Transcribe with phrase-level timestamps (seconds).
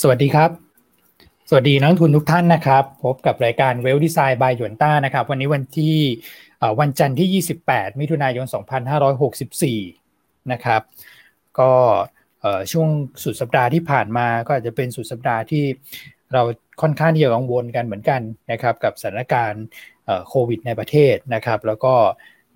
[0.00, 0.50] สวัสดีครับ
[1.48, 5.96] สวัสดีนักทุนทุกท่านนะครับ พบกับรายการเวลดีไซน์บายหยวนต้านะครับ วันนี้วันที่
[6.80, 8.46] วันจันทร์ที่ 28 มิถุนายน
[9.28, 10.82] 2564 นะครับ
[11.58, 11.72] ก็
[12.72, 12.88] ช่วง
[13.22, 15.64] สุดสัปดาห์ที่ผ่านมาก็อาจจะเป็นสุดสัปดาห์ที่
[16.32, 16.42] เรา
[16.82, 18.20] ค่อนข้างที่จะกังวลกันเหมือนกัน
[18.50, 19.64] นะครับ กับสถานการณ์
[20.28, 21.94] โควิดในประเทศนะครับ แล้วก็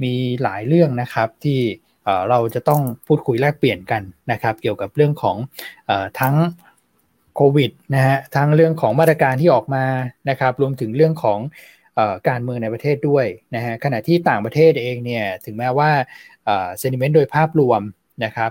[0.03, 1.61] มีหลายเรื่องนะครับที่
[2.31, 4.03] เราจะต้องพูดคุยแลกเปลี่ยนกัน
[4.33, 5.37] นะครับ เกี่ยวกับเรื่องของ
[6.21, 6.35] ทั้ง
[7.37, 9.85] โควิดนะฮะทั้งเรื่องของมาตรการที่ออกมา
[10.31, 11.39] นะครับ รวมถึงเรื่องของ
[12.29, 15.90] การเมืองในประเทศด้วยนะฮะขณะที่ต่างประเทศเองเนี่ยถึงแม้ว่า
[16.46, 17.82] เซนิเมนต์โดยภาพรวม
[18.25, 18.50] นะครับ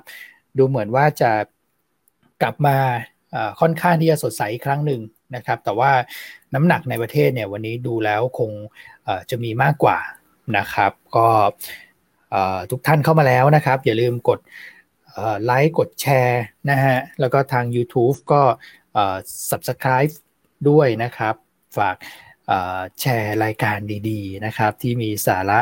[0.58, 1.32] ดูเหมือนว่าจะ
[2.42, 2.78] กลับมา
[3.62, 5.02] ค่อนข้างที่จะสดใสอีกครั้งหนึ่ง
[5.36, 5.92] นะครับ แต่ว่า
[6.54, 8.52] น้ำหนักในประเทศเนี่ยวันนี้ดูแล้วคง
[9.30, 9.98] จะมีมากกว่า
[10.58, 11.28] นะครับ ก็
[12.72, 14.40] ทุกท่านเข้ามาแล้วนะครับ อย่าลืมกด
[15.46, 18.42] ไลค์กดแชร์นะฮะ แล้วก็ทาง YouTube ก็
[19.50, 20.14] subscribe
[20.70, 21.36] ด้วยนะครับ
[21.78, 21.96] ฝาก
[23.00, 23.78] แชร์รายการ
[24.10, 25.60] ดีๆนะครับ ที่มีสาระ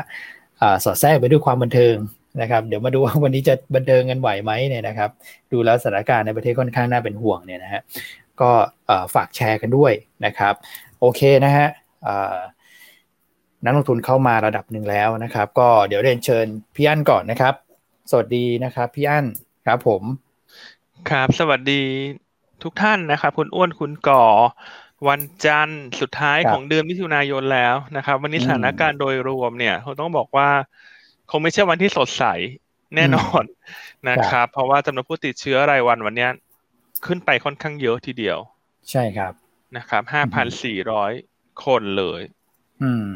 [0.83, 1.95] สอดแทรกไปด้วยความบันเทิง
[2.41, 5.09] นะครับ เดี๋ยวมาดูว่าวันนี้จะบันเทิงกันไหวไหมเนี่ยนะครับ
[5.51, 7.81] ดูแล้วสถานการณ์ในประเทศค่อนข้างน่าเป็นห่วงเนี่ยนะฮะ
[8.41, 8.51] ก็
[9.13, 9.93] ฝากแชร์กันด้วย
[10.25, 10.53] นะครับ
[10.99, 11.67] โอเคนะฮะ
[13.65, 17.53] นักลงทุนเข้ามาระดับหนึ่งแล้วนะครับ ก็เดี๋ยวเรียนเชิญพี่อั้นก่อนนะครับ
[18.11, 19.25] สวัสดีนะครับ พี่อั้น
[19.65, 20.03] ครับผม
[21.09, 21.83] ครับ สวัสดี
[22.63, 24.25] ทุกท่านนะครับ คุณอ้วนคุณก่อ
[25.09, 30.49] วันจันทร์สุดท้ายของเดือนมิถุนายนแล้วนะครับ วันนี้สถานการณ์โดยรวมเนี่ยเขาต้องบอกว่า
[31.31, 32.23] คงไม่ใช่วันที่สดใส
[32.95, 33.43] แน่นอน
[34.09, 36.27] นะครับ เพราะว่าจำนวนผู้ติดเชื้อรายวันวันนี้
[37.05, 38.37] ขึ้นไปค่อนข้างเยอะทีเดียว
[38.91, 39.33] ใช่ครับ
[39.77, 41.11] นะครับห้าพันสี่ร้อย
[41.65, 42.21] คนเลย
[42.83, 43.07] อืม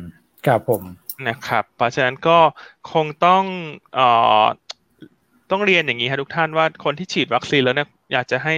[0.45, 0.83] ครับผม
[1.27, 2.39] นะครับ เพราะฉะนั้นก็
[2.91, 3.43] คงต้อง
[3.95, 4.07] เอ่
[4.41, 4.43] อ
[5.51, 8.55] ต้องเรียนอย่างนี้ครับทุกท่านว่าคนที่ฉีดวัคซีนแล้วเนี่ยอยากจะให้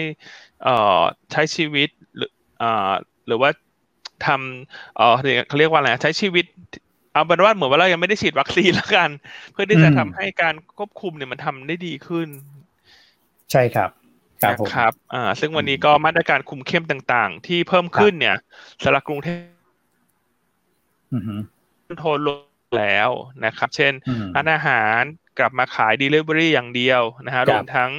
[0.64, 2.92] เอ่อใช้ชีวิตหรืออ่า
[3.28, 3.50] หรือว่า
[4.26, 5.16] ทำเอ่อ
[5.48, 6.46] เขาเรียกว่าอะไรใช้ชีวิต
[7.14, 9.10] เอาเป็นว่าเหมือนว่าเรายังไม่ได้ฉีดวัคซีนแล้วกัน
[9.52, 12.28] เพื่อที่จะทำให้การควบคุมเนี่ยมันทำได้ดีขึ้น
[13.52, 13.90] ใช่ครับ
[14.76, 18.36] ครับอ่าซึ่งวันนี้ก็มาตรการคุมเข้มต่างๆ ที่เพิ่มขึ้นเนี่ย
[18.84, 19.42] สำหรับกรุงเทพ
[22.00, 22.40] โทนลง
[22.80, 23.10] แล้ว
[23.46, 23.94] นะครับ เช่น
[24.36, 25.02] ร้านอาหาร
[25.40, 27.92] กลับมาขาย Delivery อย่างเดียวนะฮะรวมทั้ง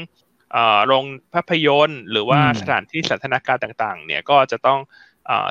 [0.87, 1.05] โรง
[1.35, 4.81] ภาพยนตร์ หรือว่าสถานที่สันทนาการต่างๆ เนี่ยก็จะต้อง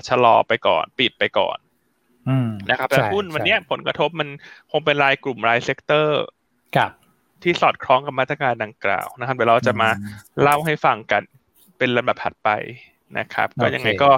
[0.08, 1.58] ชะลอไปก่อนปิดไปก่อน
[2.70, 4.30] นะครับแต่หุ้นวันนี้ผลกระทบมัน
[4.72, 6.24] คงเป็นรายกลุ่มราย sector
[7.44, 9.90] ที่สอดคล้องกับมาตรการดังกล่าวนะครับเดี๋ยวเราจะมา
[10.42, 11.22] เล่าให้ฟังกัน
[11.78, 12.50] เป็นลำดับถัดไป
[13.18, 14.10] นะครับ ก็ยังไงก็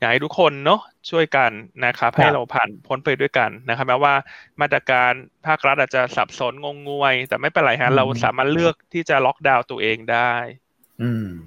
[0.00, 0.80] อยากให้ทุกคนเนาะ
[1.10, 1.50] ช่วยกัน
[1.86, 4.14] นะครับให้เราผ่านพ้นไปด้วยกันนะครับแม้ว่า
[4.60, 5.12] มาตรการ
[5.46, 10.32] ภาครัฐอาจจะสับสนงงงวย แต่ไม่เป็นไรฮะเราสามารถเลือกที่จะล็อกดาวน์ตัวเองได้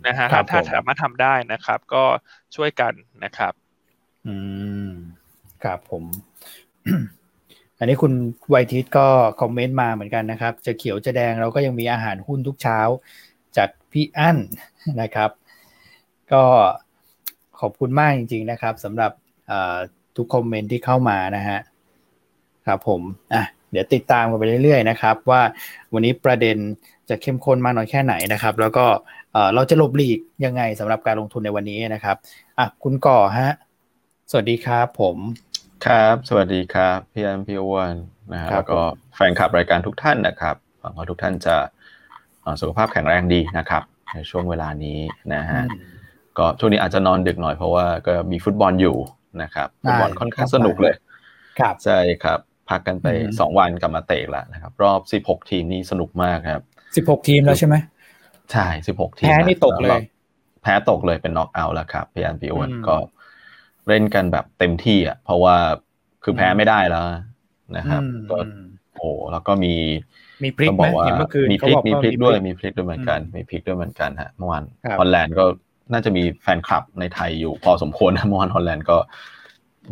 [0.07, 2.03] นะฮะถ้าสามารถทำได้นะครับ ก็
[2.55, 2.93] ช่วยกัน
[3.23, 3.53] นะครับ
[4.27, 4.35] อื
[4.87, 4.89] ม
[5.63, 6.03] ครับผม
[7.77, 8.13] อันนี้คุณ
[8.49, 9.07] ไวทิตก็
[9.41, 12.79] คอมเมนต์มาเหมือนกันนะครับ จะเขียวจะแดงเราก็ยังมีอาหารหุ้นทุกเช้า
[13.57, 14.37] จากพี่อั้น
[15.01, 15.29] นะครับ
[16.33, 16.43] ก็
[17.59, 19.11] ขอบคุณมากจริง ๆ นะครับสำหรับ
[20.17, 21.59] ทุกคอมเมนต์ที่เข้ามานะฮะ
[22.65, 23.01] ครับผม
[23.33, 25.41] อะเดี๋ยวติดตามกันไปเรื่อยๆนะครับ ว่า
[25.93, 26.57] วันนี้ประเด็น
[27.09, 28.85] จะเข้มข้นมากน้อยแค่ไหนนะครับ แล้วก็
[29.55, 32.15] เราจะหลบหลีกยังไงสำหรับการลงทุนในวันนี้นะครับ
[32.59, 33.49] อะคุณก่อฮะ
[34.31, 35.17] สวัสดีครับผม
[35.85, 37.93] ครับ สวัสดีครับพี่อันพี่อ้วน
[38.33, 38.81] นะฮะแล้วก็
[39.15, 41.55] แฟนคลับรายการทุกท่านนะครับหวังว่าทุกท่านจะ
[42.61, 44.99] สุขภาพแข็งแรงดีนะครับ ในช่วงเวลานี้
[45.33, 45.61] นะฮะ
[46.37, 48.97] ก็ช่วงนี้อาจจะนอนดึกหน่อยเพราะว่าก็มีฟุตบอลอยู่
[49.41, 50.95] นะครับฟุตบอลค่อนข้างสนุกเลย
[51.59, 52.39] ครับใช่ครับ
[52.69, 53.07] พักกันไป
[53.39, 56.61] สองวันกลับมาเตะแล้วนะครับ รอบสิบหกทีมนี่สนุกมากครับ
[56.97, 57.75] สิบหกทีมแล้วใช่ไหม
[58.51, 60.01] ใช่สิบหกทีมแพ้นี่ตกเลย
[60.63, 62.95] แพ้ตกเลยเป็นน็อกเอาท์แล้วครับพี่อันพี่อ้วนก็
[63.87, 65.55] เล่นกันแบบเต็มที่อะ เพราะว่า
[66.23, 67.03] คือแพ้ไม่ได้แล้ว
[67.77, 68.01] นะครับ
[68.31, 68.37] ก็
[68.95, 69.73] โอ้แล้วก็มี
[70.43, 74.63] มีพลิกไหมเมื่อคืนมีพลิกมีพลิกด้วยมีพลิกด้วยเหมือนกัน มีพลิกด้วยเหมือนกันฮะเมื่อวาน
[74.99, 75.45] ฮอลแลนด์ก็
[75.93, 78.97] น่าจะมีแฟนคลับในไทยอยู่พอสมควรนะเมื่อวานฮอลแลนด์ก็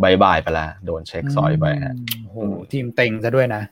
[0.03, 2.37] bye bye ไปแล้วโดนเช็กสอยไปฮะโอ้โห
[2.71, 3.63] ทีมเต็งซะด้วยนะ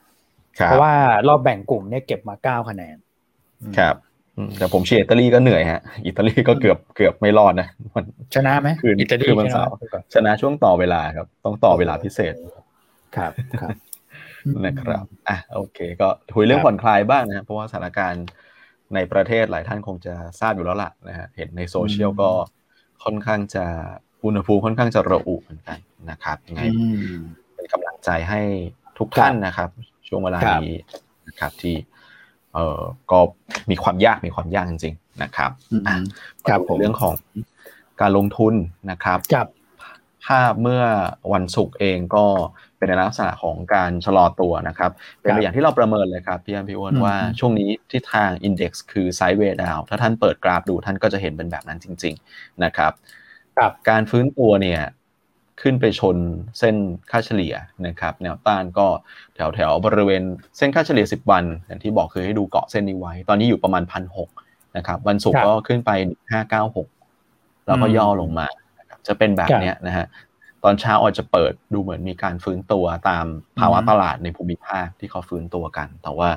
[0.54, 0.94] เพราะว่า
[1.28, 2.98] รอบแบ่งกลุ่มเนี่ยเก็บมาเก้าคะแนน
[3.78, 3.96] ครับ
[4.58, 8.06] แต่ผมเชียร์อิตาลีก็เหนื่อยฮะ อิตาลีก็เกือบเกือบไม่รอดนะมัน
[8.36, 9.70] ชนะไหมคืนอิตาลีคือมันสาว
[10.14, 12.34] ชนะช่วงต่อเวลาครับ ต้องต่อเวลาพิเศษ
[13.16, 13.76] ครับครับ
[14.66, 18.26] นะครับอะโอเค ก็คุยเรื่องผ่อนคลายบ้างนะเพราะว่าสถานการณ์
[18.96, 22.30] ในประเทศหลายท่านคงจะทราบอยู่แล้วล่ะนะฮะเห็นในโซเชียลก็
[23.04, 23.66] ค่อนข้างจะ
[24.24, 25.78] อุณหภูมิค่อนข้างจะระอุเหมือนกัน
[26.10, 26.62] นะครับยังไง
[27.56, 28.42] เป็นกำลังใจให้
[28.98, 29.70] ทุกท่านนะครับ
[30.08, 30.74] ช่วงเวลานี้
[31.28, 31.76] นะครับที่
[32.54, 32.82] เอ่อ
[33.12, 33.20] ก็
[33.70, 35.52] มีความยากมีความยากจริง ๆ นะครับ
[36.48, 37.16] ครับเรื่องของ
[38.02, 38.54] การลงทุน
[38.92, 39.48] นะครับกับ
[40.26, 40.84] ภาพเมื่อ
[41.34, 42.26] วันศุกร์เองก็
[42.80, 44.92] เป็นในลักษณะของการชะลอตัวนะครับ
[45.22, 52.92] เป็นอย่างที่เราประเมินเลยครับพี่อันพี่อ้วนว่าช่วงนี้ที่ทางอินเด็กซ์คือไซด์เวย์ดาวถ้าท่านเปิดกราฟดูท่านก็จะเห็นเป็นแบบนั้นจริง ๆนะครับ
[53.90, 54.82] การฟื้นตัวเนี่ย
[55.62, 56.18] ขึ้นไปชน
[56.60, 56.76] เส้น
[57.12, 57.54] ค่าเฉลี่ย
[57.88, 58.88] นะครับ แนวต้านก็
[59.36, 60.24] แถวแถวบริเวณ
[60.58, 64.18] เส้นค่าเฉลี่ย 10 วัน อย่างที่บอกคือให้ดูเกาะเส้นนี้ไว้ ตอนนี้อยู่ประมาณพันห
[64.78, 65.92] นะครับวันศุกร์ก็ขึ้นไป
[66.60, 68.48] 596 แล้วก็ย่อลงมา
[69.08, 70.06] จะเป็นแบบนี้นะฮะ
[70.64, 73.26] ตอนเช้าอาจจะเปิดดูเหมือนมีการฟื้นตัวตาม
[73.60, 76.30] ภาวะตลาดในภูมิภาคที่เขาฟื้นตัวกัน แต่ว่า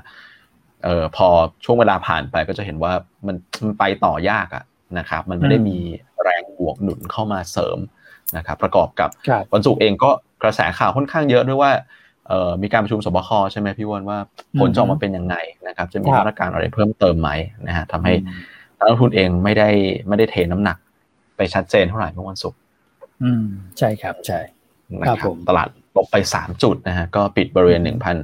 [0.85, 1.29] เออพอ
[1.65, 2.93] ช่วงเวลาผ่านไปก็จะเห็นว่า
[3.27, 4.65] มันมันไปต่อยากอะ
[4.99, 5.79] นะครับ มันไม่ได้มี
[6.23, 7.79] แรงบวกหนุนเข้ามาเสริม
[8.37, 9.11] นะครับ ประกอบกับ
[9.53, 10.11] วันศุกร์เองก็
[10.43, 11.73] กระแสข่าวค่อนข้างเยอะด้วยว่า
[12.29, 14.19] เออมีการประชุมสบคใช่ไหมพี่วอนว่า
[14.59, 15.37] ผลจะออกมาเป็นยังไง
[15.67, 17.31] นะครับ จะมีมาตรการอะไรเพิ่มเติมไหม
[17.67, 18.15] นะฮะทำให้
[18.79, 19.69] นักลงทุนเองไม่ได้
[20.09, 20.77] ไม่ได้เทน้ำหนัก
[21.37, 22.59] ไปชัดเจนเท่าไหร่เมื่อวันศุกร์
[23.25, 23.45] อืม
[23.79, 24.41] ใช่ครับใช่
[25.07, 28.17] ครับผมตลาดลบไปสามจุดนะฮะก็ปิดบริเวณหนึ่งพัน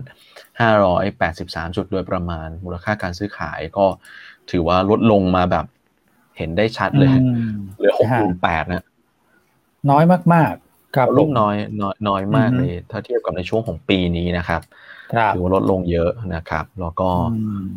[0.61, 3.87] ห้าร้อยแปดสิบสามจุดโดยประมาณมูลค่าการซื้อขายก็
[4.51, 5.67] ถือว่าลดลงมาแบบ
[6.37, 7.11] เห็นได้ชัดเลย
[7.79, 8.85] เหลือหกหมื่นแปดนะ
[9.91, 10.05] น้อย
[10.35, 14.63] มากๆครับลดน้อยน้อยน้อยมากเลย ถ้าเทียบกับในช่วงของปีนี้นะครับ
[15.35, 17.09] ถือว่าลดลงเยอะนะครับ แล้วก็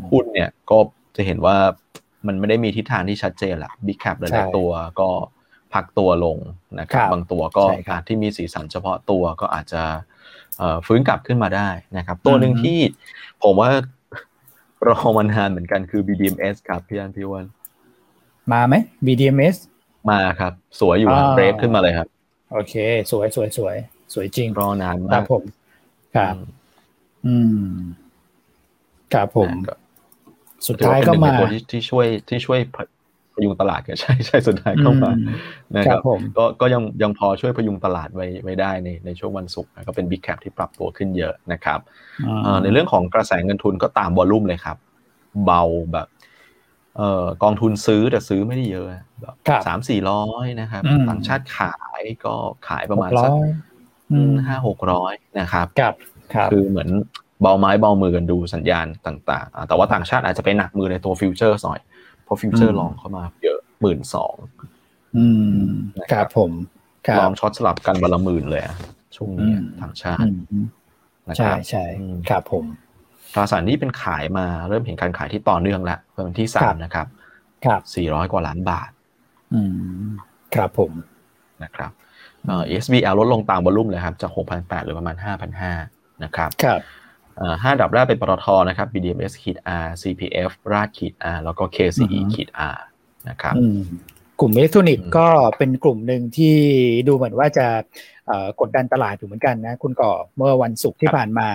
[0.10, 0.78] หุ้นเนี่ยก็
[1.16, 1.56] จะเห็นว่า
[2.28, 5.10] มันไม่ได้มีทิศทางที่ชัดเจนละบิ๊กแคปหลายตัวก็
[5.74, 6.38] พักตัวลง
[6.80, 9.84] นะครับบางตัวก็อาจที่มีสีสันเฉพาะตัวก็อาจจะ
[10.86, 12.80] ฟื้นกลับขึ้นมาได้นะครับ ตัวหนึ่งที่
[13.44, 13.70] ผมว่า
[14.88, 17.46] รอมานานเหมือนกันคือ BDMs ครับพี่อันพี่วัน
[18.52, 18.76] มาไหม
[19.06, 19.58] BDMs
[20.10, 22.08] มาครับ สวยอยู่เบรกขึ้นมาเลยครับ
[22.54, 22.74] โอเค
[23.12, 23.76] สวยสวยสวย
[24.14, 25.44] สวยจริงรอนานมากครับผม
[26.16, 26.36] ครับ
[27.26, 27.36] อื
[27.66, 27.74] ม
[29.14, 29.52] ครับผม
[30.68, 31.34] สุดท้ายก็มา
[31.72, 32.60] ที่ช่วยที่ช่วย
[33.33, 35.12] พยุงตลาดก็ใช่ใช่สุดท้ายเข้ามา
[35.78, 36.00] นะครับ
[36.38, 41.80] ก็ก็ยังยังพอช่วยพยุงตลาดไว้ไว้ได้ในในช่วงวันศุกร์ก็เป็นบิ๊กแคปที่ปรับตัวขึ้นเยอะนะครับ
[42.63, 44.78] ในเรื่องของกระแสเงินทุนก็ตาม volume เลยครับ
[45.45, 45.63] เบา
[45.94, 46.07] แบบ
[46.98, 48.88] เอ่อกองทุนซื้อแต่ซื้อไม่ได้เยอะ
[49.22, 49.36] แบบ
[49.68, 52.36] สามสี่ร้อยนะครับต่างชาติขายก็
[52.68, 53.31] ขายประมาณสัก
[54.48, 55.68] ห้าหกร้อยนะครับ
[56.51, 56.89] คือเหมือน
[57.42, 61.80] เบาไม้เบามือกันดูสัญญาณต่าง ๆ แต่ว่าต่างชาติอาจจะไปหนักมือในตัว future หน่อย
[62.31, 64.36] เพราะ future long เข้ามาเยอะหมื่นสอง
[66.12, 66.51] ครับผม
[67.19, 68.62] long short สลับกันบละหมื่นเลย
[69.16, 69.51] ช่วงนี้
[69.81, 70.28] ทางชาติ
[71.38, 71.86] ใช่ใช่
[72.30, 72.66] ครับผม
[73.33, 77.07] ตราสารนี้เป็นขายมาเริ่มเห็นการขายที่ต่อเนื่องแล้วเป็นที่สามนะครับ
[77.66, 78.89] ครับสี่ร้อยกว่าล้านบาท
[79.54, 79.62] อื
[80.04, 80.10] ม
[80.56, 80.92] ครับผม
[81.63, 81.92] นะครับ
[82.45, 82.51] เอ
[82.84, 85.74] SBL ลดลงตามวอลุ่มเลยครับ จากหกพันแปดหรือประมาณห้าพันห้า
[86.24, 86.80] นะครับ ครับ
[87.64, 92.78] ห้าดับแรกเป็นปตทนะครับ BDMs ขีด R CPF ราดขีด R แล้วก็ KCE ขีด R
[93.30, 93.56] นะครับ
[94.40, 95.28] กลุ่มอิเล็กทรอนิกส์ก็
[95.58, 96.58] เป็นกลุ่มหนึ่งที่
[97.08, 97.68] ดูเหมือนว่าจะ
[98.60, 101.48] กดดันตลาดอยู่เหมือนกันนะคุณก่อเมื่อวันศุกร์ที่ผ่านมา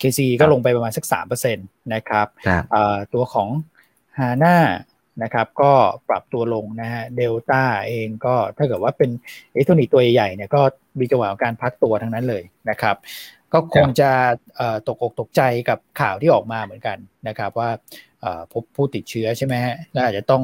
[0.00, 1.62] KCE ก็ลงไปประมาณสักสามเปอร์เซ็นต
[1.94, 2.26] นะครับ
[3.14, 3.48] ตัวของ
[4.18, 4.56] ฮาน่า
[5.22, 5.72] นะครับก็
[6.08, 9.10] ปรับตัวลงนะฮะเดลต้าเองก็ถ้าเกิดว่าเป็น
[9.52, 10.60] อิเล็กทรอนิกส์ตัวใหญ่เนี่ยก็
[10.98, 12.96] มีจังหวะการพักตัวทั้งนั้นเลยนะครับ
[13.52, 14.10] ก็คงจะ
[14.88, 16.98] ตกอกตกใจกับข่าวที่ออกมาเหมือนกัน
[17.28, 17.70] นะครับว่า
[18.52, 20.42] พบผู้ติดเชื้อใช่ไหมฮะและอาจจะต้อง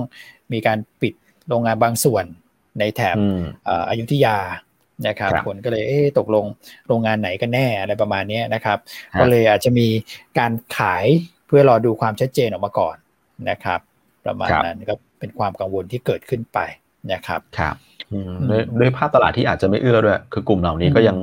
[0.52, 1.14] มีการปิด
[1.48, 2.24] โรงงานบางส่วน
[2.78, 3.16] ในแถบ
[3.90, 4.38] อยุธยา
[5.08, 6.44] นะครับคนก็เลยเอ๊ตกลง
[6.88, 8.78] โรงงานไหนกันแน่อะไรประมาณนี้นะครับ
[9.20, 9.86] ก็เลยอาจจะมี
[10.38, 11.06] การขาย
[11.46, 12.96] เพื่อรอดูความชัดเจนออกมาก่อน
[13.50, 13.80] นะครับ
[14.26, 16.58] ประมาณนั้นก็เป็นความกังวลที่เกิดขึ้นไป
[17.12, 17.76] นะครับครับ
[18.80, 21.16] ด้วยภาพตลาดที่อาจจะไม่เอื้อด้วย คือกลุ่มเหล่านี้ก็ยัง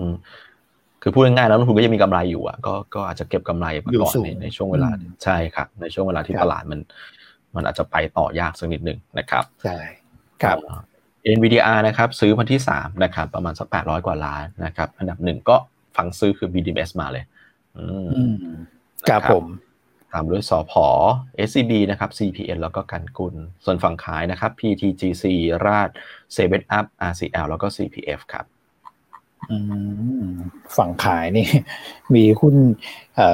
[1.03, 4.89] คือพูดง่ายๆแล้วลงทุนก็ยังมีกำไรอยู่อะก็ก็อาจจะเก็บกำไรมาก่อนในในช่วงเวลา
[5.23, 6.79] ใช่ครับ ในช่วงเวลาที่ตลาดมัน
[7.55, 9.77] มันอาจจะไปต่อยากสักนิดหนึ่งนะครับใช่
[10.43, 10.57] ครับ
[11.35, 15.55] NVDR นะครับซื้อวันที่สามนะครับประมาณสักแปดร้อยกว่าล้านนะครับอันดับหนึ่งก็
[15.95, 17.23] ฝั่งซื้อคือ BDMs มาเลย
[17.77, 17.85] อื
[18.31, 18.33] ม
[19.09, 19.45] ครับผม
[20.13, 20.85] ตามด้วยสอพอ
[21.47, 25.23] SCB นะครับ CPN แล้วก็กันกุล ส่วนฝั่งขายนะครับ PTGC
[25.65, 25.89] ราด
[26.33, 28.45] เซเว่นอัพ RCL แล้วก็ CPF ครับ
[30.77, 31.47] ฝั่งขายนี่
[32.15, 32.55] มีหุ้น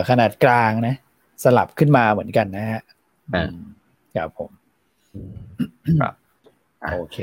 [0.09, 0.95] ขนาดกลางนะ
[1.43, 2.81] สลับขึ้นมาเหมือนกันนะฮะ
[4.15, 4.51] ครับผม
[6.01, 6.13] ครับ
[6.93, 7.19] โอเค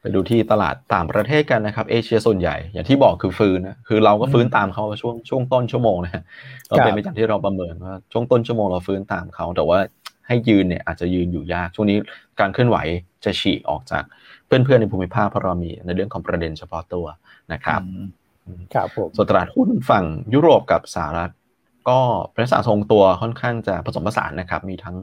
[0.00, 6.22] ไปดูที่ตลาดต่างประเทศกันนะครับ เอเชียส่วนใหญ่ อย่างที่บอกคือฟื้นนะคือเราก็ฟื้นตามเขาช่วงช่วงต้นชั่วโมงนะ
[6.70, 9.78] ก็เป็นไปอย่างที่เราประเมินว่าช่วงต้นชั่วโมงเราฟื้นตามเขาแต่ว่า
[10.26, 11.98] ให้ยืนเนี่ยอาจจะยืนอยู่ยาก ช่วงนี้
[12.40, 12.76] การเคลื่อนไหว
[13.24, 14.04] จะฉีกออกจาก
[14.46, 17.06] เพื่อนๆในภูมิภาคเพราะเรามีในเรื่องของประเด็นเฉพาะตัว
[17.52, 17.80] นะครับ
[18.74, 21.32] ครับผมส่วนตลาดหุ้นฝั่งยุโรปกับสหรัฐ
[21.88, 22.00] ก็
[22.30, 24.96] เป็นลักษณะทรงตัวค่อนข้างจะผสมผสานนะครับ มีทั้ง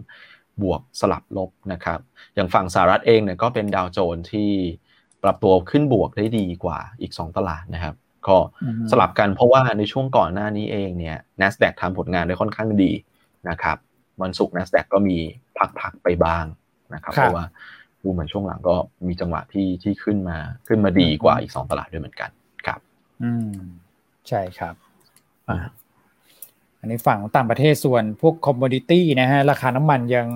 [0.62, 2.00] บวกสลับลบนะครับ
[2.35, 4.51] อย่างฝั่งสหรัฐเองเนี่ยก็เป็นดาวโจนที่
[5.23, 7.95] ปรับตัวขึ้นบวกได้ดีกว่าอีก 2 ตลาดนะครับ
[8.27, 8.38] ก็
[8.91, 12.91] สลับกันเพราะว่าในช่วงก่อนหน้านี้เองเนี่ย NASDAQ ทำผลงานได้ค่อนข้างดี
[13.50, 13.77] นะครับ
[14.21, 15.17] วันศุกร์ NASDAQ ก็มี
[15.79, 16.45] พักๆไปบ้าง
[16.93, 17.45] นะครับ เพราะว่า
[18.03, 18.75] ดูเหมือนช่วงหลังก็
[19.07, 22.29] มีจังหวะที่ที่ขึ้นมาขึ้นมาดีกว่าอีก2ตลาดด้วยเหมือนกัน
[22.67, 22.79] ครับ
[23.24, 23.55] อืม
[24.27, 24.75] ใช่ครับ
[25.50, 25.57] อ่า
[26.79, 30.27] อันนี้ฝั่งต่างประเทศส่วนพวก commodity นะฮะราคาน้ำมันยัง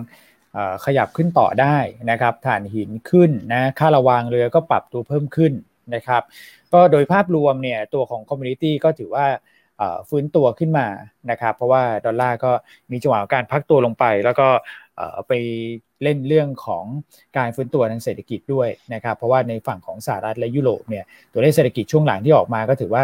[0.85, 1.77] ขยับขึ้นต่อได้
[2.11, 5.53] นะครับถ่านหินขึ้นนะค่าระวางเรือก็ปรับตัวเพิ่มขึ้น
[5.95, 6.23] นะครับ
[6.73, 9.25] ก็โดยภาพรวมเนี่ยตัวของ commodity ก็ถือว่า
[10.09, 10.87] ฟื้นตัวขึ้นมา
[11.31, 12.51] นะครับ เพราะว่าดอลลาร์ก็
[12.91, 14.47] มีจังหวะการพักตัวลงไป แล้วก็
[15.27, 15.31] ไป
[16.03, 16.85] เล่นเรื่องของ
[17.37, 23.03] การฟื้นตัวทางเศรษฐกิจด้วยนะครับ เพราะว่าในฝั่งของสหรัฐและยุโรปเนี่ยตัวเลขเศรษฐกิจช่วงหลังที่ออกมาก็ถือว่า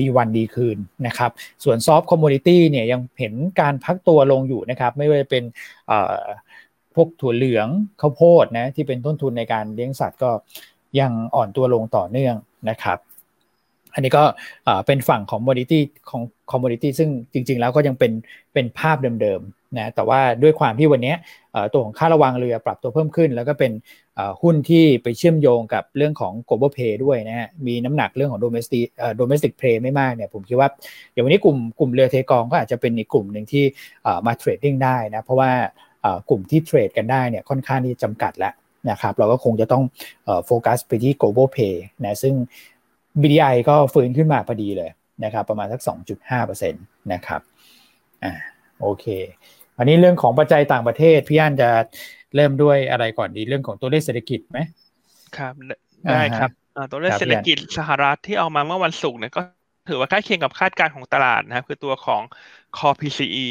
[0.00, 1.30] ดีวันดีคืนนะครับ
[1.64, 5.44] ส่วน soft commodity เนี่ยยังเห็นการพักตัวลงอยู่นะครับ ไม่ว่าจะเป็น
[6.94, 7.68] พวกถั่วเหลือง
[8.00, 10.30] ข้าวโพดนะที่เป็นต้นทุนในการเลี้ยงสัตว์ก็
[11.00, 12.36] ยังอ่อนตัวลงต่อเนื่อง
[12.70, 12.98] นะครับ
[13.94, 14.24] อันนี้ก็
[14.86, 18.12] เป็นฝั่งของ commodity ของ commodity ซึ่งจริง ๆ แล้วก็ยังเป็น
[18.54, 19.42] เป็นภาพเดิม
[19.76, 21.14] นะแต่ว่าด้วยความที่วันนี้
[21.72, 23.72] ตัวของค่าระวังเรือปรับตัวเพิ่มขึ้น แล้วก็เป็น
[24.42, 28.84] หุ้นที่ไปเชื่อมโยงกับเรื่องของ global play ด้วยนะฮะมีน้ำหนักเรื่องของ domestic
[29.20, 30.68] domestic play ไม่มากเนี่ยผมคิดว่า
[31.12, 33.64] อย่างวันนี้กลุ่มกลุ่มเรือเทกองก็อาจจะเป็นอีกกลุ่มหนึ่งที่
[34.26, 35.50] มา trading ได้นะเพราะว่า
[36.28, 38.52] กลุ่มที่เทรดกันได้เนี่ยค่อนข้างที่จำกัดแล้ว
[38.90, 39.82] นะครับเราก็คงจะต้อง
[40.46, 42.34] โฟกัสไปที่ global pay นะซึ่ง
[43.20, 44.90] BDI ก็ฟื้นขึ้นมาพอดีเลย
[45.24, 45.80] นะครับประมาณสัก
[46.26, 47.40] 2.5%นะครับ
[48.24, 48.32] อ่า
[48.80, 49.06] โอเค
[49.78, 51.70] อันนี้เรื่องของปัจจัยต่างประเทศพี่อันจะ
[52.34, 54.58] เริ่มด้วยอะไรก่อนดีเรื่องของตัวเลขเศรษฐกิจไหม
[55.36, 55.54] ครับ
[56.10, 56.50] ได้ครับ
[56.90, 59.40] ตัวเลขเศรษฐกิจสหรัฐที่ออกมาเมื่อวันศุกร์เนี่ยก็
[59.88, 62.22] ถือว่าใกล้เคียงกับคาดการณ์ของตลาดนะครับ คือตัวของ
[62.76, 63.48] Core PCE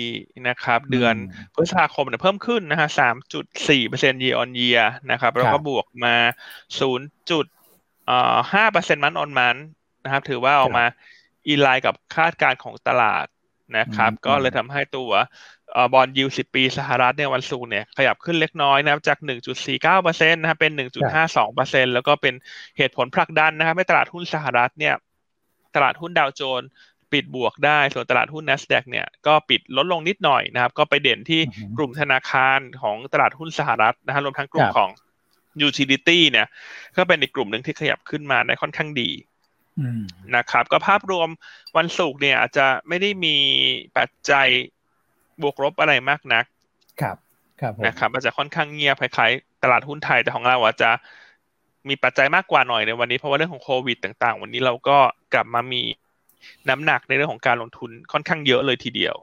[0.50, 1.16] นะครับ เดือน
[1.54, 6.16] พฤษภาคมเนี่ยเพิ่มขึ้นนะฮะสามจุดสี่เปอร์เซ็นต์ year on year นะครับ แล้วก็บวกมา
[6.80, 7.46] ศูนย์จุด
[8.54, 9.56] ห้าเปอร์เซ็นต์มันออนมัน
[10.04, 10.86] นะครับ ถือว่าออกมา
[11.48, 13.26] อินไลน์กับคาดการณ์ของตลาด
[13.78, 15.12] นะครับ ก็เลยทำให้ตัว
[15.94, 19.18] บอลยูสิบปีสหรัฐเนี่ยวันศุกร์เนี่ยขยับขึ้นเล็กน้อยนะครับจาก
[19.76, 20.72] 1.49%นะครับเป็น
[21.34, 22.34] 1.52%แล้วก็เป็น
[22.78, 24.96] เหตุผลผลักดันนะครับให้ตลาดหุ้นสหรัฐเนี่ย
[25.76, 26.70] ตลาดหุ้นดาวโจนส์
[27.12, 31.42] ปิดบวกได้ ส่วนตลาดหุ้น NASDAQ เนี่ยก็ปิดลดลงนิดหน่อยนะครับ ก็ไปเด่นที่
[31.78, 34.90] กลุ่มธนาคารของตลาดหุ้นสหรัฐนะฮะรวมทั้งกลุ่มของ
[35.68, 36.48] utility เนี่ย
[36.98, 39.10] ก็เป็นอีกกลุ่มหนึ่งที่ขยับขึ้นมาได้ค่อนข้างดี
[40.36, 41.30] นะครับ ก็ภาพรวม
[41.78, 43.36] วันศุกร์เนี่ยอาจจะไม่ได้มี
[43.98, 44.48] ปัจจัย
[45.42, 46.46] บวกลบอะไรมากนัก
[47.02, 47.18] ครับ
[47.62, 50.90] ครับนะครับอาจจะค่อนข้างเงียบคล้ายๆตลาดหุ้นไทยแต่ของเราอาจจะ
[51.90, 54.98] มีปัจจัยมากกว่าหน่อยในวันนี้เพราะว่าเรื่องของโควิดต่าง ๆ วันนี้เราก็
[55.34, 55.82] กลับมามี
[56.70, 59.16] น้ำหนักในเรื่องของการลงทุนค่อนข้างเยอะเลยทีเดียว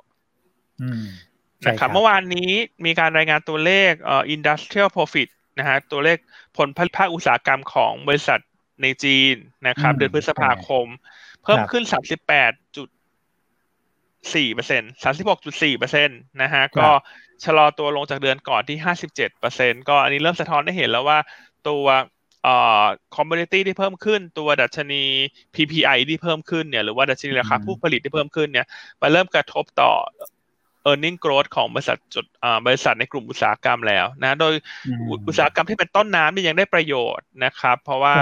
[1.66, 2.50] นะครับเมื่อวานนี้
[2.85, 5.28] มีการรายงานตัวเลขเอ่อ industrial profit
[5.59, 6.18] นะฮะตัวเลข
[6.56, 8.40] ผลผลิตภาคอุตสาหกรรมของบริษัท
[8.83, 9.35] ในจีน
[9.68, 10.87] นะครับ เดือนพฤษภาคม
[11.42, 12.02] เพิ่มขึ้นสาม
[14.25, 16.88] สิบแปดจุดสี่เปอร์เซ็นสามสิบหกจุดสี่เปอร์เซ็นตนะฮะ ก็
[17.45, 21.19] ชะลอตัวลงจากเดือนก่อนที่ห้าสิบเจ็ดเปอร์เซ็นก็อันนี้เริ่มสะท้อนได้เห็นแล้วว่า
[21.69, 21.85] ตัว
[22.45, 22.85] เอ่อ
[23.16, 25.04] commodity ที่เพิ่มขึ้น ตัวดัชนี
[25.54, 28.66] PPI ที่เพิ่มขึ้นเนี่ย หรือว่าดัชนีราคาผู้ผลิตที่เพิ่มขึ้นเนี่ย
[29.00, 29.93] มาเริ่มกระทบต่อ
[30.91, 32.25] e a r n i n g growth ของบริษัทจุด
[32.67, 34.55] บริษัทในกลุ่มอุตสาหกรรมแล้วนะโดย
[35.29, 38.14] อุตสาหกรรมที่เป็นต้นน้ำนี่ยังได้ประโยชน์นะครับ เพราะว่า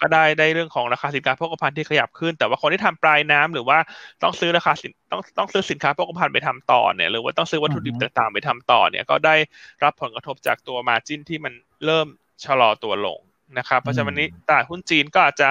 [0.00, 3.78] ก็ได้ได้เรื่องของราคาสินค้าโภคภัณฑ์ที่ขยับขึ้น แต่ว่าคนที่ทำปลายน้ำหรือว่า
[4.22, 9.36] ต้องซื้อราคาสินต้องต้องซื้อสินค้าโภคภัณฑ์ไปทำต่อเนี่ยหรือว่าต้องซื้อวัตถุดิบต่างๆ ไปทำต่อเนี่ยก็ได้
[9.82, 11.52] รับผลกระทบจากตัวมาจินที่มัน
[11.86, 12.06] เริ่ม
[12.44, 13.18] ชะลอตัวลง
[13.58, 15.48] นะครับ เพราะฉะนั้นวันนี้ตลาดหุ้นจีนก็อาจจะ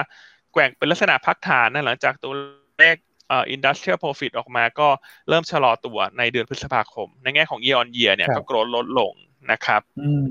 [0.52, 2.32] แกว่งเป็นลักษณะพักฐานนะหลังจากตัว
[2.78, 2.96] เลข
[3.28, 4.88] เอ่อ industrial profit ออกมาก็
[5.28, 9.12] เริ่มชะลอตัวในเดือนพฤษภาคม ในแง่ของ year on year เนี่ยก็โกรธลดลง
[9.50, 10.28] นะครับ อืม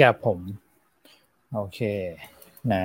[0.00, 0.38] ครับผม
[1.54, 1.80] โอเค
[2.74, 2.84] นะ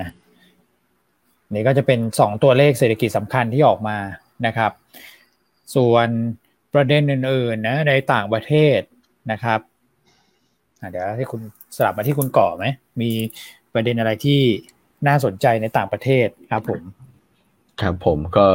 [1.54, 3.98] นี่ก็จะเป็นสองตัวเลขเศรษฐกิจสำคัญที่ออกมา
[4.46, 4.72] นะครับ
[5.74, 6.08] ส่วน
[6.74, 8.80] ประเด็นอื่นๆนะในต่างประเทศ
[9.32, 9.60] นะครับ
[10.90, 11.40] เดี๋ยวให้คุณ
[11.76, 12.66] สลับมาที่คุณก่อไหม
[13.00, 13.10] มี
[13.74, 14.40] ประเด็นอะไรที่
[15.06, 16.82] น่าสนใจในต่างประเทศครับผม
[17.80, 18.46] ครับผมก็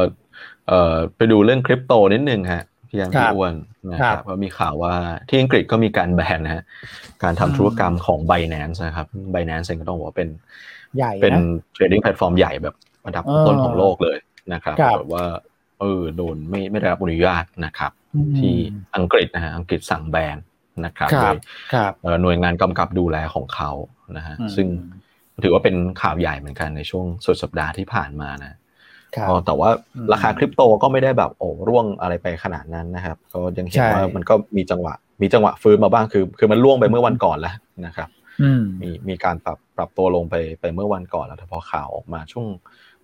[0.68, 3.54] เอ่อไปดูเรื่องคริปโตนิดนึงฮะพี่อันพี่อ้วน
[3.92, 4.94] นะครับว่ามีข่าวว่า
[5.28, 6.62] ที่อังกฤษก็มีการแบนนะฮะ
[7.22, 10.28] การทำธุรกรรมของ Binance นะครับ b บ n a n c e เองก็ต้องบอกว่าเป็น
[10.96, 11.34] ใหญ่เป็น
[11.72, 12.74] trading platform ใหญ่แบบ
[13.06, 14.18] ระดับต้นของโลกเลย
[14.52, 15.24] นะครับแบบว่า
[15.80, 17.92] เออโดนไม่ไม่ได้รับอนุญาตนะครับ
[18.38, 18.54] ที่
[18.96, 20.36] อังกฤษนะฮะอังกฤษสั่งแบน
[20.84, 23.70] นะครับโดยหน่วยงานกำกับดูแลของเขา
[24.16, 24.66] นะฮะซึ่ง
[25.44, 28.56] ถือว่าเป็นข่าวใหญ่เหมือนกันในช่วงสุดสัปดาห์ที่ผ่านมานะ
[29.46, 29.70] แต่ว่า
[30.12, 37.54] ราคาคริปโตก็ไม่ได้แบบโอ้ร่วงอะไรไปขนาดนั้นนะครับ ก็ยังเห็นว่ามันก็มีจังหวะ มีจังหวะฟื้นมาบ้างคือ คือมันร่วงไปเมื่อวันก่อนแล้ว
[37.86, 38.08] นะครับ
[38.82, 42.46] มีมีการปรับปรับตัวลงไปไปเมื่อวันก่อนแล้วแต่พอข่าวออกมาช่วง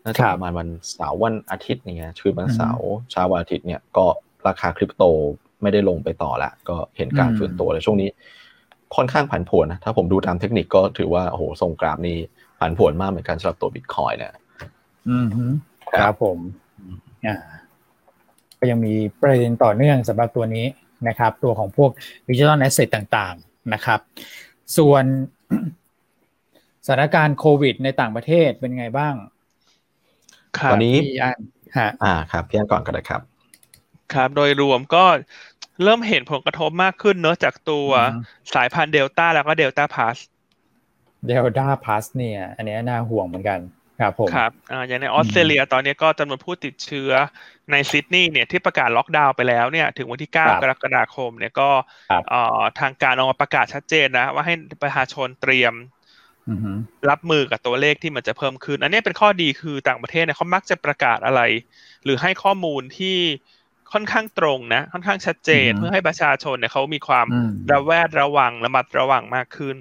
[0.04, 4.06] น่าจะประมาณวันเสาร์วันอาทิตย์เนี่ยคือวันเสาร์เช้าวันอาทิตย์เนี่ยก็
[4.48, 5.02] ราคาคริปโต
[5.62, 8.08] ไม่ได้ลงไปต่อละก็เห็นการฟื้นตัวเลยช่วงนี้
[8.96, 12.18] ค่อนข้างผันผวนนะถ้าผมดูตามเทคนิคก็ถือว่าโอ้โหทรงกราฟนี้
[12.60, 14.32] ผันผวนมากเหมือนกันสำหรับตัวบิตคอยเนี่ย
[15.08, 15.26] อืม
[15.92, 16.38] ครับผม
[17.26, 17.36] อ่า
[18.58, 20.66] ก็ยังมีประเด็นต่อเนื่องสำหรับตัวนี้
[21.08, 21.90] นะครับ ตัวของพวก
[22.28, 24.00] ดิจิทัลแอสเซทต่างๆนะครับ
[24.76, 25.04] ส่วน
[26.86, 29.14] สถานการณ์โควิดในต่างประเทศเป็นไงบ้าง
[30.72, 31.38] ตอนนี้พี่อัน
[31.78, 33.20] ฮะอ่าครับพี่อันก่อนก็ได้ครับ
[34.14, 35.04] ครับ โดยรวมก็
[35.82, 37.88] เริ่มเห็นผลกระทบมากขึ้นเนอะจากตัว
[38.54, 40.16] สายพันธุ์เดลต้าแล้วก็เดลต้าพลัส
[41.26, 43.58] เดลต้าพลัสเนี่ย อันนี้น่าห่วงเหมือนกัน
[44.00, 47.10] ครับผมครับอ่าอย่างในออสเตรเลียตอนนี้ก็จำนวนผู้ติดเชื้อ
[47.70, 51.70] ในซิดนีย์เนี่ยที่ประกาศล็อกดาวน์ไปแล้วเนี่ยถึงวันที่ 9 กรกฎาคมเนี่ยก็
[52.80, 55.74] ทางการออกมาประกาศชัดเจนนะ ว่าให้ประชาชนเตรียม
[57.10, 61.40] รับมือกับตัวเลขที่มันจะเพิ่มขึ้น อันนี้เป็นข้อดีคือต่างประเทศเนี่ยเขามักจะประกาศอะไร
[62.04, 63.16] หรือให้ข้อมูลที่
[63.92, 67.26] ค่อนข้างตรงนะ ค่อนข้างชัดเจนเพื่อให้ประชาชนเนี่ยเขามีความ
[67.72, 69.76] ระแวดระวังระมัดระวังมากขึ้น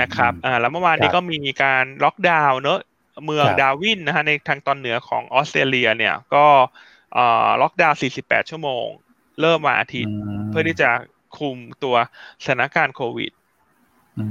[0.00, 2.80] นะครับอ่าแล้วเมื่อวานนี้ก็มีการล็อกดาวน์เนอะ
[3.24, 6.46] เมืองดาวินนะฮะในทางตอนเหนือของออสเตรเลียเนี่ยก็
[7.16, 8.86] อ่าล็อกดาวน์ 48 ชั่วโมง
[9.40, 10.14] เริ่มวันอาทิตย์
[10.50, 10.90] เพื่อที่จะ
[11.38, 11.96] คุมตัว
[12.44, 13.30] สถานการณ์โควิด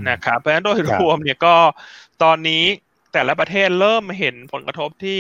[0.10, 1.56] นะครับเพราะฉะนั้นโดยรวมเนี่ยก็
[2.24, 2.64] ตอนนี้
[3.14, 5.20] แต่ละประเทศเริ่มเห็นผลกระทบที่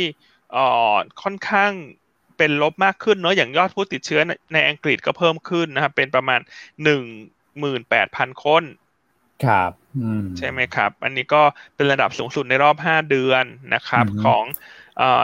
[0.56, 1.72] อ่อค่อนข้าง
[2.38, 4.22] เป็นลบมากขึ้นเนาะอย่างยอดผู้ติดเชื้อ
[4.53, 6.39] ในอังกฤษก็เพิ่มขึ้นนะครับเป็นประมาณ
[6.84, 7.03] หนึ่ง
[7.60, 8.63] หมื่นแปดพันคน
[9.46, 9.72] ครับ
[10.38, 11.41] ใช่ไหมครับ อันนี้ก็
[11.75, 13.43] เป็นระดับสูงสุดในรอบห้าเดือน
[13.74, 14.43] นะครับ ของ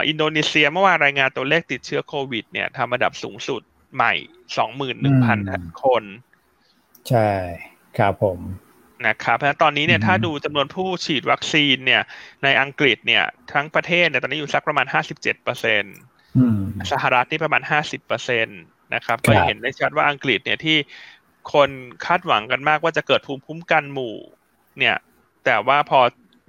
[0.07, 3.62] อินโดนีเซียเมื่อวานรายงานตัวเลขติดเชื้อโควิด เนี่ยทำระดับสูงสุด
[3.95, 4.13] ใหม่
[4.57, 5.39] สองหมื่นหนึ่งพัน
[5.84, 6.03] คน
[7.10, 7.29] ใช่
[7.98, 8.39] ครับผม
[9.07, 12.01] นะครับเพราะตอนนี้เนี่ยถ้าดูจำนวนผู้ฉีดวัคซีนเนี่ย
[12.43, 15.98] ในอังกฤษเนี่ย ทั้งประเทศเนี่ยตอนนี้อยู่สักประมาณห้าสิบเจ็ดเปอร์เซ็นต์
[16.91, 18.62] สหรัฐนี่ประมาณห้าสิบเปอร์เซ็นต์
[18.95, 20.78] นะครับ ก็เห็นได้ชัดว่าอังกฤษเนี่ยที่
[21.53, 21.69] คน
[22.05, 24.15] คาดหวังกันมากว่าจะเกิดภูมิคุ้มกันหมู่
[24.79, 24.95] เนี่ย
[25.45, 25.99] แต่ว่าพอ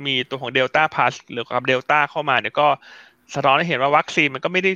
[0.06, 2.68] มีตัวของเดลต้าพลัสหรือกับเดลต้าเข้ามาเนี่ยก็
[3.34, 4.72] สะท้อนให้เห็นว่าวัคซีนมันก็ไม่ได้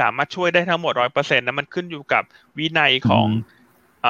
[0.00, 2.22] สามารถช่วยได้ทั้งหมดร้อยเปอร์เซ็นต์นะมันขึ้นอยู่กับ
[2.58, 3.26] วินัยของ
[4.06, 4.08] อ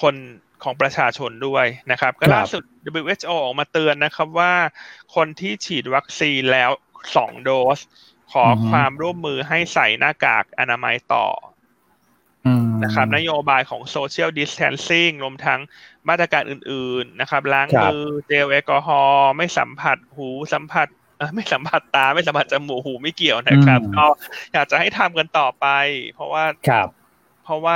[0.00, 0.14] คน
[0.62, 2.62] ของประชาชนด้วยนะครับ ก็ล่าสุด
[3.02, 4.52] WHO ออกมาเตือนนะครับว่า
[5.14, 6.70] คนที่ฉีดวัคซีนแล้ว
[7.16, 7.78] สองโดส
[8.32, 11.26] ขอความร่วมมือให้ใส่หน้ากากอนามัยต่อ
[12.84, 15.60] นะครับนโยบายของ social distancing รวมทั้ง
[16.08, 20.88] มาตรการอื่นๆนะครับ ล้างมือเจลแอลกอฮอล์ไม่สัมผัสหูสัมผัส
[21.34, 24.06] ไม่สัมผัสตาไม่สัมผัสจมูกหูไม่เกี่ยวนะครับ ก็
[24.52, 25.66] อยากจะให้ทำกันต่อไป
[26.14, 26.88] เพราะว่าครับ
[27.44, 27.74] เพราะว่า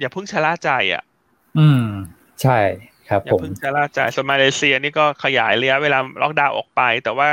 [0.00, 1.02] อย่าเพิ่งชะล่าใจอะ
[1.58, 1.86] อืม
[2.42, 2.58] ใช่
[3.08, 7.28] ครับอย่าเพิ่งชะล่าใจส่วนมาเลเซียนี่ก็ขยายระยะเวลาล็อกดาวน์ออกไป แต่ว่า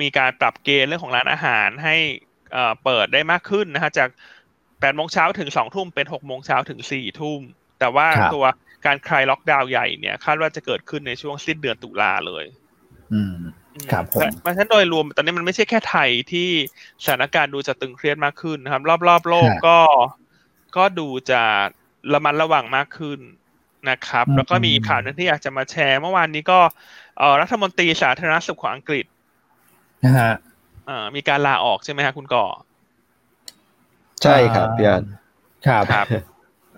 [0.00, 1.96] มีการปรับเกณฑ์เรื่องของร้านอาหารให้
[2.84, 4.08] เปิดได้มากขึ้นนะฮะจาก
[4.84, 7.40] แปดโมงเช้าถึงสองทุ่มเป็นหกโมงเช้าถึงสี่ทุ่ม
[7.78, 8.44] แต่ว่าตัว
[8.86, 12.44] การคลายล็อกดาวน์ใหญ่เนี่ยคาดว่าจะเกิดขึ้นในช่วงสิ้นเดือนตุลาเลย
[13.12, 13.36] อืม
[13.92, 16.48] ครับผมมาทั้นโดยรวมตอนนี้มันไม่ใช่แค่ไทยที่
[17.04, 19.78] สถานการณ์ดูจะตึงเครียดมากขึ้นนะครับ รอบๆ โลกก็
[20.76, 21.42] ก็ดูจะ
[22.12, 23.18] ระมัดระวังมากขึ้น
[23.90, 26.58] นะครับ แล้วก็มีข่าวนึงที่อยากจะมาแชร์ เมื่อวานนี้ก็
[27.18, 29.04] เออรัฐมนตรีสาธารณสุขของอังกฤษ
[30.04, 30.32] นะฮะ
[31.16, 32.46] มีการลาออกใช่ไหมฮะคุณก่อ
[34.22, 35.04] ใช่ครับพี่อัน
[35.66, 36.06] ครับครับ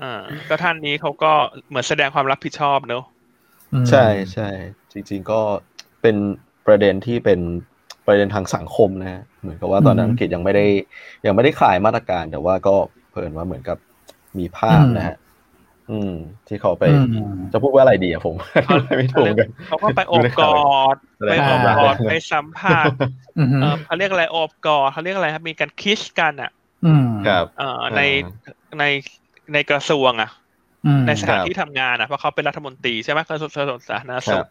[0.03, 0.15] อ่า
[0.49, 1.33] ก็ท่านนี้เขาก็
[1.69, 3.05] เหมือนแสดงความรับผิดชอบเนอะ
[3.91, 4.49] ใช่ใช่
[4.93, 5.41] จริง ๆก็
[6.03, 6.17] เป็น
[6.67, 7.41] ประเด็นที่เป็น
[8.07, 10.67] ประเด็นทางสังคมนะฮะเหมือนกับว่าตอนนั้นอังกฤษยังไม่ได้
[11.27, 12.75] ยังไม่ได้คลายมาตรการ แต่ว่าก็
[13.11, 13.79] เพิ่นว่าเหมือนกับ
[14.39, 15.17] มีภาพนะฮะ
[15.91, 16.13] อืม
[16.49, 16.85] ที่เขาไป
[17.53, 18.35] จะพูดว่าอะไรดีอะผม
[18.99, 20.97] ไม่ถูกกันเขาก็ไปอบกอด
[21.31, 22.91] ไปอบกอดไปสัมผัส
[23.87, 26.51] เขาเรียกอะไรอบกอดเขาเรียกอะไรครับมีการคิสกันอะ
[27.27, 27.47] ครับ
[27.97, 28.03] ใน
[28.79, 28.85] ใน
[29.53, 30.31] ในกระทรวงอะ
[31.07, 33.51] ในสถานที่ทำงานอะเพราะเขาเป็นรัฐมนตรีใช่ไหมกระทรวง
[33.89, 34.47] สาธารณสุข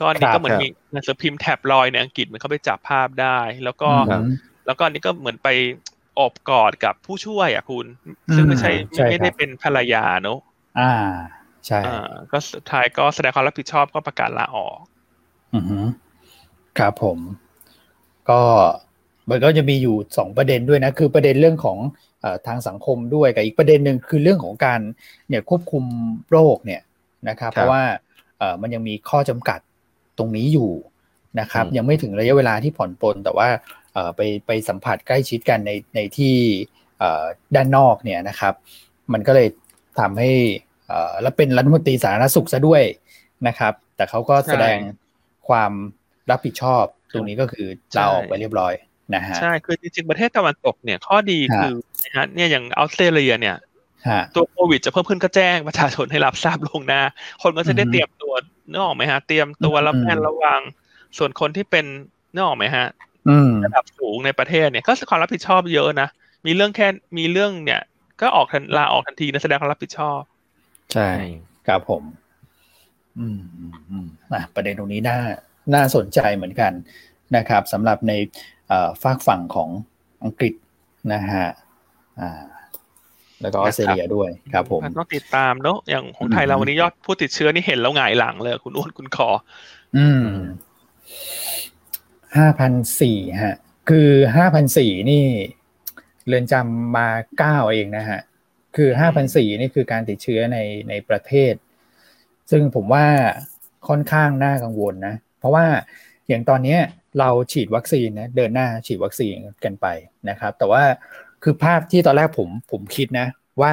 [0.00, 3.90] ก็นี่ก็เหมือนมีหนังสือพิมพ์แท็บลอยในอังกฤษมันเขาไปจับภาพได้ แล้วก็
[4.66, 5.48] แล้วก็อันนี้ก็เหมือนไป
[6.20, 7.86] อบกอดกับผู้ช่วยอะคุณ
[8.34, 8.70] ซึ่งไม่ใช่
[9.08, 10.38] ไม่ได้เป็นภรรยาเนอะ
[10.80, 10.92] อ่า
[11.66, 11.80] ใช่
[12.32, 14.78] ก็สุดท้ายก็แสดงความรับผิดชอบก็ประกาศลาออก
[15.54, 15.86] อือ
[16.78, 17.18] ครับผม
[18.30, 18.40] ก็
[19.30, 21.78] มันก็จะมีอยู่สองประเด็นด้วยนะคือประเด็นเรื่องของ
[22.46, 24.80] ทางสังคมด้วยกับอีกประเด็นหนึ่งคือเรื่องของการ
[25.28, 25.84] เนี่ยควบคุม
[26.30, 26.82] โรคเนี่ย
[27.28, 27.82] นะครับ เพราะว่า
[28.62, 29.60] มันยังมีข้อจำกัด
[30.18, 30.70] ตรงนี้อยู่
[31.40, 33.48] นะครับ ยังไม่ถึงระยะเวลาที่ผ่อนปลนแต่ว่า
[34.16, 36.34] ไปไปสัมผัสใกล้ชิดกันในในที่
[37.54, 38.54] ด้านนอกเนี่ยนะครับ
[39.12, 39.48] มันก็เลย
[40.00, 40.30] ทำให้
[41.22, 42.82] แล้วเป็นรัฐมนตรีสาธารณสุขซะด้วย
[43.48, 44.78] นะครับ แต่เขาก็แสดง
[45.48, 45.72] ความ
[46.30, 48.72] รับผิดชอบตรงนี้ก็คือลาออกไปเรียบร้อย
[49.14, 53.56] นะฮะใช่คือจริงๆประเทศตะวันตกเนี่ยข้อดีคือนะฮะเนี่ยอย่างออสเตรเลียเนี่ย
[54.34, 57.02] ตัวโควิดจะเพิ่มขึ้นก็แจ้งประชาชนให้รับทราบลงหน้า
[57.42, 58.32] คนก็จะได้เตรียมตัว
[58.70, 60.60] นึกออกไหมฮะ เตรียมตัวรับแผนระวัง
[61.18, 61.84] ส่วนคนที่เป็น
[62.32, 62.86] นึกออกไหมฮะ
[63.64, 66.08] ระดับสูงในประเทศเนี่ยก็ความรับผิดชอบเยอะนะ
[66.46, 67.80] มีเรื่องแค่มีเรื่องเนี่ย
[68.20, 70.20] ก็ออกทันลาออกทันทีนะแสดงความรับผิดชอบ
[70.92, 71.10] ใช่
[71.66, 72.02] ครับผม
[73.18, 73.38] อืม
[73.90, 75.18] อืมอะประเด็นตรงนี้น่า
[75.74, 76.72] น่าสนใจเหมือนกัน
[77.36, 78.12] นะครับสำหรับใน
[79.02, 79.70] ฝากฝั่งของ
[80.24, 80.54] อังกฤษ
[81.12, 81.46] นะฮะ
[82.20, 82.30] อ่า
[83.42, 89.28] แล้วก็ออสเตรเลียด้วยครับผมต้องติดตามเนาะอย่างของไทยเราวันนี้ยอดผู้ติดเชื้อนี่เห็นแล้วหงายหลังเลย คุณอ้วนคุณคอ
[89.96, 90.28] อืม
[92.36, 93.56] ห้าพันสี่ฮะ
[93.90, 95.24] คือห้าพันสี่นี่
[96.26, 98.20] เรือนจำมาเก้าเองนะฮะ
[98.76, 101.54] คือห้าพันสี่นี่คือการติดเชื้อในในประเทศ
[102.50, 103.06] ซึ่งผมว่า
[103.88, 105.66] ค่อนข้างน่ากังวลนะ เพราะว่า
[106.28, 106.76] อย่างตอนนี้
[107.18, 109.86] เราฉีดวัคซีนนะเดินหน้าฉีดวัคซีนกันไป
[110.28, 110.82] นะครับ แต่ว่า
[111.42, 113.26] คือภาพที่ตอนแรกผมผมคิดนะ
[113.60, 113.72] ว่า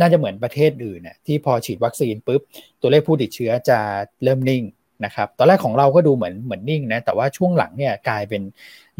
[0.00, 2.40] น่าจะเหมือนประเทศอื่นน่ยที่พอฉีดวัคซีนปุ๊บ
[2.80, 3.78] ตัวเลขผู้ติดเชื้อจะ
[4.24, 4.62] เริ่มนิ่ง
[5.04, 8.42] นะครับตอนแรกของเราก็ดูเหมือนเหมือนนิ่งนะแต่ว่าช่วงหลังเนี่ยกลายเป็น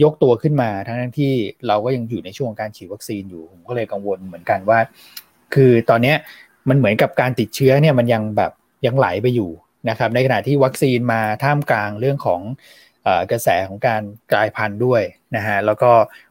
[0.02, 1.32] ยกตัวขึ้นมาทั้งที่
[1.66, 4.78] เราก็ยังอยู่ในช่วงการฉีดวัคซีนอยู่ผมก็เลยกังวลเหมือนกันว่า
[5.54, 6.14] คือตอนนี้
[6.68, 8.52] มันเหมือนกับการติดเชื้อเนี่ยมันยังแบบ
[8.86, 9.50] ยังไหลไปอยู่
[9.90, 12.40] นะครับในขณะที่วัคซีนมาท่ามกลางเรื่องของ
[13.30, 15.02] กระแสของการกลายพันธุ์ด้วย
[15.36, 15.90] นะฮะแล้วก็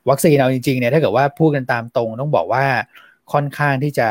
[0.10, 2.66] วัคซีนเอาจริงๆเนี่ยถ้าเกิดว่าพูดกันตามตรงต้องบอกว่า
[3.34, 4.10] ค่อนข้างที่จะ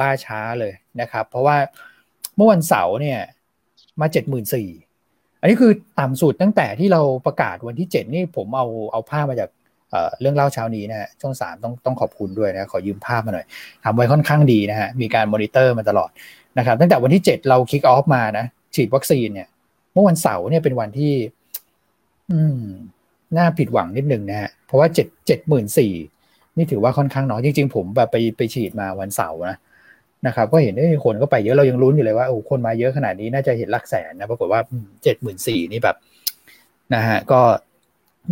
[0.00, 1.56] ล่าช้าเลยนะครับ เพราะว่า
[2.36, 3.20] เมื่อวันเสาร์เนี่ย
[4.00, 4.68] มาเจ็ดหมื่นสี่
[5.40, 9.50] อันนี้คือต่ำสุดตั้งแต่ที่เราประกาศวันที่เจ็ดนี่ผมเอาเอาภาพมาจาก
[10.20, 13.46] เรื่องเล่าเช้านี้นะฮะช่องสามต้องต้องขอบคุณด้วยนะขอยืมภาพมาหน่อย
[13.84, 16.10] ทำไว้ค่อนข้างดีนะฮะมีการมอนิเตอร์มาตลอด
[16.58, 19.48] นะครับตั้งแต่วันที่เจ็ดเรา kick off มานะฉีดวัคซีนเนี่ย
[19.92, 21.12] เมื่อวันเสาร์เนี่ยเป็นวันที่
[22.30, 22.64] อืม
[23.36, 25.92] น่าผิดหวังนิดนึงนะฮะเพราะว่าเจ็ดเจ็ดหมื่นสี่
[26.56, 29.56] นี่ถือว่าค่อนข้างน้อยจริงๆ ผมแบบไปไปฉีดมาวันเสาร์นะ
[30.26, 34.60] นะครับก็เห็นว่าคนก็ไปเยอะเรายังรุ้นอยู่เลยว่าโอ้คนมาเยอะขนาดนี้น่าจะเห็นหลักแสนนะปรากฏว่า
[35.02, 35.96] เจ็ดหมื่นสี่นี่แบบ
[36.94, 37.40] นะฮะก็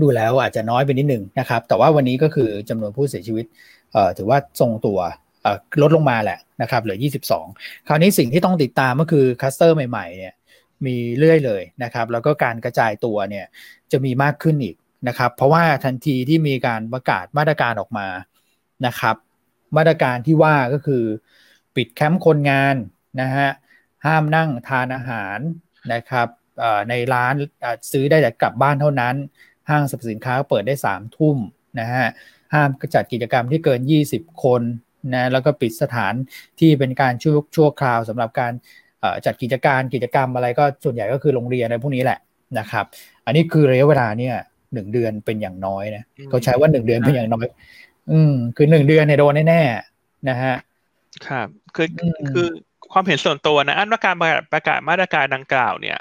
[0.03, 3.46] ดูแล้วอาจจะน้อยไปนิดนึงนะครับ แต่ว่าวันนี้ก็คือจำนวนผู้เสียชีวิต
[3.92, 4.98] เอ่อถือว่าทรงตัว
[5.42, 6.98] เอ่อลดลงมาแหละนะครับเหลือ
[7.42, 10.35] 22 คราวนี้สิ่งที่ต้องติดตามก็คือคัสเตอร์ใหม่ๆเนี่ย
[10.87, 13.46] มีเรื่อยเลยนะครับ แล้วก็การกระจายตัวเนี่ย
[13.92, 14.76] จะมีมากขึ้นอีก
[15.09, 18.09] นะครับ เพราะว่าทันทีที่มีการประกาศมาตรการออกมา
[18.87, 19.16] นะครับ
[19.76, 21.05] มาตรการที่ว่าก็คือ
[21.76, 22.76] ปิดแคมป์คนงาน
[23.20, 23.48] นะฮะ
[24.07, 25.38] ห้ามนั่งทานอาหาร
[25.92, 26.29] นะครับ
[26.88, 27.35] ในร้าน
[27.92, 29.14] ซื้อได้แต่กลับบ้านเท่านั้น
[29.68, 31.37] ห้างสรรพสินค้าเปิดได้3ามทุ่ม
[31.81, 32.07] นะฮะ
[32.55, 33.81] ห้ามจัดกิจกรรมที่เกิน
[34.12, 34.62] 20 คน
[35.14, 36.14] นะแล้วก็ปิดสถาน
[36.61, 38.53] ที่เป็นการชั่วชั่วคราวสำหรับการ
[39.26, 42.18] จัดกิจการกิจกรรมอะไรก็ส่วนใหญ่ก็คือโรงเรียนอะไรพวกนี้แหละ
[42.58, 42.84] นะครับ
[43.24, 44.34] อันนี้คือระยะเวลาเนี่ย
[44.72, 47.46] หนึ่งเดือนเป็นอย่างน้อยนะเขาใช้ว่าหนึ่งเดือนเป็นอย่างน้อย
[48.12, 50.56] อืมคือหนึ่งเดือนเนี่ยโดนแน่ๆนะฮะ
[51.28, 51.88] ครับคือ
[52.30, 52.48] คือ
[52.92, 54.16] ความเห็นส่วนตัวนะอันว่าการ
[54.52, 55.98] ประกาศมาตรการดังกล่าวเนี่ย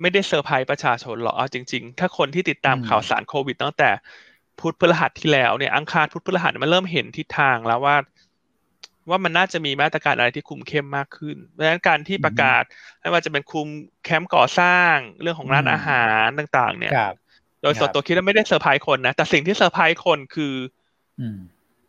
[0.00, 3.90] ไม่ได้เซอร์ไพรส์ประชาชนหรอกเอาจริง ๆ ถ้าคนที่ติดตามข่าวสารโควิดตั้งแต่
[4.60, 7.96] พุธพฤหัสที่แล้วเนี่ยอังคารพุธพฤหัสมันเริ่มเห็นทิศทางแล้วว่า
[9.10, 12.62] ว่ามันน่าจะมีมาตรการอะไรที่คุมเข้มมากขึ้นเพราะฉะนั้นการที่ประกาศ
[13.00, 13.66] ไม่ว่าจะเป็นคุม
[14.04, 16.92] แคมป์ก่อสร้างเรื่องของร้านอาหารต่าง ๆ เนี่ย
[17.62, 20.54] โดยส่วนตัวคิดว่าไม่ได้เซอร์ไพรส์คนนะแต่สิ่งที่เซอร์ไพรส์คนคือ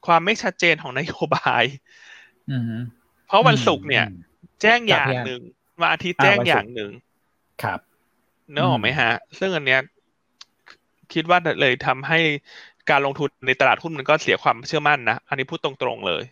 [0.07, 1.63] ความไม่ชัดเจนของนโยบาย
[3.27, 4.05] เพราะวันศุกร์เนี่ย
[4.61, 5.41] แจ้งอย่างหนึ่ง
[5.81, 6.91] วันอาทิตย์แจ้งอย่างหนึ่ง
[7.63, 7.79] ครับ
[8.51, 9.81] เนื้อออกไหมฮะ ซึ่งอันเนี้ย
[11.13, 12.19] คิดว่าเลยทำให้
[12.89, 16.23] การลงทุนในตลาดหุ้นมันก็เสียความเชื่อมั่นนะ อันนี้พูดตรงๆเลย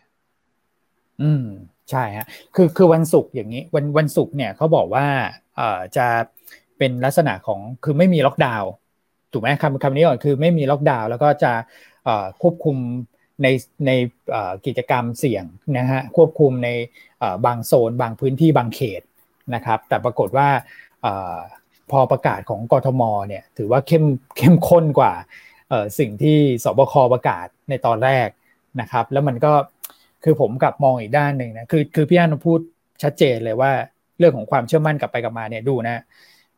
[1.22, 1.44] อืม
[1.90, 5.06] ใช่ฮะคือคือวันศุกร์อย่างนี้ วันวันศุกร์เนี่ยเขาบอกว่า
[5.56, 6.06] เอ่อจะ
[6.78, 8.70] เป็นลักษณะของคือไม่มีล็อกดาวน์
[9.32, 11.52] ถูกไหมคำคำนี้ก่อนคือไม่มีล็อกดาวน์แล้วก็จะ
[12.42, 12.76] ควบคุม
[13.42, 13.46] ใน
[13.86, 13.90] ใน
[14.66, 15.44] กิจกรรมเสี่ยง
[15.78, 16.68] นะฮะควบคุมใน
[17.46, 19.02] บางโซน บางพื้นที่บางเขต
[19.54, 20.48] นะครับแต่ปรากฏว่า
[21.90, 24.04] พอประกาศของกทมเนี่ยถือว่าเข้ม
[24.36, 25.12] เข้มข้นกว่า
[25.98, 28.28] สิ่งที่สบคประกาศในตอนแรก
[28.80, 29.52] นะครับแล้วมันก็
[30.24, 32.60] คือผมกับมองอีกด้านหนึ่งนะคือคือพี่อันพูด
[33.02, 33.70] ชัดเจนเลยว่า
[34.18, 36.02] เรื่องของความเชื่อมั่นกลับไปกลับมาเนี่ยดูนะ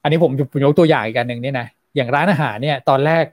[0.02, 0.30] อันนี้ผม
[0.64, 3.24] ยกตัวอย่างอีกอันหนึ่งเนี่ยนะอย่างร้านอาหารเนี่ยตอนแรก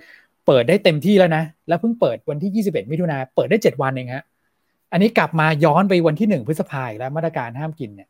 [0.47, 4.23] เปิดได้เต็มที่แล้วนะ แล้วเพิ่งเปิดวันที่ 21 มิถุนาเปิดได้ 7 วันเองฮะ
[4.91, 8.09] อันนี้กลับมาย้อนไปวันที่ 1 พฤษภาคมแล้วมาตรการห้ามกินเนี่ย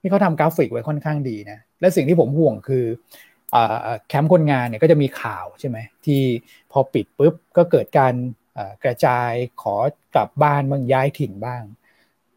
[0.00, 2.84] ที่เขาทำกราฟิกไว้ค่อนข้างดีนะและสิ่งที่ผมห่วงคือ
[4.08, 6.20] แคมป์คนงานเนี่ยก็จะมีข่าวใช่ไหมที่
[6.72, 8.14] พอปิดปุ๊บก็เกิดการ
[8.84, 9.76] กระจายขอ
[10.14, 11.62] กลับบ้านบางย้ายถิ่นบ้าง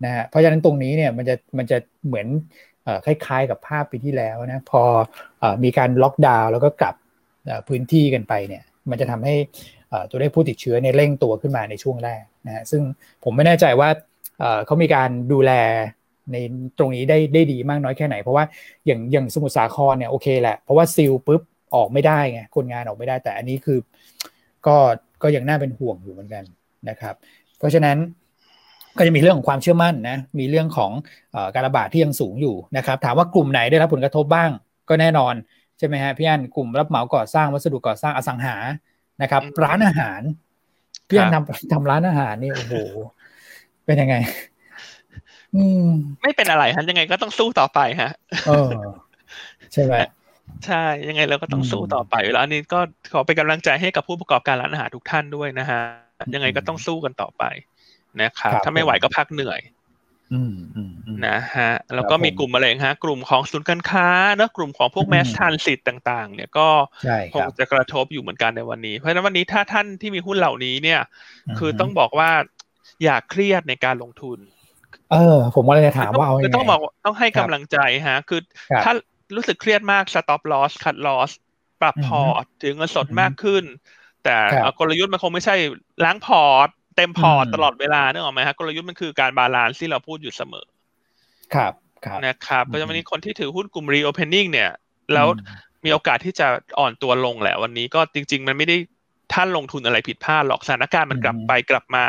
[0.04, 2.28] นะฮะเพราะฉะนั้นตรงนี้เนี่ยมันจะมันจะเหมือน
[3.06, 4.82] คล้ายๆ กับภาพปีที่แล้วนะพอ
[5.44, 6.96] อมีการล็อกดาวน์แล้วก็กลับ
[7.68, 9.36] พื้นที่กันไปเนี่ยมันจะทำให้
[10.10, 12.82] ตัวเลขผู้ติดเชื้อเนี่ยเร่งตัวขึ้นมาในช่วงแรกนะฮะซึ่ง
[13.24, 13.90] ผมไม่แน่ใจว่า
[14.66, 15.52] เขามีการดูแล
[16.32, 16.38] ใน
[16.78, 18.46] ตรงนี้ได้ได้ดีมากน้อยแค่ไหน เพราะว่า
[18.86, 21.42] อย่างอย่างสมุทรสาครเนี่ยโอเคแหละเพราะว่าซิลปุ๊บ
[21.76, 23.80] ออกไม่ได้ไงคนงานออกไม่ได้แต่อันนี้คือ
[24.68, 24.78] ก็
[25.22, 26.44] ก็ยังน่าเป็นห่วงอยู่เหมือนกัน
[26.90, 27.16] นะครับ
[27.60, 27.98] เพราะฉะนั้น
[28.98, 30.92] ก็จะมีเรื่องของความเชื่อมั่นนะ มีเรื่องของ
[31.56, 34.50] การระบาดที่ยังสูงอยู่นะครับ ถามว่ากลุ่มไหนได้รับผลกระทบบ้าง
[34.90, 35.34] ก็แน่นอน
[35.78, 38.56] ใช่ไหมฮะพี่อันกลุ่มรับเหมาก่อสร้างวัสดุก่อสร้างอสังหา
[39.22, 40.22] นะครับ ร้านอาหาร
[41.08, 42.74] พี่อันทำทำร้านอาหารนี่โอ้โห
[43.86, 44.16] เป็นยังไง
[45.56, 45.88] อืม
[46.22, 48.12] ไม่เป็นอะไรฮะยังไงก็ต้องสู้ต่อไปฮะ
[48.48, 48.70] เออ
[49.74, 49.94] ใช่ไหม
[50.66, 52.80] ใช่ ยังไงเราก็ต้องสู้ต่อไปแล้วอันนี้ก็
[53.14, 55.82] ขอเป็นกำลังใจให้กับผู้ประกอบการร้านอาหารทุกท่านด้วยนะฮะ
[56.34, 57.44] ยังไงก็ต้องสู้กันต่อไป
[58.22, 59.62] นะครับถ้าไม่ไหวก็พักเหนื่อย
[61.28, 66.68] นะฮะแล้วก็มีกลุ่มอะไรฮะ กลุ่มของศูนย์การค้าเนอะกลุ่มของพวกแมสทันสิทธิ์ต่าง ๆ เนี่ยก็
[67.34, 71.02] คงจะกระทบอยู่เหมือนกันในวันนี้ เพราะฉะนั้นวันนี้ถ้าท่านที่มีหุ้นเหล่านี้เนี่ย
[71.60, 72.30] คือต้องบอกว่า
[73.04, 74.40] อย่าเครียดในการลงทุน
[75.12, 78.40] เออ ผมก็เลยจะถามว่าเอาไงต้องบอกต้องให้กำลังใจฮะ คือ
[78.84, 78.94] ถ้า
[79.36, 81.32] รู้สึกเครียดมาก stop loss cut loss
[81.82, 83.64] ปรับพอร์ตถึงเงินสดมากขึ้น
[84.24, 84.36] แต่
[84.80, 85.56] กลยุทธ์มันคงไม่ใช่
[86.06, 90.66] ล้างพอร์ตเต็มพอร์ตตลอดเวลาเนอะไหมฮะกลยุทธ์มันคือการ balance ที่เราพูดอยู่เสมอ
[91.56, 91.74] ครับ
[92.06, 94.72] ครับนะครับเพราะฉะนั้นวันนี้คนที่ถือหุ้นกลุ่ม reopening เนี่ย
[95.14, 95.28] แล้ว
[95.86, 96.48] มีโอกาสที่จะ
[96.80, 98.78] อ่อนตัวลงแหละวันนี้ก็จริง ๆ มันไม่ได้
[99.34, 102.04] ท่านลงทุนอะไรผิดพลาดหรอกสถานการณ์มันกลับไปกลับมา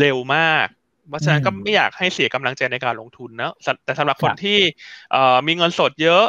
[0.00, 0.66] เร็วมาก
[1.08, 3.52] เพราะฉะนั้นก็ไม่อยากให้เสียกำลังใจในการลงทุนนะ
[3.84, 4.58] แต่สำหรับคนที่
[5.46, 6.24] มีเงินสดเยอะ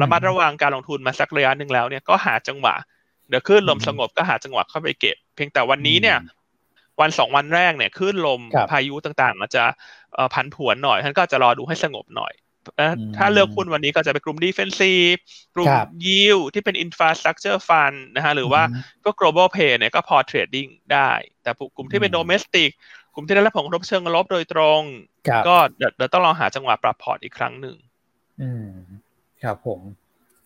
[0.00, 2.74] ระมัดระวังการลงทุนมาสักระยะหนึ่งแล้วเนี่ยก็หาจังหวะ
[3.28, 6.18] เดี๋ยวขึ้นลมสงบก็หาจังหวะเข้าไปเก็บ เพียงแต่วันนี้เนี่ย
[7.00, 9.64] วันสองวันแรกเนี่ยคลื่นลมพายุต่างๆอาจจะ
[10.34, 12.34] พันผวนหน่อยท่านก็จะรอดูให้สงบหน่อย
[13.16, 15.18] ถ้าเลือกหุ้นวันนี้ก็จะเป็นกลุ่ม defensive
[15.54, 15.68] กลุ่ม
[16.04, 18.62] yield ที่เป็น infrastructure fund นะฮะหรือว่า
[19.02, 21.10] พวก global pay เนี่ยก็พอเทรดดิ้งได้
[21.42, 22.70] แต่กลุ่มที่เป็น domestic
[23.14, 24.80] กลุ่มที่ได้รับผลกระทบเชิงลบโดยตรง
[25.48, 27.76] ก็เดี๋ยวต้องลองหาจังหวะปรับพอร์ตอีกครั้งหนึ่ง
[28.42, 28.72] อืม
[29.42, 29.80] ครับผม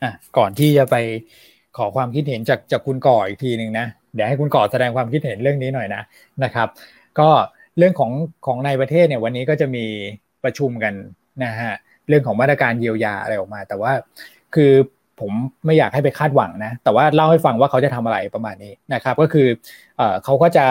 [0.02, 0.96] อะก่อนที่จะไป
[1.76, 6.02] ขอความคิดเห็นจากจากคุณก่ออีกทีหนึ่งนะเดี๋ยวให้คุณก่อแสดงความคิดเห็นเรื่องนี้หน่อยนะ
[6.44, 6.68] นะครับ
[7.18, 7.28] ก็
[7.78, 8.12] เรื่องของ
[8.46, 9.84] ของในประเทศเนี่ยวันนี้ก็จะมี
[10.44, 10.94] ประชุมกัน
[11.44, 11.72] นะฮะ
[12.08, 13.92] เรื่องของมาตรการเยียวยาอะไรออกมา แต่ว่า
[14.54, 14.72] คือ
[15.20, 15.32] ผม
[15.66, 19.48] ไม่อยากให้ไปคาดหวังนะ แต่ว่าเล่าให้ฟังว่าเขาจะทำอะไรประมาณนี้นะครับ ก็คือ
[20.24, 20.66] เขาก็จะ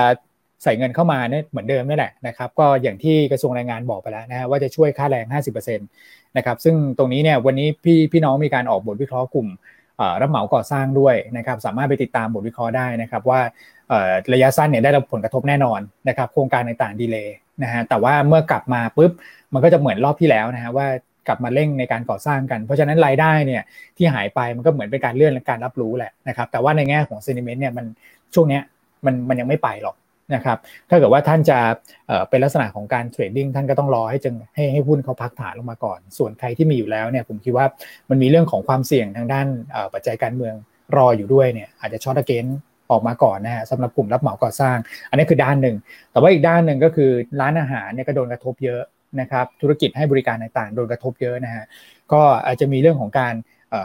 [0.63, 9.47] ใส่เงินเข้ามาเนี่ยเหมือนเดิมนี่แหละนะครับก็อย่างที่กระทรวงแรงงานบอกไปแล้วนะฮะว่าจะช่วยค่าแรง 50%นะครับซึ่งตรงนี้เนี่ยวันนี้พี่พี่น้องมีการออกบทวิเคราะห์กลุ่ม
[10.21, 13.39] รับเหมาก่อสร้างด้วยนะครับสามารถไปติดตามบทวิเคราะห์ได้นะครับว่า
[14.33, 17.29] ระยะสั้นเนี่ยได้รับผลกระทบแน่นอนนะครับโครงการต่างๆดีเลย
[17.63, 19.11] นะฮะแต่ว่าเมื่อกลับมาปุ๊บ
[19.53, 20.87] มันก็จะเหมือนรอบที่แล้วนะฮะว่า
[21.27, 23.63] กลับมาเร่งในการก่อสร้างกัน เพราะฉะนั้นรายได้เนี่ย
[23.97, 27.85] ที่หายไปมันก็เหมือนเป็นการเลื่อนและการรับรู้แหละนะครับแต่ว่าในแง่ของเซนิเมนต์เนี่ยมัน
[28.33, 28.63] ช่วงเนี้ย
[29.05, 29.95] มันมันยังไม่ไปหรอก
[30.33, 30.57] นะครับ
[30.89, 31.59] ถ้าเกิดว่าท่านจะ
[32.29, 37.65] เป็นลักษณะของการเทรดดิ้งท่านก็ต้องรอให้จึงให้ให้หุ้นเขาพักฐานลงมาก่อน ส่วนใครที่มีอยู่แล้วเนี่ยผมคิดว่า
[38.09, 39.47] มันมีเรื่องของความเสี่ยงทางด้าน
[39.93, 40.53] ปัจจัยการเมือง
[40.97, 42.45] รออยู่ด้วยเนี่ยอาจจะช็อตเกน
[42.91, 44.77] ออกมาก่อนนะฮะสำหรับกลุ่มรับเหมาก่อสร้าง
[45.09, 45.75] อันนี้คือด้านหนึ่ง
[46.11, 48.81] แต่ว่าอีกด้านหนึ่งก็คือร้านอาหารเนี่ยก็โดนกระทบเยอะ
[49.21, 51.63] นะครับธุรกิจให้บริการต่างๆ โดนกระทบเยอะนะฮะ
[52.13, 53.33] ก็อาจจะมีเรื่องของการ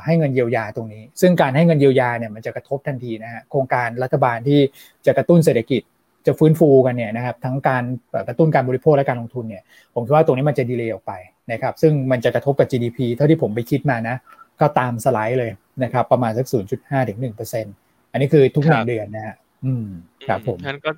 [0.05, 4.61] ให้เงินเยียวยาตรงนี้ ซึ่งการให้เงินเยียวยาเนี่ยมันจะกระทบทันทีนะฮะโครงการรัฐบาลที่
[5.07, 5.83] จะกระตุ้นเศรษฐกิจ
[6.29, 7.83] จะฟื้นฟูกันเนี่ยนะครับทั้งการ
[8.29, 9.63] กระตุ้นการบริโภคและการลงทุนเนี่ย
[9.95, 11.13] ผมคิดว่าตรงนี้มันจะดีเลย์ออกไป
[11.53, 14.17] นะครับซึ่งมันจะกระทบกับ GDP เท่าที่ผมไปคิดมานะ
[14.61, 15.51] ก็ตามสไลด์เลย
[15.83, 16.47] นะครับประมาณสัก
[16.79, 19.87] 0.5ถึง1%อันนี้คือทุกหนึ่งเดือนนะฮะอืม
[20.29, 20.91] ครับผมนั้นก็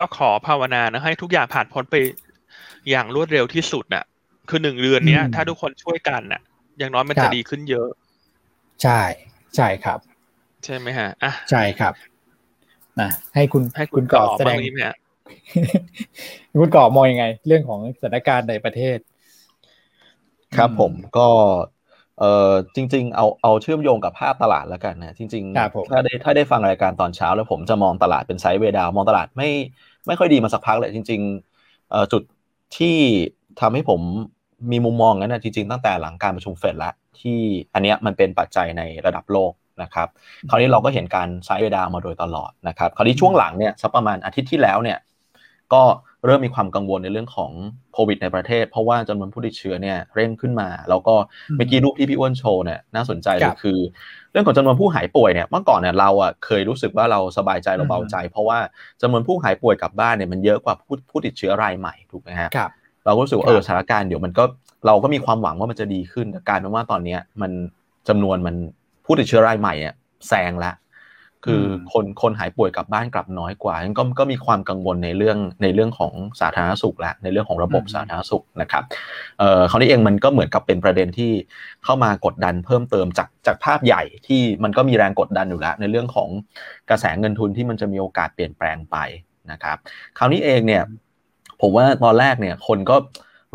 [0.00, 1.96] ก็ขอภาวนานะให้ทุกอย่างผ่านพ้นไป
[2.90, 4.04] อย่างรวดเร็วที่สุดน่ะ
[4.48, 6.40] คือหนึ่งเดือนเนี้ย ถ้าทุกคนช่วยกันน่ะ
[6.78, 7.88] อย่างน้อยมันจะดีขึ้นเยอะ
[8.82, 9.00] ใช่
[9.56, 9.98] ใช่ครับ
[10.64, 11.92] ใช่ไหมฮะอะใช่ครับ
[13.02, 14.94] นะให้คุณให้คุณก่อแสดงนี้เนี่ย
[16.60, 18.98] คุณก่อมองยังไง เรื่องของสถานการณ์ในประเทศ
[20.56, 21.28] ครับผมก็
[22.18, 29.50] เออจริง ๆ เอาเอาเชื่อมโยงกับภาพตลาดแล้วกันนะจริง ๆ ถ้าได้ถ้าได้ฟังรายการตอนเช้า แล้วผมจะมองตลาดเป็นไซด์เวดาวมองตลาดไม่
[30.06, 32.22] ไม่ค่อยดีมาสักพักเลยจริงๆเอ่อจุด
[32.78, 32.96] ที่
[33.60, 34.00] ทำให้ผม
[34.72, 37.38] มีมุมมองนั้นนะจริงๆตั้งแต่หลังการประชุมเฟดแล้วที่
[37.74, 40.08] อันเนี้ยมันเป็นปัจจัยในระดับโลก นะครับ
[40.50, 44.98] คราวนี้เราก็เห็นการไซด์เวดาวมาโดยตลอดนะครับคราวนี้ช่วงหลังเนี่ยสักประมาณอาทิตย์ที่แล้วเนี่ย
[45.74, 45.82] ก็
[46.26, 47.50] เริ่มมีความกังวลในเรื่องของ
[47.92, 51.14] โควิดในประเทศ เพราะว่าจำนวนผู้ติดเชื้อเนี่ยเร่งขึ้นมา แล้วก็
[51.56, 53.78] เมื่อกี้รูปที่พี่อ้วนโชว์เนี่ยน่าสนใจเลยคือ
[54.32, 58.58] เรื่องของจำนวนผู้หายป่วยเนี่ยเมื่อก่อนเนี่ยเราอะเคยรู้สึกว่าเราสบายใจเราเบาใจ เพราะว่า
[59.02, 62.50] จำนวนผู้หายป่วยกลับบ้านเนี่ยมันเยอะกว่าผู้ผู้ติดเชื้อรายใหม่ถูกไหมฮะ
[63.04, 64.44] เราก็รู้สึกว่าเออสถานการณ์เดี๋ยวมันก็
[64.86, 67.52] เราก็มีความหวังว่ามันจะดีขึ้นแต่การเป็นว่าตอนนี้มัน
[68.08, 68.56] จำนวนมัน
[69.08, 69.94] ผู้ติดเชื้อรายใหม่เนี่ย
[70.28, 70.74] แซงแล้ว
[71.46, 78.82] คือคนคนหายป่วยกลับบ้านกลับน้อยกว่าก็ก็มีความกังวลในเรื่องในเรื่องของสาธารณสุขและในเรื่องของระบบสาธารณสุขนะครับ
[79.38, 81.32] เอ่อคราวนี้เองมันก็เหมือนกับเป็นประเด็นที่
[81.84, 86.28] เข้ามากดดันเพิ่มเติมจากจากภาพใหญ่ที่มันก็มีแรงกดดันอยู่แล้ว ในเรื่องของ
[86.90, 88.96] กระแสเงินทุนที่มันจะมีโอกาสเปลี่ยนแปลงไป
[89.50, 89.76] นะครับ
[90.18, 90.82] คราวนี้เองเนี่ย
[91.60, 92.96] ผมว่าตอนแรกเนี่ยคนก็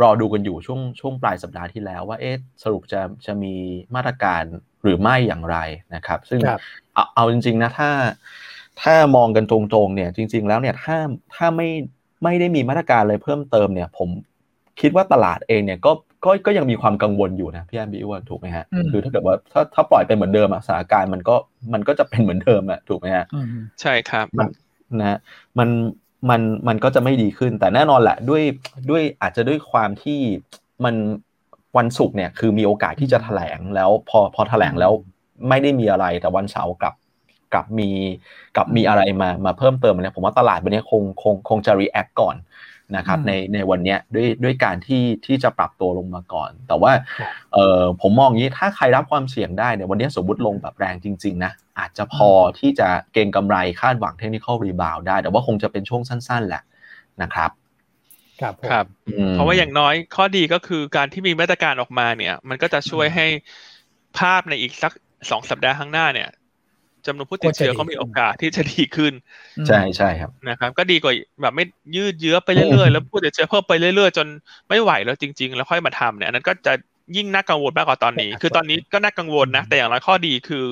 [0.02, 3.54] รอดูกันอยู่ช่วงช่วงปลายสัปดาห์ที่แล้วว่าเอ๊ะสรุปจะจะมี
[3.96, 4.44] มาตรการ
[4.84, 5.58] หรือไม่อย่างไร
[5.96, 6.40] นะครับ ซึ่ง
[6.94, 7.90] เอาเอาจริง ๆ นะถ้า
[8.82, 10.98] ถ้ามองกันตรงๆเนี่ยจริง ๆ แล้วเนี่ยถ้า
[11.36, 11.70] ถ้าไม่
[12.24, 14.10] ไม่ได้มีมาตรการอะไรเพิ่มเติมเนี่ย ผม
[14.82, 15.92] คิดว่าตลาดเองเนี่ยก็
[16.26, 21.36] ก็ก็ยังมีความกังวลอยู่นะพี่แอมบิวถูกไหมฮะคือถ้าเกิดว่าถ้าถ้าปล่อยไปเหมือนเดิมอะสถานการณ์มันก็
[21.74, 23.26] มันก็จะเป็นเหมือนเดิมอะถูกไหมฮะ
[23.82, 24.48] ใช่ครับมัน
[25.00, 25.20] นะ
[25.60, 25.70] มัน
[26.30, 28.44] มันมันก็จะไม่ดีขึ้นแต่แน่นอนแหละด้วย
[28.90, 30.20] ด้วยอาจจะด้วยความที่
[30.84, 30.96] มัน
[31.78, 34.92] วันศุกร์เนี่ยคือมีโอกาสที่จะแถลงแล้วพอพอแถลงแล้ว
[35.50, 36.96] ไม่ได้มีอะไรแต่วันเสาร์กลับ
[37.54, 37.90] กลับมี
[38.56, 42.36] กลับมีอะไรมามาเพิ่มเติมเนี่ยผมว่าตลาดวันนี้คงคงคงจะรีแอคก่อน
[42.98, 46.92] นะครับในในวันนี้ด้วยด้วยการที่ที่จะปรับตัวลงมาก่อน แต่ว่า
[47.54, 56.64] เออผมมองงี้ถ้าใครรับความเสี่ยงได้เนี่ยวันนี้สมมติลงแบบแรงจริง ๆ นะ อาจจะพอที่จะเก็งกำไรคาดหวังเทคนิคอลรีบาวได้ แต่ว่าคงจะเป็นช่วงสั้น ๆ แหละ
[57.22, 57.52] นะครับ
[58.44, 58.86] ครับครับ
[59.32, 63.26] เพราะว่าอย่างน้อยข้อดีก็คือการที่มีมาตรการออกมาเนี่ย มันก็จะช่วยให้
[64.20, 64.94] ภาพในอีกสัก
[65.30, 66.30] สองสัปดาห์ข้างหน้าเนี่ย
[67.06, 69.14] จำนวนผู้ติดเชื้อเขามีโอกาสที่จะดีขึ้น
[69.68, 74.28] ใช่ใช่ครับนะครับ ก็ดีกว่าแบบไม่ยืดเยื้อไปเรื่อยๆแล้วผู้ติดเชื้อเพิ่มไปเรื่อยๆ จน
[74.70, 76.74] ไม่ไหวแล้วจริง ๆ แล้วค่อยมาทำเนี่ยนั้นก็จะ
[77.16, 80.66] ยิ่งน่ากังวลมากกว่าตอนนี้ คือตอนนี้ก็น่ากังวลนะ แต่อย่างไรข้อดีคือ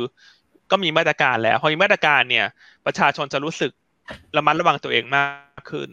[0.71, 2.45] ก็มีมาตรการแล้วพอมีมาตรการเนี่ย
[2.85, 3.71] ประชาชนจะรู้สึก
[4.37, 5.25] ระมัดระวังตัวเองมา
[5.59, 5.89] กขึ้น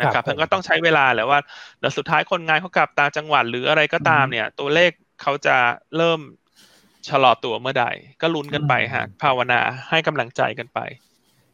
[0.00, 1.40] นะครับเพิ่งก็ต้องใช้เวลาแหละว่า
[1.80, 4.90] แล้วสุดท้ายคนงานเขากลับต่างจังหวัดหรืออะไรก็ตามเนี่ย ตัวเลข
[5.22, 5.56] เขาจะ
[5.96, 6.20] เริ่ม
[7.08, 7.86] ชะลอตัวเมื่อใด
[8.22, 10.78] ก็ลุ้นกันไปฮะภาวนาให้กำลังใจกันไป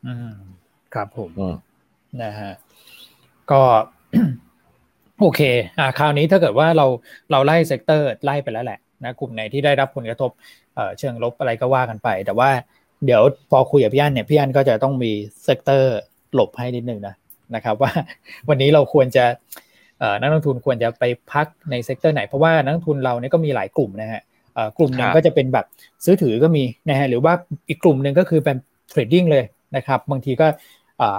[0.07, 0.33] อืม
[0.95, 1.31] ครับผม
[2.23, 2.53] นะฮะ
[3.51, 3.61] ก็
[5.21, 5.41] โอเค
[5.81, 6.87] อ่าคราวนี้ถ้าเกิดว่าเรา
[7.31, 10.31] เราไล่ sector ไล่ไปแล้วแหละนะกลุ่มไหนที่ได้รับผลกระทบ
[10.75, 12.51] เอ่อเชิงลบอะไรก็ว่ากันไป แต่ว่า
[13.07, 15.13] เดี๋ยวพอคุยกับพี่อันเนี่ยพี่อันก็จะต้องมี
[15.45, 15.95] sector
[16.35, 17.15] หลบให้นิดนึงนะ
[17.55, 17.93] นะครับว่า
[18.49, 19.25] วันนี้เราควรจะ
[20.21, 24.23] นักลงทุนควรจะไปพักใน sector ไหน เพราะว่านักลงทุนเราเนี่ยก็มีหลายกลุ่มนะฮะ
[24.79, 25.67] กลุ่มหนึ่งก็จะเป็นแบบ
[26.05, 27.33] ซื้อถือก็มีนะฮะหรือว่า
[27.69, 28.57] อีกกลุ่มหนึ่งก็คือเป็น
[28.91, 29.45] trading เลย
[29.77, 30.47] นะครับบางทีก็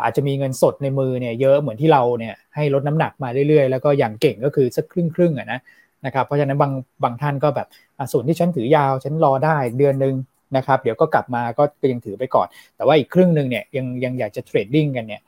[0.04, 5.60] อาจจะมีเงินสดในมือเนี่ยเยอะเหมือนที่เราเนี่ยให้ลดน้ำหนักมาเรื่อยๆ แล้วก็อย่างเก่งก็คือสักครึ่งครึ่งอะนะ
[6.06, 6.72] นะครับเพราะฉะนั้นบาง
[7.04, 7.68] บางท่านก็แบบ
[8.12, 10.16] ส่วนที่ฉันถือยาวฉันรอได้เดือนหนึ่ง
[10.58, 15.22] นะครับเดี๋ยวก็กลับมาก็ยังถือไปก่อน แต่ว่าอีกครึ่งหนึ่งเนี่ยยังยังอยากจะ trading กันเนี่ย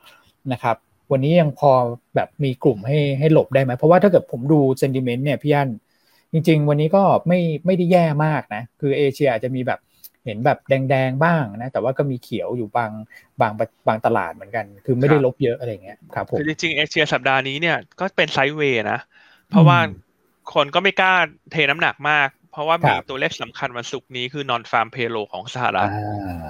[0.51, 0.75] นะครับ
[1.11, 1.71] วันนี้ยังพอ
[2.15, 5.69] แบบมีกลุ่มให้ให้หลบได้ไหมเพราะว่าถ้าเกิดผมดู sentiment เนี่ยพี่อัน
[6.33, 9.79] จริง ๆ วันนี้ก็ไม่ไม่ได้แย่มากนะ คือเอเชียอาจจะมีแบบ
[10.25, 12.91] เห็นแบบแดง ๆ บ้างนะ แต่ว่าก็มีเขียวอยู่บาง
[13.41, 13.51] บาง
[13.87, 18.99] บางตลาดเหมือนกัน คือไม่ได้ลบเยอะอะไรเงี้ยครับผมคือจริงๆเอเชียสัปดาห์นี้เนี่ยก็เป็นไซด์เวย์นะ
[19.49, 19.79] เพราะว่า
[20.53, 21.13] คนก็ไม่กล้า
[21.51, 25.89] เทน้ำหนักมาก เพราะว่ามีตัวเลขสำคัญวันศุกร์นี้คือนอนฟาร์มเพโลของสหรัฐ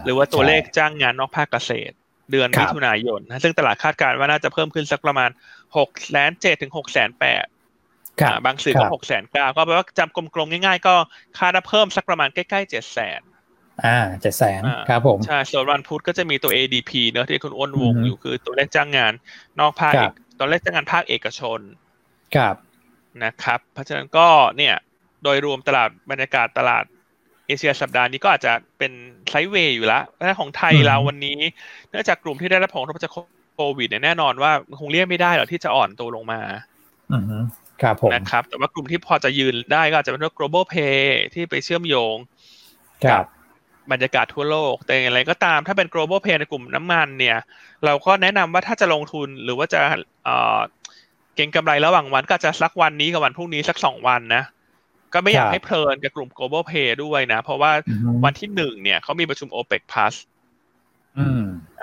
[0.06, 1.96] หรือว่าตัวเลขจ้างงานนอกภาคเกษตร
[2.32, 5.30] เดือนมิถุนายนนะซึ่งตลาดคาดการณ์ว่าน่าจะเพิ่มขึ้นสักประมาณ
[5.78, 7.46] หกแสนเจ็ดถึงหกแสนแปด
[8.46, 10.96] บางสื่อก็หกแสนเก้าก็แปลว่าจำกลมๆง่ายๆ ก็
[11.38, 13.22] คาดเพิ่มสักประมาณใกล้ๆเจ็ดแสน
[13.86, 19.14] อ่าเจ็ดแสนครับผมใช่ส่วนวันพุธก็จะมีตัว ADP เนอะที่คุณอ้นวงอยู่คือตัวเลขจ้างงาน
[19.60, 19.94] นอกภาค
[20.40, 21.60] ตัวเลขจ้างงานภาคเอกชน
[22.36, 22.56] ครับ
[23.24, 24.76] นะครับ เพราะฉะนั้นก็เนี่ย
[25.24, 26.86] โดยรวมตลาดบรรยากาศตลาด
[27.48, 28.92] เอเชียสัปดาห์นี้ก็อาจจะเป็น
[29.30, 31.40] ไซด์เวย์อยู่แล้วแต่ของไทยเราวันนี้
[31.90, 33.12] เนื่องจากกลุ่มที่ได้รับผลกระทบจาก
[33.56, 36.40] โควิดเนี่ยแน่นอนว่าคงเลี่ยงไม่ได้หรอกที่จะอ่อนตัวลงมา
[37.82, 41.00] ครับผมนะครับ แต่ว่ากลุ่มที่พอจะยืนได้ก็อาจจะเป็นพวก global pay
[41.34, 42.16] ที่ไปเชื่อมโยง
[43.12, 43.26] กับ
[43.92, 47.38] บรรยากาศทั่วโลก แต่อย่างไรก็ตามถ้าเป็น global pay ในกลุ่มน้ำมันเนี่ย
[47.86, 49.82] เราก็แนะนำว่าถ้าจะลงทุนหรือว่าจะ
[51.36, 54.44] เก็งกำไรระหว่างวันก็จะสักวันนี้กับวันพรุ่งนี้สักสองวันนะ
[55.16, 57.72] ก็ไม่อยากให้เพลินกับกลุ่ม global pay ด้วยนะ เพราะว่า
[58.24, 60.16] วันที่หนึ่งเนี่ยเขามีประชุม OPEC plus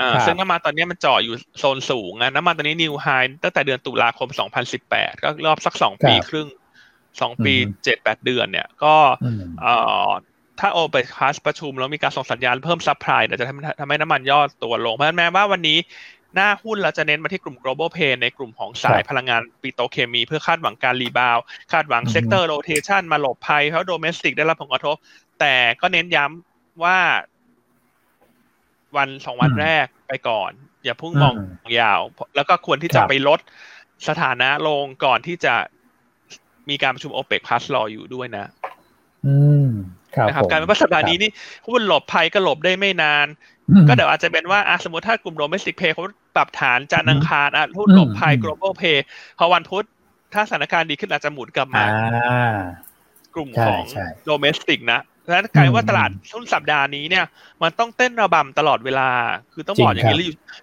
[0.01, 3.07] อ่าซึ่งน้ำมันตอนนี้มันจ่ออยู่โซนสูงนะน้ำมันตอนนี้ new high
[3.43, 4.29] ตั้งแต่เดือนตุลาคม
[4.77, 6.49] 2018 ก็รอบสักสองปีครึ่ง
[7.21, 7.55] สองปี
[7.85, 8.95] เจ็ดแปดเดือนเนี่ย ก็
[9.61, 9.75] เอ่
[10.07, 10.09] อ
[10.61, 15.79] ถ้า OPEC plus ประชุมแล้วมีการส่งสัญญาณเพิ่ม supply เดี๋ยวจะทำทำให้น้ำมันย่อตัวลง เพราะฉะนั้นแม้ว่าวันนี้
[16.35, 21.39] หน้าหุ้นเราจะเน้นมาที่กลุ่ม global play ในกลุ่มของสายพลังงานปิโตเคมี เพื่อคาดหวังการ rebound
[21.73, 24.97] คาดหวัง sector rotation มาหลบภัยเพราะ domestic ได้รับผลกระทบ
[25.41, 26.99] แต่ก็เน้นย้ำว่า
[28.97, 30.51] วันสองวันแรกไปก่อน
[30.85, 31.35] อย่าเพิ่งมอง
[31.81, 32.01] ยาว
[32.37, 33.41] แล้วก็ควรที่จะไปลด
[34.09, 35.55] สถานะลงก่อนที่จะ
[36.69, 38.47] มีการประชุม OPEC plus รออยู่ด้วยนะ
[39.27, 39.69] อืม
[40.17, 41.31] ครับนะครับกลายเป็นว่าสัปดาห์นี้นี่
[41.69, 43.27] หุ้นหลบภัยก็หลบได้ไม่นาน
[43.89, 46.05] ก็เดี๋ยวอาจจะเป็นว่าอะสมมติถ้ากลุ่ม domestic play เขา
[46.37, 48.99] ปรับฐานจันทร์อังคารอะหุ้นหลบภัย global play
[49.39, 49.85] พอวันพุธ
[50.35, 51.85] ถ้าสถานการณ์ดีขึ้นอาจจะหมุนกลับมา
[53.35, 53.85] กลุ่มของ
[54.25, 57.25] domestic นะดังนั้นกลายว่าตลาดช่วงสัปดาห์นี้เนี่ย
[57.63, 59.11] มันต้องเต้นระบำตลอดเวลา
[59.53, 60.19] คือต้องบอกอย่างนี้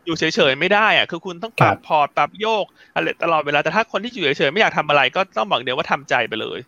[0.05, 2.65] อยู่เฉยๆไม่ได้อะคือคุณต้องปรับพอร์ตปรับโยก
[2.95, 6.59] อะไรตลอดเวลาแต่ถ้าคนที่อยู่เฉยๆไม่อยากทำอะไรก็ต้องบอกเดียวว่าทำใจไปเลย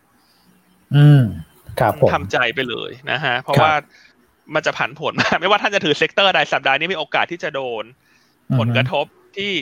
[0.96, 1.22] อืม
[1.80, 3.72] ครับผมทำใจไปเลยนะฮะ เพราะว่า
[4.54, 7.84] มันจะผันผวนมากไม่ว่าท่านจะถือ sector ใดสัปดาห์นี้มีโอกาสที่จะโดน
[8.60, 9.52] ผลกระทบที่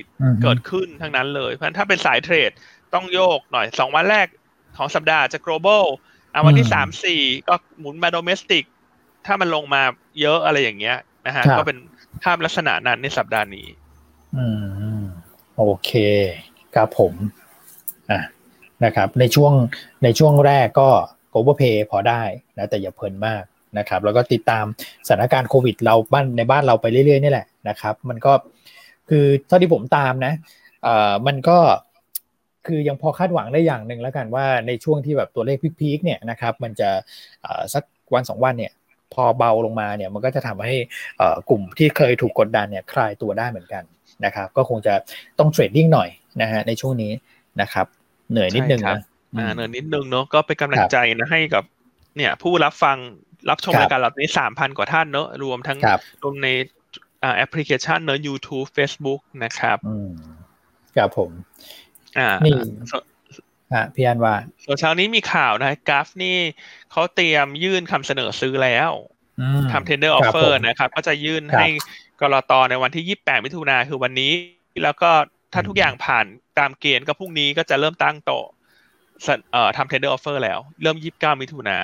[0.43, 2.51] เกิดขึ้นทั้งนั้นเลยเพราะฉะนั้นถ้าเป็นสายเทรด
[2.95, 4.27] ต้องโยกหน่อยสองวันแรก
[4.77, 5.85] ของสัปดาห์จะ global
[6.35, 8.65] อะวันที่สามสี่ก็หมุนมาโดเมสติก
[9.27, 9.83] ถ้ามันลงมา
[10.21, 11.79] เยอะอะไรอย่างเงี้ยนะฮะก็เป็น
[12.23, 13.67] ภาพลักษณะนั้นในสัปดาห์นี้
[14.37, 14.47] อื
[14.99, 15.01] ม
[15.57, 15.91] โอเค
[16.75, 17.13] ครับผม
[18.11, 18.21] อะ
[18.85, 19.53] นะครับ ในช่วง
[20.05, 20.89] ในช่วงแรกก็
[21.31, 22.23] โกลบอลเพย์พอได้
[22.59, 23.43] นะแต่อย่าเพลินมาก
[23.79, 24.65] นะครับ แล้วก็ติดตาม
[25.07, 28.33] สถานการณ์โควิดเราบ้านในบ้านเราไปเรื่อยๆนี่แหละนะครับ มันก็
[29.11, 30.35] คือเท่าที่ผมตามนะ
[30.83, 31.59] เอ่อมันก็
[32.67, 36.91] คือยังพอคาดหวังได้อย่างหนึ่งแล้วกันว่าในช่วงที่แบบตัวเลขพีคๆเนี่ยนะครับมันจะ
[37.75, 37.85] สัก
[38.15, 38.73] วันสองวันเนี่ย
[39.15, 40.75] พอเบาลงมาเนี่ยมันก็จะทำให้
[41.49, 43.83] กลุ่มที่เคยถูกกดดันเนี่ยคลายตัวได้เหมือนกัน
[44.25, 44.95] นะครับ ก็คงจะ
[45.39, 46.09] ต้องเทรดดิ้งหน่อย
[46.43, 47.13] นะฮะในช่วงนี้
[47.61, 47.87] นะครับ
[48.31, 48.99] เหนื่อยนิดนึงนะ
[49.55, 51.65] เหนื่อยนิดนึงเนาะก็เป็นกำลังใจนะให้กับ
[52.17, 52.97] เนี่ยผู้รับฟัง
[53.51, 55.79] รับชมรายการเรานี้สามพันกว่าท่านเนอะรวมทั้ง
[56.23, 56.49] รวมใน
[57.37, 59.79] แอปพลิเคชันเนอะ YouTube Facebook นะครับ
[60.97, 61.31] ครับผม
[62.19, 62.53] อ่านี่
[63.75, 66.37] ฮะพี่อันว่าส่วนเช้านี้มีข่าวนะกราฟนี่
[66.91, 68.91] เขาเตรียมยื่นคำเสนอซื้อแล้ว
[69.73, 71.67] ทำ tender offer นะครับ ก็จะยื่นให้
[72.21, 74.33] กรตในวันที่ 28 มิถุนาคือวันนี้
[74.83, 75.11] แล้วก็
[75.53, 76.27] ถ้าทุกอย่างผ่าน
[76.59, 78.47] ตามเกณฑ์ก็พรุ่งนี้ก็จะเริ่มตั้งโต๊ะ
[79.53, 81.77] เอ่อทำ tender offer แล้ว เริ่ม 29 มิถุนา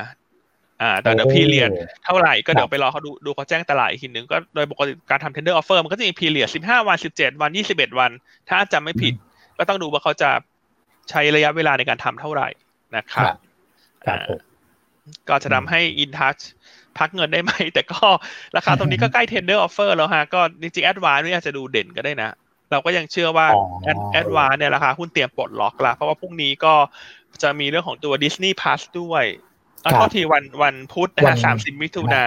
[0.83, 1.71] อ่าแต่เดี๋ยว period
[2.05, 8.11] เท่าไหร่ก็เดี๋ยวไปรอเขาดูดูเขาแจ้งตลาดอีกทีนึงก็โดยปกติการทำ tender offer มันก็จะมี period 15วัน17วัน21วัน
[8.49, 9.15] ถ้าจำไม่ผิด
[9.59, 10.31] ก็ต้องดูว่าเขาจะ
[11.11, 12.49] ใช้ระยะเวลาในการทำเท่าไหร่
[12.97, 13.35] นะครับ
[15.29, 16.37] ก็จะทำให้อินทัช
[16.99, 18.07] พักเงินได้ไหม แต่ก็
[18.57, 22.31] ราคาตรงนี้ก็ใกล้ tender offer แล้วฮะ ก็จริงๆ ADVANC นี่อาจจะดูเด่นก็ได้นะ
[22.71, 23.47] เราก็ยังเชื่อว่า
[24.13, 26.75] แอดวานเนี่ยราคาหุ้นเตรียมปลดล็อกละเพราะว่าพรุ่งนี้ก็
[27.43, 29.25] จะมีเรื่องของตัว Disney Plus ด้วย
[29.87, 32.25] เอาทษทีวันวันพุธนะฮะสามสิบมิถุนา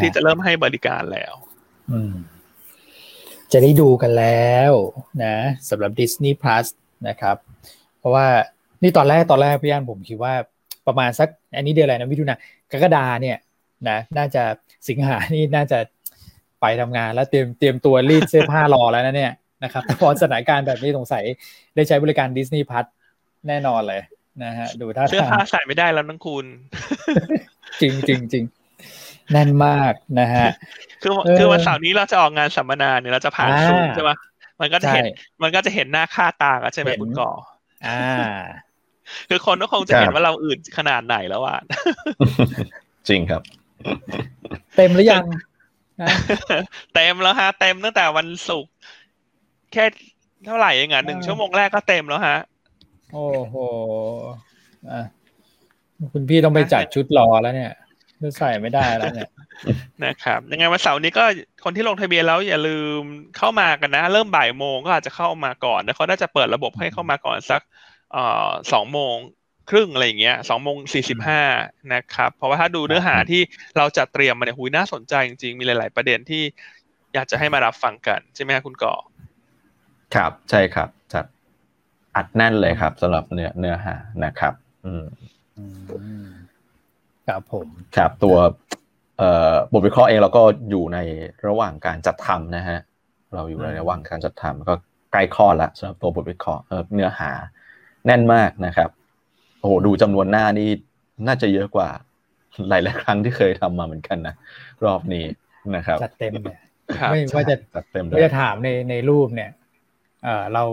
[0.00, 1.34] ที่จะเริ่มให้บริการแล้ว
[1.92, 2.14] อืม
[3.52, 4.72] จะได้ดูกันแล้ว
[5.24, 5.36] นะ
[5.68, 6.66] สำหรับ Disney Plus
[7.08, 7.36] นะครับ
[7.98, 8.26] เพราะว่า
[8.82, 10.34] นี่ตอนแรกตอนแรกพี่ยันผมคิดว่า
[10.86, 12.34] ประมาณสัก อันนี้เดือนอะไรนะมิถุนา
[12.72, 13.38] กรกฎาเนี่ย
[13.88, 14.42] นะน่าจะ
[14.88, 15.78] สิงหานี่น่าจะ
[16.60, 19.32] ไปทำงานแล้วเตรียมเตรียมตัวรีดเสื้อผ้ารอแล้วนะเนี่ย
[19.64, 21.24] นะครับพอสถานการณ์แบบนี้สงสัย
[21.74, 22.84] ได้ใช้บริการดิสนีย์พัท
[23.48, 24.02] แน่นอนเลย
[24.44, 26.46] นะฮะดูท่าเสื้อผ้าใส่ไม่ได้แล้วนังคุณ
[27.80, 28.44] จริงจริงจริง
[29.32, 30.46] แน่นมากนะฮะ
[31.02, 34.10] คือคือวันเสาร์นี้เราจะออกงานสัมมนาเนี่ยเราจะผ่านซูมใช่ไหม
[34.60, 35.04] มันก็จะเห็น
[35.42, 37.30] มันก็จะเห็นหน้าค่าตาใช่ไหมคุณก่อ
[37.86, 38.42] อ่า
[39.28, 41.58] คือคนก็คงจะเห็นว่าเราอื่นขนาดไหนแล้วอะ
[43.08, 43.42] จริงครับ
[44.76, 45.24] เต็มหรือยัง
[46.94, 48.72] เต็มแล้วฮะ เต็มตั้งแต่วันศุกร์
[49.72, 49.84] แค่
[50.46, 52.38] เท่าไหร่เองอะหนึ่งชั่วโมงแรกก็เต็มแล้วฮะ
[53.12, 53.54] โอ้โห
[56.12, 57.72] คุณพี่ต้องไปจัดชุดรอแล้วเนี่ย
[58.38, 59.30] ใส่ไม่ได้แล้วเนี่ย
[60.04, 61.24] นะครับยังไงวันเสาร์นี้ก็
[61.64, 63.00] คนที่ลงทะเบียนแล้วอย่าลืม
[63.36, 67.60] เข้ามากันนะ เริ่มบ่ายโมงก็อาจจะเข้ามาก่อนแล้วเขาน่าจะเปิดระบบให้เข้ามาก่อนสัก
[68.12, 69.16] เอ่อสองโมง
[69.70, 71.42] ครึ่งอะไรอย่างเงี้ยสองโมงสี่สิบห้า
[71.94, 73.42] นะครับ เพราะว่าถ้าดูเนื้อหาที่
[73.76, 76.42] เราจะเตรียมมาเนี่ยหุยน่าสนใจจริงๆ มีหลาย ๆ ประเด็นที่
[77.14, 78.94] อยากจะให้มารับฟังกัน ใช่ไหมครับคุณก่อ
[80.14, 81.01] ครับ ใช่ครับจัด
[82.16, 83.94] อัดแน่นเลยครับสำหรับเนื้อเนื้อหา
[84.24, 84.54] นะครับ
[84.86, 85.04] อืม
[87.28, 88.36] ครับผมครับตัว
[89.72, 90.98] บทวิเคราะห์เองเราก็อยู่ใน
[91.46, 92.78] ระหว่างการจัดทำนะฮะ
[93.34, 94.74] เราอยู่ในระหว่างการจัดทำก็
[95.12, 96.62] ใกล้ข้อละสำหรับตัวบทวิเคราะห์
[96.94, 97.30] เนื้อหา
[98.06, 98.90] แน่นมากนะครับ
[99.58, 100.68] โอ้โหดูจำนวนหน้านี่
[101.26, 101.88] น่าจะเยอะกว่า
[102.68, 104.34] หลายหลายครั้งที่เคยทำมาเหมือนกันนะ
[104.84, 105.24] รอบนี้
[105.76, 106.60] นะครับจัดเต็มเนี่ย
[107.10, 109.50] ไม่ว่าจะจัดเต็มไม่จะถามในในรูปเนี่ย
[110.24, 110.64] เออเรา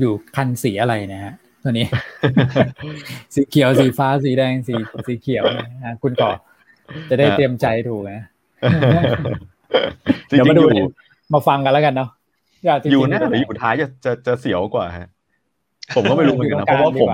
[0.00, 1.34] อยู่คันสีอะไรนะฮะ
[1.64, 1.86] ตัวนี้
[3.34, 4.74] สีเขียวสีฟ้าสีแดงสี
[5.06, 5.44] สีเขียว
[5.84, 6.30] นะคุณก่อ
[7.10, 8.20] จะได้เตรียมใจถูกนะ
[10.28, 10.62] เดี๋ยวมาดู
[11.34, 12.10] มาฟังกันแล้วกันเนาะ
[12.92, 15.08] อยู่หน้าหรืออยู่ท้ายจะจะจะเสียวกว่าฮะ
[15.96, 17.08] ผมก็ไม่รู้เหมือนกันนะเพราะว่าผม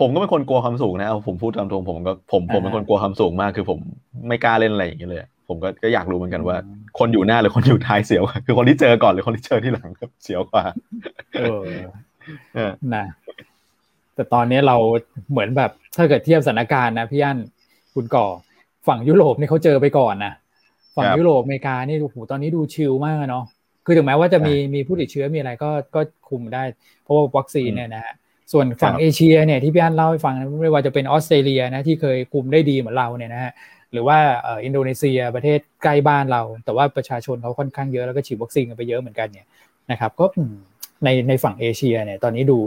[0.00, 3.78] ผมก็เป็นคนกลัวความสูงนะเอาผมพูดตามตรงผมก็ผมผมเป็นคนกลัวความสูงมากคือผม
[4.28, 6.56] ไม่กล้าเล่นอะไรอย่างเงี้ยเลย ผมก็ก็อยากรู้เหมือนกันว่า
[6.98, 9.88] คนอยู่หน้าหรือคนอยู่ท้ายเสียวคือคนที่เจอก่อนหรือคนที่เจอที่หลัง
[10.22, 10.64] เสียวกว่า
[12.94, 13.04] นะ
[14.14, 14.76] แต่ตอนนี้เรา
[15.30, 17.38] เหมือนแบบถ้าเกิดเทียบสถานการณ์นะพี่อัน
[17.94, 18.26] คุณก่อ
[18.88, 20.32] ฝั่งยุโรปนี่เขาเจอไปก่อนนะ
[20.96, 23.44] ฝั่งยุโรปอเมริกานี่โอ้โหตอนนี้ดู chill มากเนาะ
[23.84, 26.62] คือถึงแม้ว่าจะมีมีผู้ติดเชื้อมีอะไรก็ก็คุมได้
[27.02, 28.14] เพราะว่าวัคซีนเนี่ยนะฮะ
[28.52, 33.52] ส่วนฝั่งเอเชียเนี่ยที่พี่อันเล่าให้ฟังไม่ว่าจะเป็นออสเตรเลียนะที่เคยคุมได้ดีเหมือนเราเนี่ยนะฮะ
[33.92, 34.18] หรือว่า
[34.64, 39.46] อินโดนีเซียประเทศใกล้บ้านเรา แต่ว่าประชาชนเขาค่อนข้างเยอะแล้วก็ฉีดวัคซีนกันไปเยอะเหมือนกันเนี่ย
[39.90, 40.26] นะครับก็
[41.04, 42.58] ในในฝั่งเอเชียเนี่ยตอนนี้ดู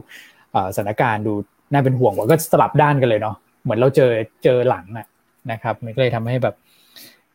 [0.75, 1.33] สถานการณ์ดู
[1.71, 4.11] น่าเป็นห่วงกว่าก็สลับด้านกันเลยเนาะเหมือนเราเจอ
[4.43, 4.85] เจอหลัง
[5.51, 6.55] นะครับมันก็เลยทำให้แบบ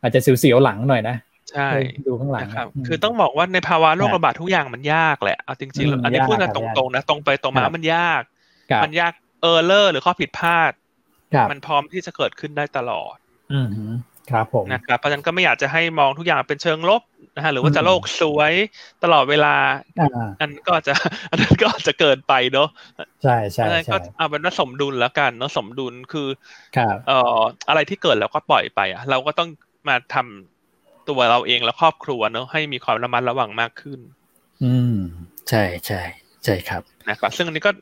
[0.01, 1.17] อาจจะเสียวๆหลังหน่อยนะ
[1.51, 1.69] ใช่
[2.07, 8.23] ดูข้างหลังครับ คือต้องบอกว่าในภาวะโรคระบาดทุกอย่างมันยากแหละเอาจริงๆอันนี้พูดกันตรงๆนะตรงไปตรงมามันยาก
[8.85, 9.13] มันยาก
[9.43, 10.73] เออร์เลอร์หรือข้อผิดพลาด
[11.51, 13.17] มันพร้อมที่จะเกิดขึ้นได้ตลอด
[13.53, 13.69] อืม
[14.31, 17.03] ครับผมนะครับเพราะฉะนั้นก็ไม่อยากจะให้มองทุกอย่างเป็นเชิงลบ
[17.37, 18.53] นะฮะหรือว่าจะโลกสวย
[19.05, 19.55] ตลอดเวลา
[20.41, 20.95] อันก็จะ
[21.31, 22.69] อันนั้นก็จะเกินไปเนาะ
[23.23, 26.29] ใช่ใช่ใช่ก็เอาเป็นว่าสมดุลแล้วกันเนาะสมดุลคือ
[27.07, 29.49] เอ่ออะไรที่เกิดแล้วก็ปล่อยไปอะเราก็ต้อง
[29.89, 34.01] มาทำตัวเราเองและครอบครัวเนาะให้มีความระมัดระวังมากขึ้น
[34.65, 34.97] อืม
[35.49, 36.01] ใช่ใช่
[36.45, 37.73] ใช่ครับนะครับซึ่งอันนี้ก็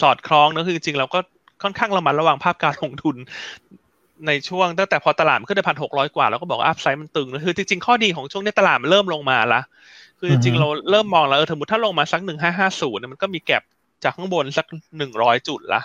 [0.00, 1.18] สอดคล้องเนะคือจริงๆเราก็
[1.62, 3.16] ค่อนข้างระมัดระวังภาพการลงทุน
[4.26, 9.60] ในช่วงตั้งแต่พอตลาดมันขึ้นไปพันหกร้อยกว่าเราก็บอกว่าอัพไซด์มันตึงนะคือจริงๆ ข้อดีของช่วงนี้ตลาดมันเริ่มลงมาละ
[10.18, 13.62] คือจริงๆเราเริ่มมองแล้วสมมติถ้าลงมาสักหนึ่งห้าห้าศูนย์มันก็มีแก็บ
[14.04, 14.66] จากข้างบนสัก
[14.98, 15.80] หนึ่งร้อยจุดละ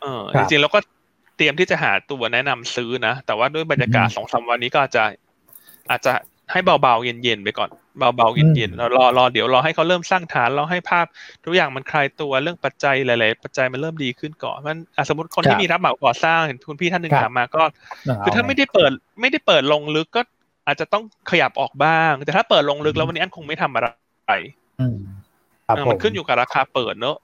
[0.00, 0.78] เออจริงๆเราก็
[1.36, 5.04] เตรียมที่จะหาตัวแนะนำซื้อนะ แต่ว่าด้วยบรรยากาศสองสาวันนี้ก็อาจจะ
[5.90, 6.12] อาจจะ
[6.52, 11.06] ให้เบาๆเย็นๆไปก่อนเบาๆเย็นๆเรารอรอเดี๋ยวรอให้เขาเริ่มสร้างฐานเราให้ภาพ
[11.44, 14.76] ทุกอย่างมันคลายตัวเรื่องปัจจัยหลาย ๆ ปัจจัยมันเริ่มดีขึ้นก่อนมัน
[15.08, 17.62] สมมติคนที่มีรับเหมาก่อสร้างเห็นคุณพี่ท่านหนึ่งถามมาก็
[18.24, 18.90] คือถ้าไม่ได้เปิด
[19.20, 20.20] ไม่ได้เปิดลงลึกก็
[20.66, 23.86] อาจจะต้องขยับออกบ้าง แต่ถ้าเปิดลงลึกแล้ววันนี้อันคงไม่ทำอะไร
[25.90, 27.16] มันขึ้นอยู่กับราคาเปิดเนอะ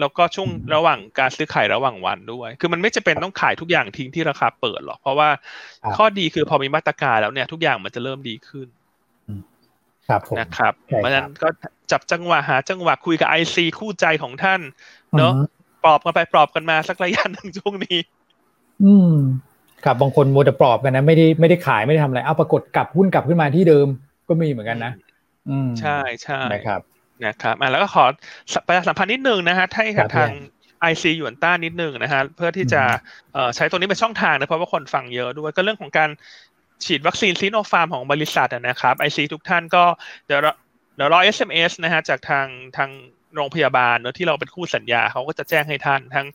[0.00, 5.28] แล้วก็ช่วงระหว่างการซื้อขายระหว่างวันด้วย คือมันไม่จะเป็นต้องขายทุกอย่างทิ้งที่ราคาเปิดหรอก เพราะว่า
[5.96, 8.66] ข้อดีคือพอมีมาตรการแล้วเนี่ยทุกอย่างมันจะเริ่มดีขึ้น
[10.08, 11.48] ครับนะครับ เพราะฉะนั้นก็
[11.90, 14.60] จับจังหวะหาจังหวะคุยกับ IC คู่ใจของท่าน
[15.18, 15.32] เนาะ
[15.84, 17.98] ปลอบกันไปปลอบกันมาสักระยะหนึ่งช่วงนี้
[18.84, 19.14] อืม
[19.84, 23.86] ครับบางคนมัวจะปลอบกันนะไม่ได้ไม่ได้ขายไม่ได้ทำอะไรเอาปรากฏกลับหุ้นกลับขึ้นมาที่เดิม
[24.28, 24.92] ก็มีเหมือนกันนะ
[25.50, 26.80] อืมใช่ใช่นะครับ
[27.26, 28.04] นะครับอ่าแล้วก็ขอ
[28.66, 30.30] ประชาสัมพันธ์นิดนึงนะฮะให้กับทาง
[30.80, 32.82] IC หยวนต้านิดนึงนะฮะเพื่อที่จะ
[33.56, 36.10] ใช้ตัวนี้เป็นช่องทางนะเพราะว่าคนฟังเยอะด้วยก็เรื่องของการ
[36.84, 39.84] ฉีดวัคซีน Sinopharm ของบริษัทนะครับ IC ทุกท่านก็
[40.26, 40.40] เดี๋ยว
[40.96, 42.46] เดี๋ยวรอ SMS นะฮะจากทาง
[42.76, 42.90] ทาง
[43.34, 46.26] โรงพยาบาลเนอะที่เราเป็นคู่สัญญาเขาก็จะแจ้งให้ท่านทั้ง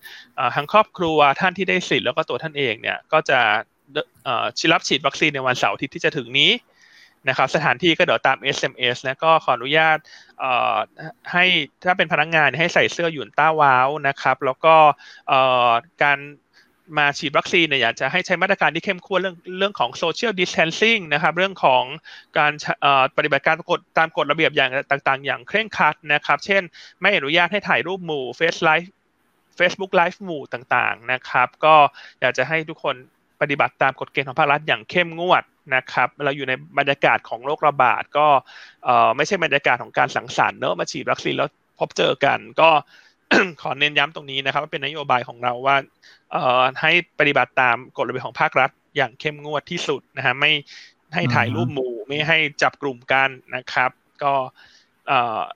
[0.55, 3.39] ทั้งครอบครัวท่านที่ได้สิทธิ์แล้วก็ตัวท่านเองเนี่ยก็จะ
[4.59, 6.51] ชิรับฉีดวัคซีนในวันเสาร์อาทิตย์ที่จะถึงนี้
[7.27, 9.97] นะครับสถานที่ก็เดี๋ยวตาม SMS นะก็ขออนุญาต
[11.31, 11.45] ให้
[11.85, 14.75] ถ้าเป็นพนักงานให้ใส่เสื้อหยวนต้าว้าวนะครับ แล้วก็
[16.03, 16.19] การ
[16.97, 21.83] มาฉีดวัคซีนเนี่ยอยากจะให้ใช้มาตรการที่เข้มข้นเรื่องเรื่องของ social distancing นะครับ เรื่องของ
[22.37, 22.51] การ
[23.17, 26.63] ปฏิบัติการกฎตามกฎระเบียบอย่างต่างๆ อย่างเคร่งครัดนะครับ เช่น
[27.01, 28.91] ไม่อนุญาตให้ถ่ายรูปหมู่เฟซไลฟ์
[29.59, 31.75] Facebook Live หมู่ต่างๆนะครับ ก็
[32.21, 32.95] อยากจะให้ทุกคน
[33.41, 35.43] ปฏิบัติตามกฎเกณฑ์ของภาครัฐอย่างเข้มงวด
[35.75, 38.27] นะครับ เราอยู่ในบรรยากาศของโรคระบาดก็
[39.15, 42.69] ไม่ใช่บรรยากาศของการสังสรรค์เนอะมาฉีดวัคซีนแล้วพบเจอกัน ก็
[43.61, 45.75] ขอเน้นย้ำตรงนี้นะครับว่าเป็นนโยบายของเราว่า
[46.81, 50.51] ให้ปฏิบัติตามกฎระเบียบของภาครัฐอย่างเข้มงวดที่สุดนะฮะไม่
[51.13, 53.91] ให้ถ่ายรูปหมู่ไม่ให้จับกลุ่มกันนะครับ
[54.23, 54.33] ก็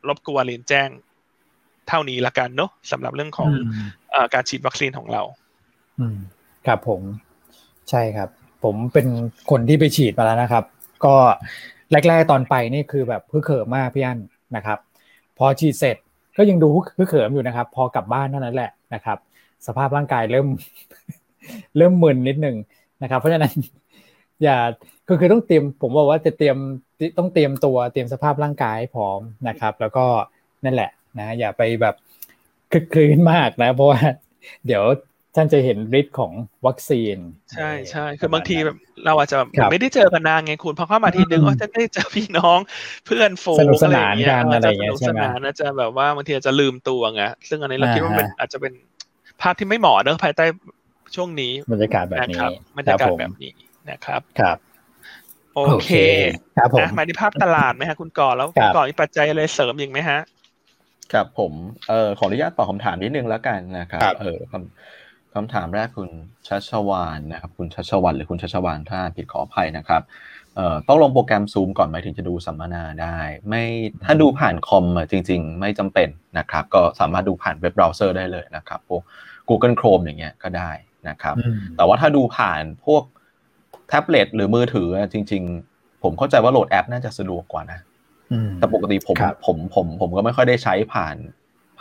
[0.08, 0.90] รบกวนเรียนแจ้ง
[1.88, 3.52] เท่านี้ละกันเนาะสำหรับเรื่องของ
[4.14, 5.22] อการฉีดวัคซีนของเรา
[6.00, 6.18] อืม
[6.68, 7.02] ครับผม
[7.90, 8.30] ใช่ครับ
[8.64, 9.08] ผมเป็น
[9.50, 10.64] คนที่ไปฉีดมาแล้วนะครับ
[11.06, 11.16] ก็
[11.92, 14.20] แรก ๆตอนไปนี่คือแบบพึ่เขิมมากพี่อัน
[14.56, 14.80] นะครับ
[15.38, 15.98] พอฉีดเสร็จ
[16.38, 16.68] ก็ยังดู
[16.98, 19.18] พึ่เขิมอยู่นะครับ พอกลับบ้านเท่านั้นแหละนะครับ
[19.68, 20.48] สภาพร่างกายเริ่ม
[21.78, 22.56] เริ่มมึนนิดหนึ่ง
[23.04, 23.54] นะครับ เพราะฉะนั้น
[24.44, 24.58] อย่า
[25.08, 26.58] ก็คือต้องเตรียมผมบอกว่าจะเตรียม
[27.18, 30.06] ต้องเตรียมตัวเตรียมสภาพร่างกายพร้อมนะครับ แล้วก็
[30.66, 31.96] นั่นแหละนะอย่าไปแบบ
[32.72, 34.00] คลึกคลื้นมากนะ เพราะว่า
[34.66, 34.84] เดี๋ยว
[35.36, 36.32] ท่านจะเห็นฤทธิ์ของ
[36.68, 37.18] วัคซีน
[37.54, 39.38] ใช่ใช่คือบางทีแบบเราอาจจะ
[39.72, 42.60] ไม่ได้เจอกันนานไงคุณพอเข้ามาทีนึงว่าจะได้เจอพี่น้อง
[43.06, 48.74] เพื่อนฝูงสนุกสนานกันอะไรอย่างเงี้ยใช่ไหมน่าจะแบบว่าบางทีอาจจะลืมตัวไงซึ่งอันนี้เราคิดว่ามันอาจจะเป็น
[49.42, 50.46] ภาพที่ไม่เหมาะเนอะภายใต้
[51.16, 52.40] ช่วงนี้บรรยากาศแบบนี้
[52.78, 53.54] บรรยากาศแบบนี้
[53.90, 54.58] นะครับครับ
[55.56, 55.92] โอเค
[56.58, 60.20] ครับผมมาที่ภาพตลาดไหมฮะคุณก่อแล้วคุณก่อมีปัจจัยอะไรเสริมอีกไหมฮะ
[61.14, 61.52] ครับผม
[61.90, 64.40] เอ่อขออนุญาตตอบคำถามนิดนึงแล้วกันนะครับเออ
[65.36, 66.10] คำถามแรกคุณ
[66.48, 70.02] ชัชวานนะครับ คุณชัชวันหรือคุณชัชวานถ้าผิดขออภัยนะครับ
[70.56, 73.18] เอ่อต้องลงโปรแกรมซูมก่อนไหมถึงจะดูสัมมนาได้
[73.50, 73.64] ไม่
[74.06, 79.02] ถ้าดูผ่านคอมอะจริง ๆ ไม่จำเป็นนะครับ ก็สามารถดูผ่านเว็บเบราว์เซอร์ได้เลยนะครับพวก
[79.50, 80.72] Google Chrome อย่างเงี้ยก็ได้
[81.10, 81.36] นะครับ
[81.78, 83.04] แต่ว่าถ้าดูผ่านพวก
[83.88, 87.80] แท็บเล็ตหรือมือถือจริง ๆ ผมเข้าใจว่าโหลดแอปน่าจะสะดวกกว่านะ
[88.58, 91.16] แต่ปกติผมผมผมผมก็ไม่ค่อยได้ใช้ผ่าน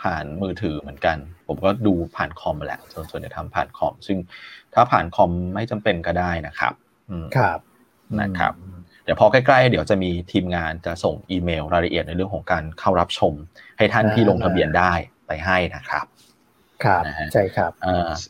[0.03, 4.17] ผ่านมือถือเหมือนกัน ผมก็ดูผ่านคอมแหละ ส่วนส่วนใหญ่ทำผ่านคอม ซึ่ง
[4.73, 6.73] ถ้าผ่านคอมไม่จำเป็นก็ได้นะครับ
[7.37, 7.59] ครับ
[8.21, 8.53] นะครับ
[9.03, 13.33] เดี๋ยวพอใกล้ๆ เดี๋ยวจะมีทีมงานจะส่งอีเมลรายละเอียดในเรื่องของการเข้ารับชม
[13.77, 14.93] ให้ท่านที่ลงทะเบียนได้
[15.27, 16.05] ไปให้นะครับ
[16.83, 17.71] ครับใช่ครับ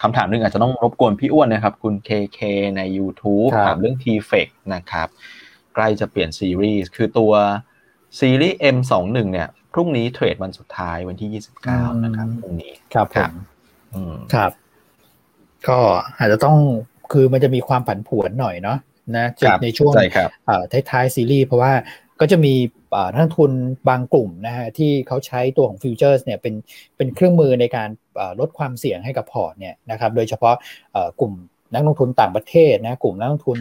[0.01, 2.39] คำถามนึงอาจจะต้องรบกวนพี่อ้วนนะครับ คุณเคเค
[2.77, 5.07] ใน YouTube ถามเรื่อง t f e c นะครับ
[5.75, 7.33] ใกล้จะเปลี่ยนซีรีส์คือตัว
[8.19, 13.31] ซีรีส์ M21 เนี่ย พรุ่งนี้เทรดวันสุดท้ายวันที่ 29 นะครับพรุ่งนี้ครับผม
[14.33, 14.51] ครับ
[15.67, 15.79] ก็
[16.17, 16.57] อาจจะต้อง
[17.11, 18.77] คือมันจะมีความผันผวนหน่อยเนาะ
[19.17, 19.25] นะ
[19.63, 19.93] ในช่วง
[20.89, 21.73] ท้ายๆซีรีส์เพราะว่า
[22.19, 22.53] ก็จะมี
[23.15, 23.51] นักลงทุน
[23.89, 26.53] บางกลุ่มนะฮะที่เขาใช้ตัวของ futures เนี่ยเป็น
[26.97, 27.89] เป็นเครื่องมือในการ
[28.39, 30.55] ลดความเสี่ยงให้กับพอร์ตเนี่ยนะครับโดยเฉพาะ
[31.19, 31.33] กลุ่ม
[31.73, 33.57] นักลงทุนต่างประเทศนะกลุ่มนักลงทุน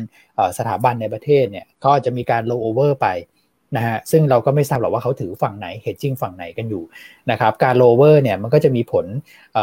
[0.59, 3.09] สถาบันในประเทศเนี่ยก็จะมีการโลโอเวอร์ไป
[3.77, 6.83] นะฮะซึ่งเราก็ไม่ทราบหรอกว่าเขาถือฝั่งไหน hedging ฝั่งไหนกันอยู่
[7.31, 9.07] นะครับการโลเวอร์เนี่ยมันก็จะมีผล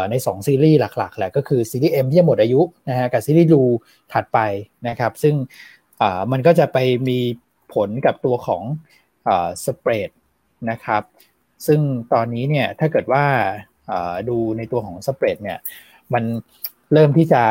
[0.10, 3.64] ใน 2 ซีรีส์หลักๆแหละก็คือซีรีส์ M ที่จะหมดอายุนะฮะกับ series U
[4.14, 4.39] ถัดไป
[4.88, 5.36] นะครับซึ่ง
[6.32, 6.78] มันก็จะไป
[7.10, 7.20] มี
[7.74, 8.64] ผลกับตัวของ
[9.66, 10.10] spread
[10.72, 11.03] นะครับ
[11.68, 11.80] ซึ่ง
[12.14, 13.26] ตอนนี้เนี่ยถ้าเกิดว่า
[14.30, 15.57] ดูในตัวของ spread เนี่ย
[16.14, 16.24] มัน
[16.93, 17.43] เริ่มที่จะ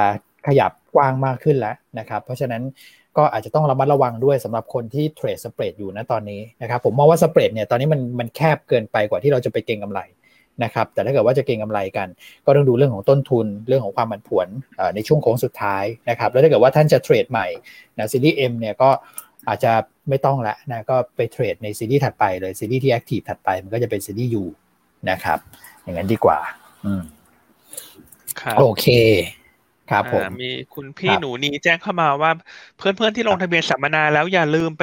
[0.46, 2.62] ขยับกว้างมากขึ้นแล้วนะครับเพราะฉะนั้น
[3.18, 10.00] ก็อาจจะต้องระมัดระวังด้วยสำหรับคนที่ trade spread อยู่นะตอนนี้นะครับผมมองว่า spread เนี่ยตอนนี้มันมันแคบเกินไปกว่าที่เราจะไปเก็งกำไร
[10.64, 12.08] นะครับแต่ถ้าเกิดว่าจะเก็งกำไรกัน
[12.46, 14.48] ก็ต้องดูเรื่องของต้นทุนเรื่องของความผันผวน
[14.94, 17.46] ในช่วงโค้งสุดท้ายนะครับแล้วถ้าเกิดว่าท่านจะเทรดใหม่
[17.98, 18.90] นะซีรีส์ M เนี่ยก็
[19.48, 19.72] อาจจะ
[20.08, 24.44] ไม่ต้องละนะก็ไปเทรดในซีรีส์ถัดไปเลยซีรีส์ที่แอคทีฟถัดไปมันก็จะเป็นซีรีส์ U
[25.10, 25.38] นะครับ
[25.82, 26.38] อย่างนั้นดีกว่า
[26.84, 27.02] อืม
[28.58, 28.86] โอเค
[29.91, 32.30] ครับผมมีคุณพี่หนูนีแจ้งเข้ามาว่า
[32.78, 34.82] เพื่อนๆที่ลงทะเบียนสัมมนาแล้วอย่าลืมไป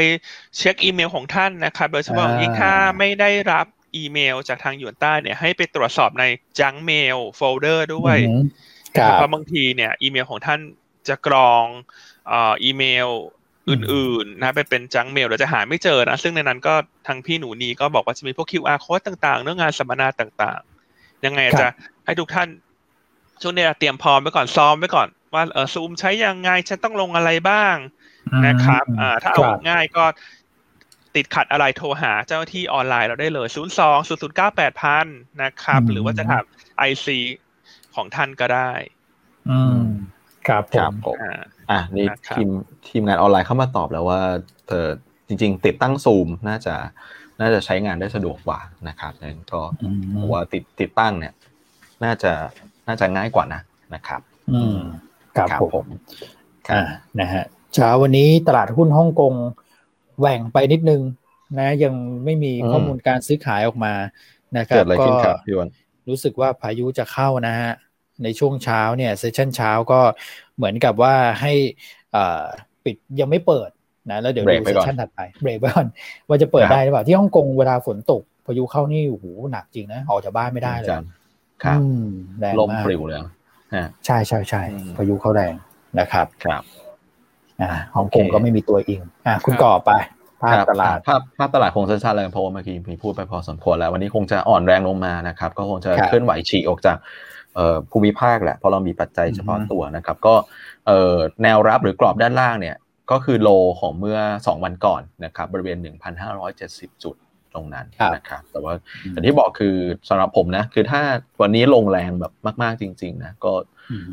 [0.58, 6.24] เช็คอีเมลของท่านนะครับโดยเฉพาะยิ่งถ้าไม่ได้รับอีเมลจากทางหยวนต้าเนี่ยให้ไปตรวจสอบใน
[6.60, 8.18] junk mail folder ด้วย
[8.92, 10.60] เพราะบางทีเนี่ย อีเมลของท่าน
[11.08, 11.66] จะกรอง
[12.34, 13.10] อีเมล
[13.70, 16.74] อื่นๆนะไปเป็น junk mail เราจะหาไม่เจอนะซึ่งในนั้นก็
[17.08, 21.68] ทางพี่หนูนีก็บอกว่าจะมีพวก QR code ต่างๆ เรื่องงานสัมมนาต่างๆ ยังไงจะ
[22.06, 22.48] ให้ทุกท่าน
[23.42, 27.76] ช่วงนี้เตรียมพร้อมไว้ก่อนซ้อมไว้ก่อน ว่าเออซูมใช้ยังไง ฉันต้องลงอะไรบ้าง
[28.48, 30.04] นะครับอ่าถ้าเอาง่ายก็
[31.16, 35.06] ติดขัดอะไรโทรหาเจ้าหน้าที่ออนไลน์เราได้เลยศูนย์สองศูนย์ศูนย์เก้าแปดพัน
[35.44, 36.44] นะครับ หรือว่าจะถาม
[36.78, 37.18] ไอซี
[37.96, 38.72] ของท่านก็ได้
[39.50, 39.82] อืม
[40.48, 41.18] ครับผม
[41.72, 42.50] อ่านี่ทีม
[42.88, 44.22] ทีมงานออนไลน์เข้ามาตอบแล้วว่า
[44.68, 44.86] เธอ
[45.28, 46.76] จริง ๆ ติดตั้งซูมน่าจะ
[47.42, 49.62] น่าจะใช้งานได้สะดวกกว่านะครับนั้นก็
[50.32, 51.34] ว่าติดติดตั้งเนี่ย
[52.04, 52.34] น่าจะ
[52.88, 53.62] น่าจะง่ายกว่านะ
[53.94, 54.22] นะครับ
[54.54, 54.78] อืม
[55.38, 55.86] ครับผม
[56.72, 56.84] อ่า
[57.22, 57.44] นะฮะ
[57.76, 59.34] เช้าวันนี้ตลาดหุ้นฮ่องกง
[60.20, 61.02] แหว่งไปนิดนึง
[61.60, 61.94] นะยัง
[62.26, 63.94] ไม่มีข้อมูลการซื้อขายออกมา
[64.58, 65.06] นะครับก็
[66.10, 67.72] รู้สึกว่าพายุจะเข้านะฮะ
[68.24, 70.00] ในช่วงเช้าเนี่ยเซสชันเช้าก็
[70.56, 71.54] เหมือนกับว่าให้
[72.16, 72.44] อ่า
[72.86, 73.70] ปิดยังไม่เปิด
[74.12, 75.88] นะแล้วเดี๋ยวดูเซสชันถัดไปเบรกไปก่อน
[76.28, 80.90] ว่าจะเปิดได้หรือเปล่าที่ฮ่องกงเวลาฝนตกพายุเข้านี่โอ้โหหนักจริงนะออกจากบ้านไม่ได้เลย
[81.64, 81.80] ครับ
[82.40, 83.20] แรงมากลมปลิวเลย
[84.06, 84.62] ใช่ใช่ใช่
[84.98, 85.54] พายุเข้าแรง
[86.00, 86.64] นะครับครับ
[87.62, 89.92] อ่าฮ่องกงก็ไม่มีตัวอิงอ่าคุณก่อไป
[90.42, 96.98] ภาพตลาดภาพภาพตลาดคงสั้นๆเลยเพราะว่าเมื่อกี้มีพูดไปพอสมควรแล้ว วันนี้คงจะอ่อนแรงลงมานะครับ ก็คงจะเคลื่อนไหวฉีกออกจาก
[97.92, 100.36] ภูมิภาคแหละเพราะเรามีปัจจัยเฉพาะตัวนะครับ ก็
[101.44, 102.76] แนวรับหรือกรอบด้านล่างเนี่ย
[103.12, 103.50] ก็คือโล
[103.80, 105.78] ของเมื่อ 2 วันก่อนนะครับบริเวณ
[106.40, 107.16] 1,570 จุด
[107.56, 108.74] ตรงนั้นนะครับแต่ว่า
[109.10, 109.76] แต่ที่บอกคือ
[110.10, 111.02] สำหรับผมนะ คือถ้า
[111.42, 112.34] วันนี้ลงแรงแบบ
[112.64, 113.54] มาก ๆ จริง ๆ นะ ก็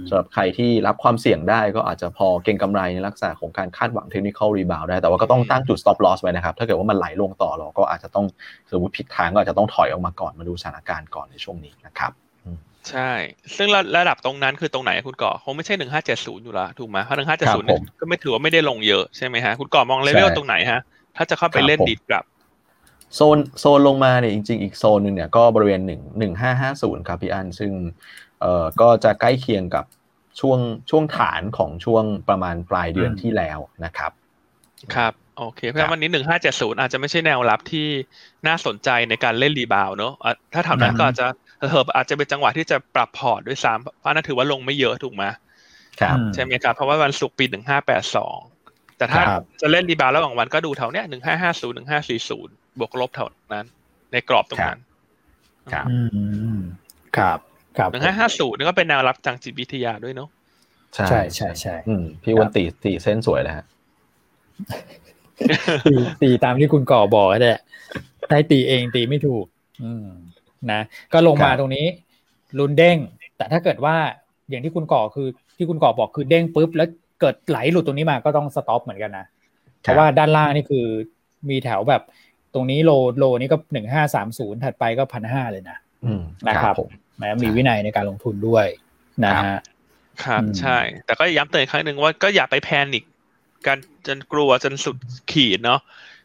[0.08, 8.26] สำหรับใครที่รับความเสี่ยงได้ก็อาจจะพอเก็งกำไรในลักษณะของการคาดหวังเทคนิคอลรีบาวได้ แต่ว่าก็ต้องตั้งจุด stop loss ไว้นะครับ ถ้าเกิดว่ามันไหลลงต่อเราก็อาจจะต้อง
[8.70, 12.12] สมมติผิดทางก็อาจจะต้องถอยออกมาก่อนมาดูสถานการณ์ก่อนในช่วงนี้นะครับ
[12.90, 13.10] ใช่
[13.56, 17.66] ซึ่งระดับตรงนั้นคือตรงไหนคุณก่อคงไม่ใช่หนึ่งห้าเจ็ดศูนย์อยู่ละถูกไหมเพราะหนึ่งห้าเจ็ดศูนย์
[18.00, 20.80] ก็ไม่ถือว่าไม่ได้ลงเยอะใช่ไหมฮะ คุณก่อมองเลเวลตรงไหนฮะ
[21.16, 22.24] ถ้าจะเข้าไปเล่นดีดกลับ
[23.14, 27.72] โซนโซนลงมาเนี่ยจริง ๆ อีกโซนหนึ่งเนี่ยก็บริเวณหนึ่งหนึ่งห้าห้าศูนย์ครับพี่อันซึ่ง
[28.40, 29.84] เอ่อก็จะใกล้เคียงกับ
[30.40, 30.58] ช่วง
[30.90, 34.12] ช่วงฐานของช่วงประมาณปลายเดือนที่แล้วนะครับ
[34.94, 37.88] ครับโอเคเพราะวันนี้หนึ่งห้าเจ็ดศูนย์อาจจะไม่ใช่แนวรับที่
[38.46, 40.12] น่าสนใจในการเล่น rebound เนอะ
[40.54, 41.26] ถ้าทำนั้นก็อาจจะ
[41.60, 41.64] เอ
[41.96, 45.24] อาจจะเป็นจังหวะที่จะปรับพอร์ตด้วยซ้ำเพราะนั่นถือว่าลงไม่เยอะถูกไหม
[46.00, 48.38] ครับใช่ไหมครับเพราะว่าวันศุกร์ปีหนึ่งห้าแปดสอง
[48.96, 49.22] แต่ถ้า
[49.60, 53.66] จะเล่นรีบาวระหว่างวันก็ดูแถวเนี้ยหนึ่งห้าห้าศูนย์หนึ่งห้าสี่ศูนย์ บวกลบแถวนั้น
[54.12, 54.80] ในกรอบตรงนั้น
[55.72, 55.86] ครับ
[57.16, 57.38] ครับ
[57.76, 60.28] ครับหนึ่งห้าห้าศูนย์นี่ก็เป็นแนวรับทางจิตวิทยาด้วยเนาะ
[60.94, 61.74] ใช่ใช่ใช่
[62.22, 63.66] พี่วันตีตีเส้นสวยเลยฮะ
[65.86, 67.60] ตีตีตามที่คุณก่อบอกแหละ
[68.30, 69.44] ได้ตีเองตีไม่ถูก
[69.82, 70.06] อืม
[70.72, 70.80] นะ
[71.12, 71.86] ก็ลงมาตรงนี้
[72.58, 72.96] ลุ้นเด้ง
[73.36, 73.96] แต่ถ้าเกิดว่า
[74.48, 76.88] อย่างที่คุณก่อคือที่คุณก่อบอกคือเด้งปุ๊บ แล้ว
[77.20, 79.26] เกิดไหลหลุดตรงนี้มาก็ต้อง stop เหมือนกันนะ
[79.80, 80.86] เพราะว่าด้านล่างนี่คือ
[81.50, 82.02] มีแถวแบบ
[82.54, 85.76] ตรงนี้ low low นี้ก็หนึ่งห้าสามศูนย์ถัดไปก็พันห้าเลยนะ
[86.48, 86.74] นะครับ
[87.18, 88.66] แม้มีวินัยในการลงทุนด้วย
[89.24, 89.58] นะฮะ
[90.24, 93.04] ครับใช่ แต่ก็ย้ำเตือนครั้งหนึ่งว่าก็อย่าไป panic
[93.66, 94.96] กันจนกลัวจนสุด
[95.32, 95.80] ขีดเนาะ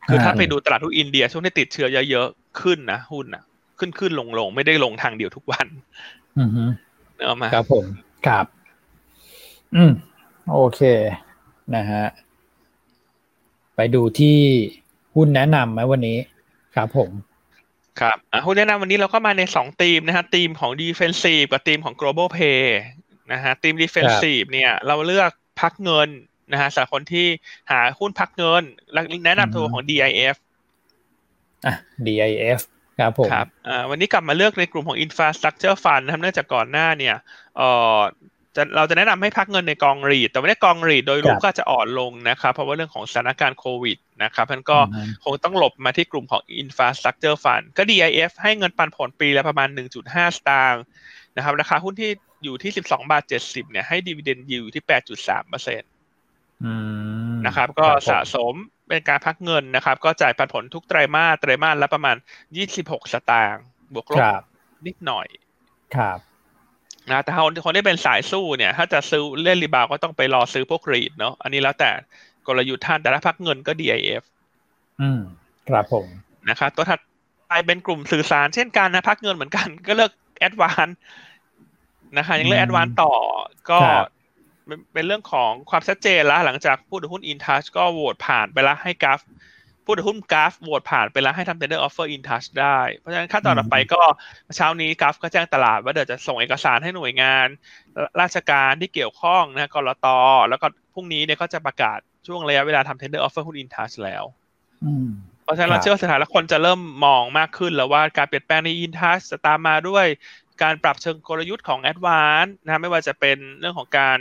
[0.10, 3.44] คือถ้าไปดูตลาดหุ้นอินเดีย ช่วงที่ติดเชื้อเยอะๆขึ้นนะหุ้นนะ
[3.80, 5.68] ขึ้นขึ้นลงลงไม่ได้ลงทางเดียวทุกวัน
[6.40, 6.64] อือฮึ
[7.26, 7.86] เอามาครับผม
[8.28, 8.46] ครับ
[9.76, 9.92] อืม
[10.54, 10.82] โอเค
[11.76, 12.04] นะฮะ
[13.76, 14.38] ไปดูที่
[15.18, 16.18] หุ้นแนะนำไหมวันนี้
[16.76, 17.10] ครับผม
[18.00, 22.64] ครับหุ้นแนะนำวันนี้เราก็มาในสองธีมนะฮะธีมของ defensive กับธีมของ global pay
[23.32, 26.10] นะฮะธีม defensive เนี่ยเราเลือกพักเงิน
[26.52, 27.28] นะฮะสำหรับคนที่
[27.72, 28.64] หาหุ้นพักเงิน
[29.26, 30.36] แนะนำตัวของ DIF
[31.66, 31.74] อะ
[32.06, 32.60] DIF
[33.00, 37.16] ครับผมครับอ่าวันนี้กลับมาเลือกในกลุ่มของ infrastructure fund นะครับเนื่องจากก่อนหน้าเนี่ย
[37.58, 38.00] เอ่อ
[38.58, 44.78] จะเราจะแนะนำให้พักเงินในกองรีด แต่ไม่ได้กองรีดโดยรวมก็จะอ่อนลงนะครับ เพราะว่าเรื่องของสถานการณ์โควิดนะครับมันก็
[45.24, 49.68] คงต้องหลบมาที่กลุ่มของ infrastructure fund ก็ DIF ให้เงินปันผลปีละประมาณ
[50.04, 50.84] 1.5 สตางค์
[51.36, 52.12] นะครับราคาหุ้นที่
[52.44, 54.84] อยู่ที่ 12 บาท 70 เนี่ยให้ดีเวเดนยิวที่
[55.18, 55.92] 8.3เปอร์เซ็นต์
[57.46, 58.54] นะครับ ก็สะสม
[58.90, 62.16] เป็นการพักเงินนะครับ ก็จ่ายปันผลทุกไตรมาสไตรมาสละประมาณ
[62.64, 64.24] 26 สตางค์บวกลบ
[64.88, 65.28] นิดหน่อย
[65.96, 66.20] ครับ
[67.12, 71.92] นะแต่คนคนที่เป็นสายสู้เนี่ย ถ้าจะซื้อเล่น rebound ก็ต้องไปรอซื้อพวก REIT เนาะอันนี้แล้วแต่
[72.48, 74.24] กลยุทธ์ท่านแต่ถ้าพักเงินก็ DIF
[75.02, 75.22] อืม
[75.70, 76.06] ครับผม
[76.50, 77.00] นะครับตัวถัด
[77.48, 80.88] ไปเป็นกลุ่มสื่อสารเช่นกันนะพักเงินเหมือนกัน ก็เลือกแอดวาน
[82.18, 83.14] นะคะยังเลือกแอดวานต่อ
[83.70, 83.80] ก็
[84.94, 89.20] เป็นเรื่องของความชัดเจนแล้วหลังจากผู้ถือหุ้นอินทัชก็โหวตผ่านไปแล้วให้กราฟ
[89.88, 94.02] ผู้ถือหุ้นกราฟโหวตผ่านไปแล้วให้ทำ tender offer in touch ได้ เพราะฉะนั้นขั้นตอนต่อไปก็
[94.56, 97.48] เช้านี้กราฟก็แจ้งตลาด ว่าเดี๋ยวจะส่งเอกสารให้หน่วยงาน
[98.22, 100.08] ราชการที่เกี่ยวข้องนะกรต
[100.50, 104.24] แล้วก็พรุ่งนี้เนี่ยก็จะประกาศช่วงระยะเวลาทำ tender offer หุ้น in touch แล้ว
[105.44, 110.06] เพราะฉะนั้นเราเชื่อว่าสถานคนจะเริ่มมองมากขึ้นแล้วว่าการเปลี่ยนแปลงใน in touch จะตามมาด้วย
[110.64, 114.18] การปรับเชิงกลยุทธ์ของ a d v a n c e นะไม่ว่าจะเป็นเรื่องของการ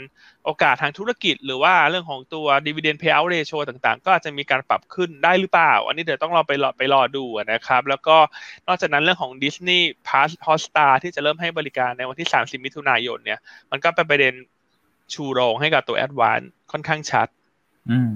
[0.47, 8.17] โอกาสทางธุรกิจ หรือว่าเรื่องของตัว dividend payout ratio ต่างๆ ก็อาจจะมีการปรับขึ้นได้หรือเปล่า อันนี้เดี๋ยวต้องรอไปรอไปรอดูนะครับ แล้วก็
[8.67, 13.39] นอกจากนั้นเรื่องของ Disney Plus Hotstar ที่จะเริ่มให้บริการในวันที่ 30 มิถุนายนเนี่ย
[13.71, 14.33] มันก็เป็นประเด็น
[15.13, 17.27] ชูโรงให้กับตัว a d v a n c e ค่อนข้างชัด
[17.91, 18.13] อืม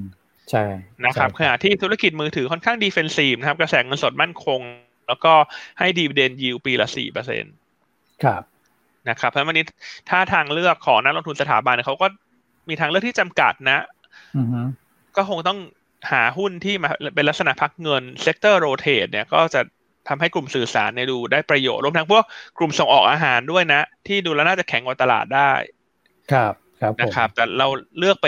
[0.49, 0.65] ใช่
[1.05, 4.61] นะครับขณะที่ธุรกิจมือถือค่อนข้าง defensive นะครับ กระแสเงินสดมั่นคง
[5.07, 5.33] แล้วก็
[5.79, 7.53] ให้ dividend yield ปีละ4%เปอร์เซ็นต์
[8.23, 8.43] ครับ
[9.09, 9.65] นะครับเพราะวันนี้
[10.09, 12.07] ถ้าทางเลือกของนักลงทุนสถาบันเขาก็
[12.69, 13.83] มีทางเลือกที่จำกัดนะ
[15.15, 15.59] ก็คงต้อง
[16.11, 19.61] หาหุ้นที่มาเป็นลักษณะพักเงิน sector rotate เนี่ยก็จะ
[20.07, 22.23] ทำให้กลุ่มสื่อสารเนี่ยดูได้ประโยชน์รวมทั้งพวก
[22.57, 25.51] กลุ่มส่งออกอาหารด้วยนะ ที่ดูแล้วน่าจะแข็งกว่าตลาดได้
[26.31, 27.67] ครับครับนะครับ แต่เรา
[27.99, 28.27] เลือกไป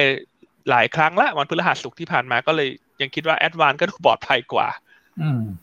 [0.70, 2.70] หลายครั้งละวันพฤหัสสุกที่ผ่านมาก็เลย
[3.02, 4.68] ยังคิดว่าแอดวานก็ดูปลอดภัยกว่า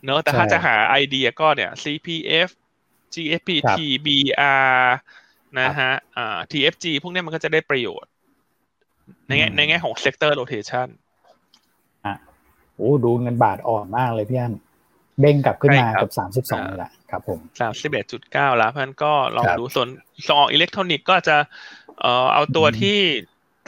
[0.05, 2.49] เนอะแต่ถ้าจะหาไอเดียก็เนี่ย CPF
[3.15, 4.81] GFPT BR
[5.61, 8.11] นะฮะอ่า TFG พวกนี้มันก็จะได้ประโยชน์
[9.29, 10.89] ในแง่ในแง่ของ sector rotation
[12.07, 12.15] อะ
[12.77, 14.55] โอ้ดูเงินบาทอ่อนมากเลยพี่อัน
[15.21, 19.89] เด้งกลับขึ้นมากับสามสิบสองแหละครับผมสามสิบเอ็ดจุดเก้าแล้วพันก็ลองดูส่วน
[20.27, 21.37] ส่งออกอิเล็กทรอนิกส์ก็จะ
[22.01, 22.99] เอ่อเอาตัวที่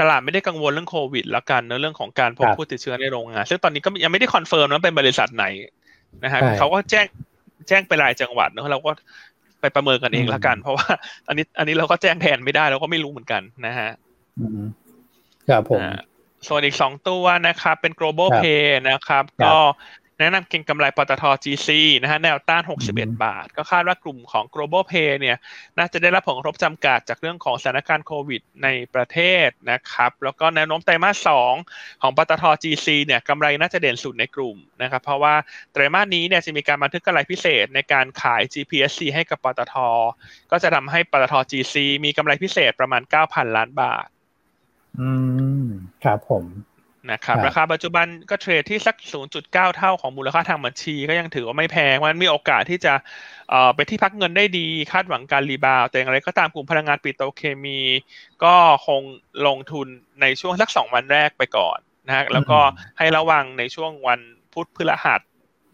[0.00, 5.44] ตลาดไม่ได้กังวลเรื่องโควิดแล้วกันในเรื่องของการพบผู้ติดเชื้อในโรงงาน ซึ่งตอนนี้ก็ยังไม่ได้ confirm ว่าเป็นบริษัทไหน
[6.24, 7.06] นะฮะเขาก็แจ้ง
[7.68, 8.90] แจ้งไปรายจังหวัดเนอะเราก็
[9.62, 10.88] ไปประเมินกันเองละกัน เพราะว่า
[11.28, 13.90] อันนี้อันนี้เราก็แจ้งแทนไม่ได้เราก็ไม่รู้เหมือนกันนะฮะ
[15.48, 15.82] ครับผม
[16.48, 19.56] ส่วนอีกสองตัวนะครับ เป็น global play นะครับ ก็
[20.22, 21.68] แนะนำเก็งกำไรปตท GC
[22.02, 22.62] นะฮะแนวต้าน
[22.92, 25.36] 61 บาท ก็คาดว่ากลุ่มของ global pay เนี่ย
[25.78, 31.28] น่าจะได้รับผลกระทบจำกัดจากเรื่องของสถานการณ์โควิดในประเทศนะครับ แล้วก็แนวโน้มไตรมาส
[31.64, 35.34] 2 ของปตท GC เนี่ยกำไรน่าจะเด่นสุดในกลุ่มนะครับเพราะว่า
[35.72, 39.74] ไตรมาสนี้เนี่ยจะมีการบันทึกกำไรพิเศษในการขาย GPSC ให้กับปตท
[40.50, 44.06] ก็จะทำให้ปตท GC มีกำไรพิเศษประมาณ 9,000 ล้านบาท
[45.00, 45.10] อื
[45.64, 45.66] ม
[46.04, 46.44] ครับผม
[47.10, 48.96] นะครับราคาปัจจุบันก็เทรดที่สัก
[49.36, 52.94] 0.9 เท่าของมูลค่าทางบัญชีก็ยังถือว่าไม่แพงมันมีโอกาสที่จะ
[53.50, 57.80] เอ่อไปที่พักเงินได้ดีคาดหวังการรีบาวแต่อย่างไรก็ตามกลุ่มพลังงานปิโตรเคมี
[58.44, 58.54] ก็
[58.86, 59.02] คง
[59.46, 59.86] ลงทุน
[60.20, 62.58] ในช่วงสักสองวันแรกไปก่อนนะฮะแล้วก็
[62.98, 64.20] ให้ระวังในช่วงวัน
[64.52, 65.20] พุธพฤหัส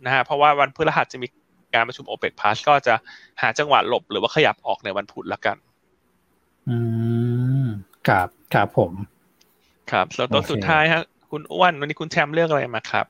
[0.04, 1.28] นะฮะเพราะว่าวันพฤหัสจะมี
[1.74, 2.94] การประชุมโอเปกพาสก็จะ
[3.40, 5.56] หาจังหวะหลบหรือว่าขยับออกในวันพุธละกัน
[6.68, 6.76] อื
[7.64, 7.66] ม
[8.08, 8.92] ครับครับผม
[9.90, 13.06] ครับแล้วตัวสุดท้ายฮะ คุณอ้วนวันนี้คุณแชมป์เลือกอะไรมาครับ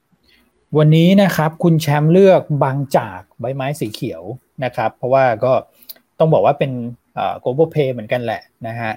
[0.79, 4.23] วันนี้นะครับคุณแชมป์เลือกบางจากใบไม้สีเขียว
[4.65, 5.53] นะครับ เพราะว่าก็
[6.19, 6.73] ต้องบอกว่าเป็น
[7.43, 8.93] global pay เหมือนกันแหละนะฮะ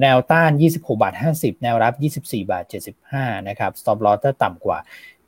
[0.00, 1.88] แนวต้าน 26 บาท 50 แนวรั
[2.20, 2.64] บ 24 บาท
[3.06, 4.78] 75 นะครับ stop loss ถ้าต่ำกว่า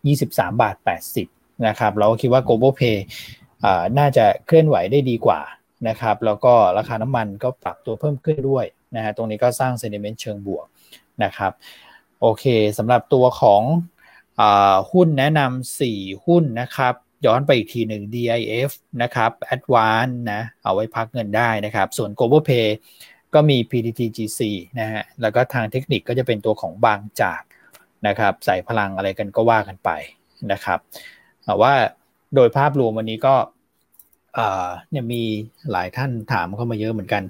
[0.04, 0.76] 23 บาท
[1.20, 2.98] 80 นะครับ เราก็คิดว่า global pay
[3.98, 5.40] น่าจะเคลื่อนไหวได้ดีกว่า
[5.88, 8.64] นะครับ แล้วก็ราคาน้ำมันก็ปรับตัวเพิ่มขึ้นด้วย
[8.96, 10.66] นะฮะ ตรงนี้ก็สร้าง sentiment เชิงบวก
[11.24, 11.52] นะครับ
[12.26, 12.46] โอเค
[12.78, 13.62] สำหรับตัวของ
[14.92, 16.94] หุ้นแนะนำ4 หุ้นนะครับ
[17.26, 18.70] ย้อนไปอีกทีหนึ่ง DIF
[19.02, 22.68] นะครับ Advance นะ เอาไว้พักเงินได้นะครับ ส่วน Global Pay
[23.34, 24.40] ก็มี PTTGC
[24.80, 27.42] นะฮะ แล้วก็ทางเทคนิคก็จะเป็นตัวของบางจาก
[28.06, 29.90] นะครับ ใส่พลังอะไรกันก็ว่ากันไป
[30.52, 30.78] นะครับ
[31.44, 31.72] แต่ว่า
[32.34, 33.34] โดยภาพรวมวันนี้ก็
[34.90, 35.22] เนี่ยมี
[35.70, 37.22] หลายท่านถามเข้ามาเยอะเหมือนกัน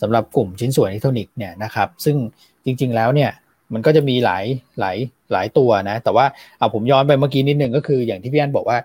[0.00, 2.16] สำหรับกลุ่มชิ้นส่วนอิเล็กทรอนิกส์เนี่ยนะครับ ซึ่ง
[2.64, 3.30] จริงๆแล้วเนี่ย
[3.74, 4.44] มันก็จะมีหลาย
[4.80, 4.96] หลาย
[5.32, 6.26] หลายตัวนะ แต่ว่า
[6.58, 8.78] เอาผมย้อนไปเมื่อกี้นิดนึงก็คืออย่างที่พี่อันบอกว่า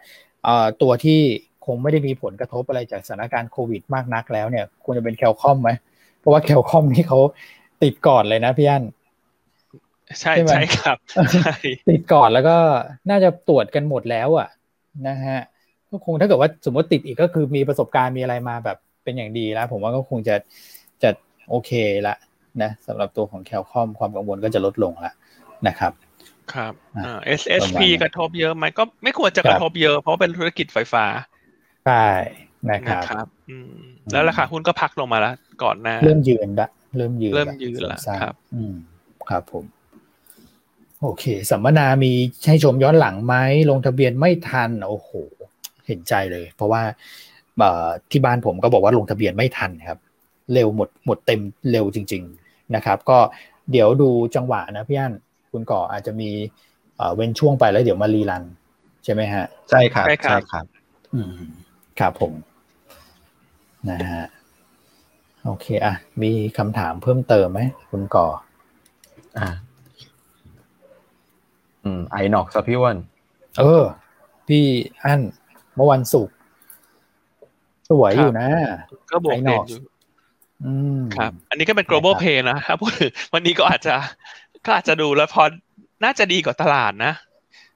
[0.81, 1.19] ตัวที่
[1.65, 5.69] คงไม่ได้มีผลกระทบอะไรจากสถานการณ์โควิดมากนักแล้วเนี่ยควรจะเป็นแคลคอมไหม
[6.19, 7.19] เพราะว่าแคลคอมนี่เขา
[7.83, 8.83] ติดก่อนเลยนะพี่อัน
[10.19, 10.97] ใช่ใช่ครับ
[11.89, 12.57] ติดก่อนแล้วก็
[13.09, 14.49] น่าจะตรวจกันหมดแล้วอะ
[15.07, 15.39] นะฮะ
[15.89, 20.35] ก็คงถ้าเกิดว่าสมมติติดอีกก็คือมีประสบการณ์มีอะไรมาแบบเป็นอย่างดีแล้ว ผมว่าก็คงจะ
[21.03, 21.09] จะ
[21.49, 21.71] โอเค
[22.07, 22.15] ละ
[22.63, 25.13] นะสำหรับตัวของแคลคอมความกังวลก็จะลดลงแล้ว
[25.67, 25.91] นะครับ
[26.53, 26.73] ครับ
[27.05, 31.05] อ่า SSP กระทบเยอะไหมก็ไม่ควรจะกระทบเยอะ เพราะเป็นธุรกิจไฟฟ้า
[31.85, 32.07] ใช่
[32.69, 33.81] นะครับรบอืม
[34.11, 38.75] แล้วราคาหุ้นก็พักลงมาแล้วก่อนหน้า เริ่มยืนละเริ่มยืนเริ่มยืนแล้วครับ อืม
[39.29, 39.65] ครับผม
[41.01, 42.11] โอเค สัมมนามี
[42.47, 43.35] ให้ชมย้อนหลังไหม
[43.69, 45.11] ลงทะเบียนไม่ทัน โอ้โห
[45.87, 46.81] เห็นใจเลย เพราะว่า
[48.11, 49.99] ที่บ้านผมก็บอกว่าลงทะเบียนไม่ทันครับ
[50.53, 51.41] เร็วหมดหมดเต็ม
[51.71, 53.19] เร็วจริง ๆ นะครับ ก็
[53.71, 55.13] เดี๋ยวดูจังหวะนะพี่อัน
[55.51, 56.29] คุณก่ออาจจะมี
[57.15, 58.43] เว้นช่วงไปแล้วเดี๋ยวมารีรัน
[59.03, 60.65] ใช่ไหมฮะ ใช่ครับ ใช่ครับ
[61.13, 61.31] อืม
[61.99, 62.33] ครับผม
[63.89, 64.25] นะฮะ
[65.45, 67.59] โอเคอะมีคำถามเพิ่มเติมไหม
[67.91, 68.27] คุณก่อ
[69.37, 69.47] อ่า
[71.83, 72.97] อืมไอหนอกซะพี่วัน
[73.59, 73.83] เออ
[74.47, 74.63] พี่
[75.03, 75.21] อัน
[75.75, 76.35] เมื่อวันศุกร์
[77.89, 78.47] สวยอยู่นะ
[79.11, 79.79] ก็บวกเด่นอยู่
[81.15, 83.95] ครับ อันนี้ก็เป็น global pay นะครับพูดถึงวันนี้ก็อาจจะ
[84.65, 85.43] ก็อาจจะดูแล้วพอ
[86.03, 87.13] น่าจะดีกว่าตลาดนะ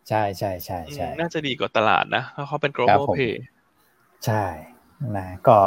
[0.10, 3.34] ใช่ใช่ใช่ใช่น่าจะดีกวกว่าตลาดนะเพราะเขาเป็น global play
[4.26, 4.46] ใช่
[5.18, 5.58] นะก็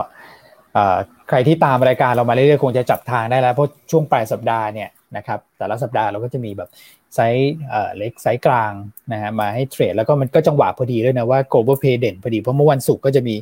[1.29, 6.69] ใครที่ตามรายการเรามาเรื่อยๆคงจะจับทางได้แล้วเพราะช่วงปลายสัปดาห์เนี่ยนะครับแต่ละสัปดาห์เราก็จะมีแบบ
[7.15, 7.55] ไซส์
[7.97, 8.73] เล็กไซส์กลาง
[9.13, 13.35] นะฮะมาให้ trade แล้วก็มันก็จังหวะพอดีด้วยนะว่า global play เด่นพอดีเพราะเมื่อวันศุกร์ก็จะมี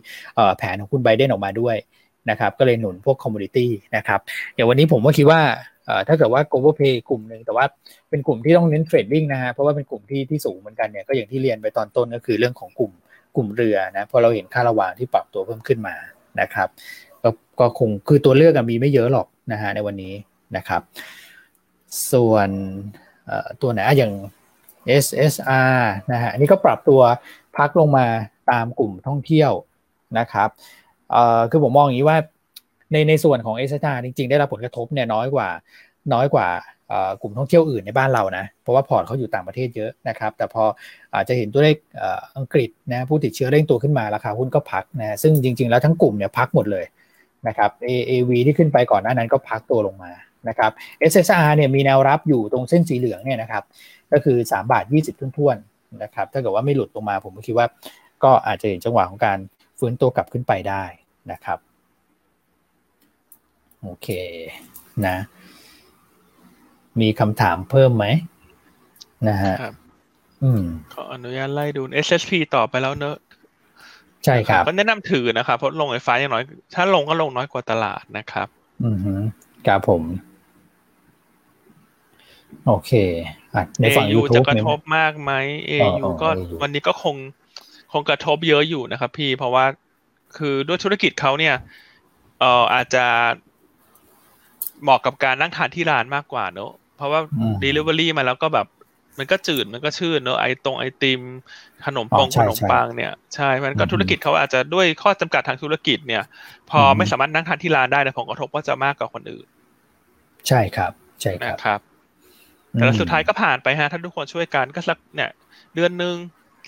[0.58, 1.76] แผนของคุณไบเดนออกมาด้วย
[2.30, 4.20] นะครับก็เลยหนุนพวก commodity นะครับ
[4.54, 5.40] เดี๋ยววันนี้ผมก็คิดว่า
[6.08, 7.64] ถ้าเกิดว่า global pay กลุ่มหนึ่งแต่ว่า
[8.10, 12.92] เป็นกลุ่มที่ต้องเน้นเทรดดิ้งนะฮะเพราะว่าเป็นกลุ่มที่ที่สูงเหมือนกันเนี่ยก็อย่างที่เรียนไปตอนต้นก็คือเรื่องของกลุ่ม
[13.36, 15.94] กลุ่มเรือนะเพราะเราเห็นค่าระวางที่ปรับตัวเพิ่มขึ้นมา
[16.40, 16.68] นะครับ
[17.22, 20.14] ก็ก็คงคือตัวเลือกมีไม่เยอะหรอกนะฮะในวันนี้
[20.56, 20.82] นะครับ
[22.12, 22.48] ส่วน
[23.62, 24.12] ตัวไหนอย่าง
[25.04, 25.78] SSR
[26.12, 27.00] นะฮะอันนี้ก็ปรับตัว
[27.56, 28.06] พักลงมา
[28.50, 29.52] ตามกลุ่มท่องเที่ยว
[30.18, 30.48] นะครับ
[31.12, 32.18] เอ่อคือผมมองอย่างนี้ว่า
[32.92, 35.48] ในในส่วนของเอสตาจริง ๆ ได้รับผลกระทบเนี่ยน้อยกว่า
[36.12, 36.48] น้อยกว่า
[37.22, 40.62] กลุ่มท่องเที่ยวอื่นในบ้านเรานะ เพราะว่าพอร์ตเขาอยู่ต่างประเทศเยอะนะครับ แต่พอ
[41.14, 41.76] อาจจะเห็นตัวเลข
[42.36, 46.84] อังกฤษนะผู้ติดเชื้อเร่งตัวขึ้นมาราคาหุ้นก็พักนะซึ่งจริง ๆ แล้วทั้งกลุ่มเนี่ยพักหมดเลย
[47.48, 50.12] นะครับ AAV ที่ขึ้นไปก่อนหน้านั้นก็พักตัวลงมา
[50.48, 50.70] นะครับ
[51.10, 53.62] SSR เนี่ยมีแนวรับอยู่ตรงเส้นสีเหลืองเนี่ยนะครับ
[54.12, 57.66] ก็คือ 3 บาท 20ทุ่นๆนะครับถ้าเกิดว่าไม่หลุดลงมาผมก็คิดว่า
[58.24, 59.38] ก็อาจจะเห็นจังหวะของการ
[59.78, 60.84] ฟื้นตัวกลับขึ้นไปได้
[61.30, 61.58] นะครับ
[63.82, 64.08] โอเค
[65.06, 65.16] นะ
[67.00, 68.06] มีคำถามเพิ่มไหม
[69.28, 69.54] นะฮะ
[70.42, 70.62] อืม
[70.94, 73.16] ขออนุญาตไล่ดู SSP ต่อไปแล้วเนอะ
[74.24, 76.44] ใช่ครับ ก็แนะนำถือนะครับ เพราะลงไฟฟ้าอย่างน้อย
[76.74, 78.48] ถ้าลงก็ลงน้อยกว่าตลาดนะครับ
[78.82, 78.96] อืม
[79.66, 80.02] ครับผม
[82.66, 82.92] โอเค
[83.54, 85.32] อะในฝั่งยูจะกระทบมากไหม
[85.66, 86.28] เอยูก็
[86.62, 87.16] วันนี้ก็คง
[87.92, 89.64] คงกระทบเยอะอยู่นะครับพี่เพราะว่า
[90.38, 91.54] คือด้วยธุรกิจเขาเนี่ย
[92.40, 93.04] เอ่ออาจจะ
[94.82, 97.20] เหมาะกับการนั่งทานที่ร้านมากกว่าเนอะเพราะว่า
[97.64, 98.66] Delivery มาแล้วก็แบบ
[99.18, 101.20] มันก็จืดมันก็ชื่นเนอะไอตรงไอติม
[101.86, 106.22] ขนมปองขนมปังเนี่ยใช่มันก็ธุรกิจเขาอาจจะด้วยข้อจำกัดทางธุรกิจเนี่ย
[106.70, 109.46] พอไม่สามารถนั่งทานที่ร้านได้แต่ผลกระทบก็จะมากกว่าคนอื่น
[110.48, 111.80] ใช่ครับ ใช่ครับครับ
[112.72, 115.30] แต่สุดท้ายก็ผ่านไปฮะถ้าทุกคนช่วยกันก็สักเนี่ย
[115.74, 116.14] เดือนหนึ่ง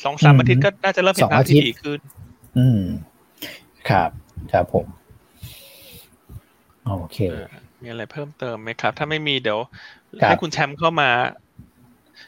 [0.05, 1.99] สองสามอาทิตย์ก็น่าจะเริ่มเห็นภาพที่ดีขึ้น
[2.59, 2.83] อืม
[3.91, 4.11] ครับ
[4.53, 4.87] ครับผม
[6.87, 7.19] โอเค
[7.83, 9.61] มีอะไรเพิ่มเติมไหมครับ ถ้าไม่มีเดี๋ยว
[10.23, 11.11] ครับให้คุณแชมป์เข้ามา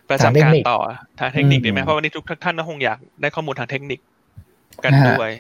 [0.09, 0.81] ประทางเทจำคการนิคต่อ
[1.19, 4.01] ทางเทคนิคอืมดีไหมเพราะวันนี้ทุกท่านก็คงอยากได้ข้อมูลทางเทคนิค
[4.85, 5.33] กันฮะด้วย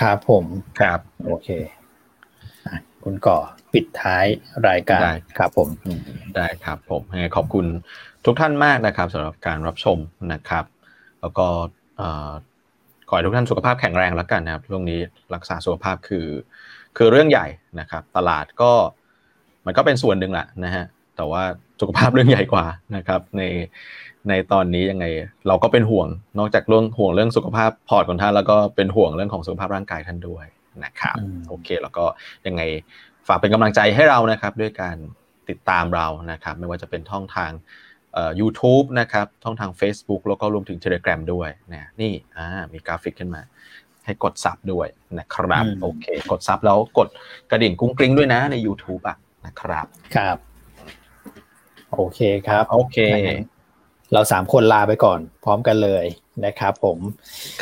[0.00, 0.44] ครับผม
[0.80, 1.48] ครับ โอเค
[2.66, 3.38] อะคุณก่อ
[3.72, 4.24] ปิดท้าย
[4.68, 5.68] รายการได้ครับผม
[6.36, 7.66] ได้ครับผมยังไงขอบคุณ
[8.24, 9.98] ทุกท่านมากนะครับสำหรับการรับชม
[10.32, 10.64] นะครับ
[11.20, 11.46] แล้วก็
[11.96, 12.30] เอ่อ
[13.08, 15.00] ขอให้ทุกท่านสุขภาพแข็งแรงแล้วกันนะครับช่วงนี้
[15.34, 16.26] รักษาสุขภาพคือ
[16.96, 17.46] คือเรื่องใหญ่
[17.80, 18.72] นะครับ ตลาดก็
[19.66, 20.84] มันก็เป็นส่วนหนึ่งแหละนะฮะ
[21.16, 21.42] แต่ว่า
[21.80, 23.42] สุขภาพเรื่องใหญ่กว่านะครับ ใน
[24.28, 25.06] ในตอนนี้ยังไง
[25.48, 30.46] เราก็เป็นห่วง นอกจากเรื่องห่วงเรื่องสุขภาพพอร์ตของท่านแล้วก็เป็นห่วงเรื่องของสุขภาพร่างกายท่านด้วย
[30.84, 32.04] นะครับอืมโอเค แล้วก็
[32.46, 32.62] ยังไง
[33.28, 34.96] ฝากเป็นกำลังใจให้เรานะครับ ด้วยการ
[35.48, 37.50] ติดตามเรานะครับ ไม่ว่าจะเป็นช่องทาง
[38.16, 43.42] เอ่อ YouTube นะครับช่องทาง Facebook แล้วก็รวมถึง Telegram ด้วยนะนี่อ่ามีกราฟิกขึ้นมา
[44.04, 44.86] ให้กด sub ด้วย
[45.18, 47.08] นะครับอืมโอเค กด sub แล้วกด
[47.50, 49.86] กระดิ่งกุ้งกริ้งด้วยนะใน YouTube อะนะครับ
[50.16, 50.36] ครับ
[51.94, 52.98] โอเคครับ โอเค
[54.12, 56.04] เราสามคนลาไปก่อน พร้อมกันเลย
[56.44, 56.98] นะครับผม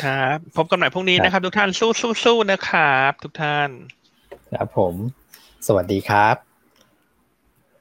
[0.03, 3.69] ครับพบกันใหม่พรุ่งนี้ครับนะครับ ทุกท่านสู้สู้สู้นะครับ ทุกท่าน
[4.53, 4.93] ครับผม
[5.67, 6.35] สวัสดีครับ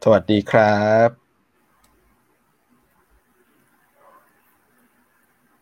[0.04, 1.23] สวัสดีครับ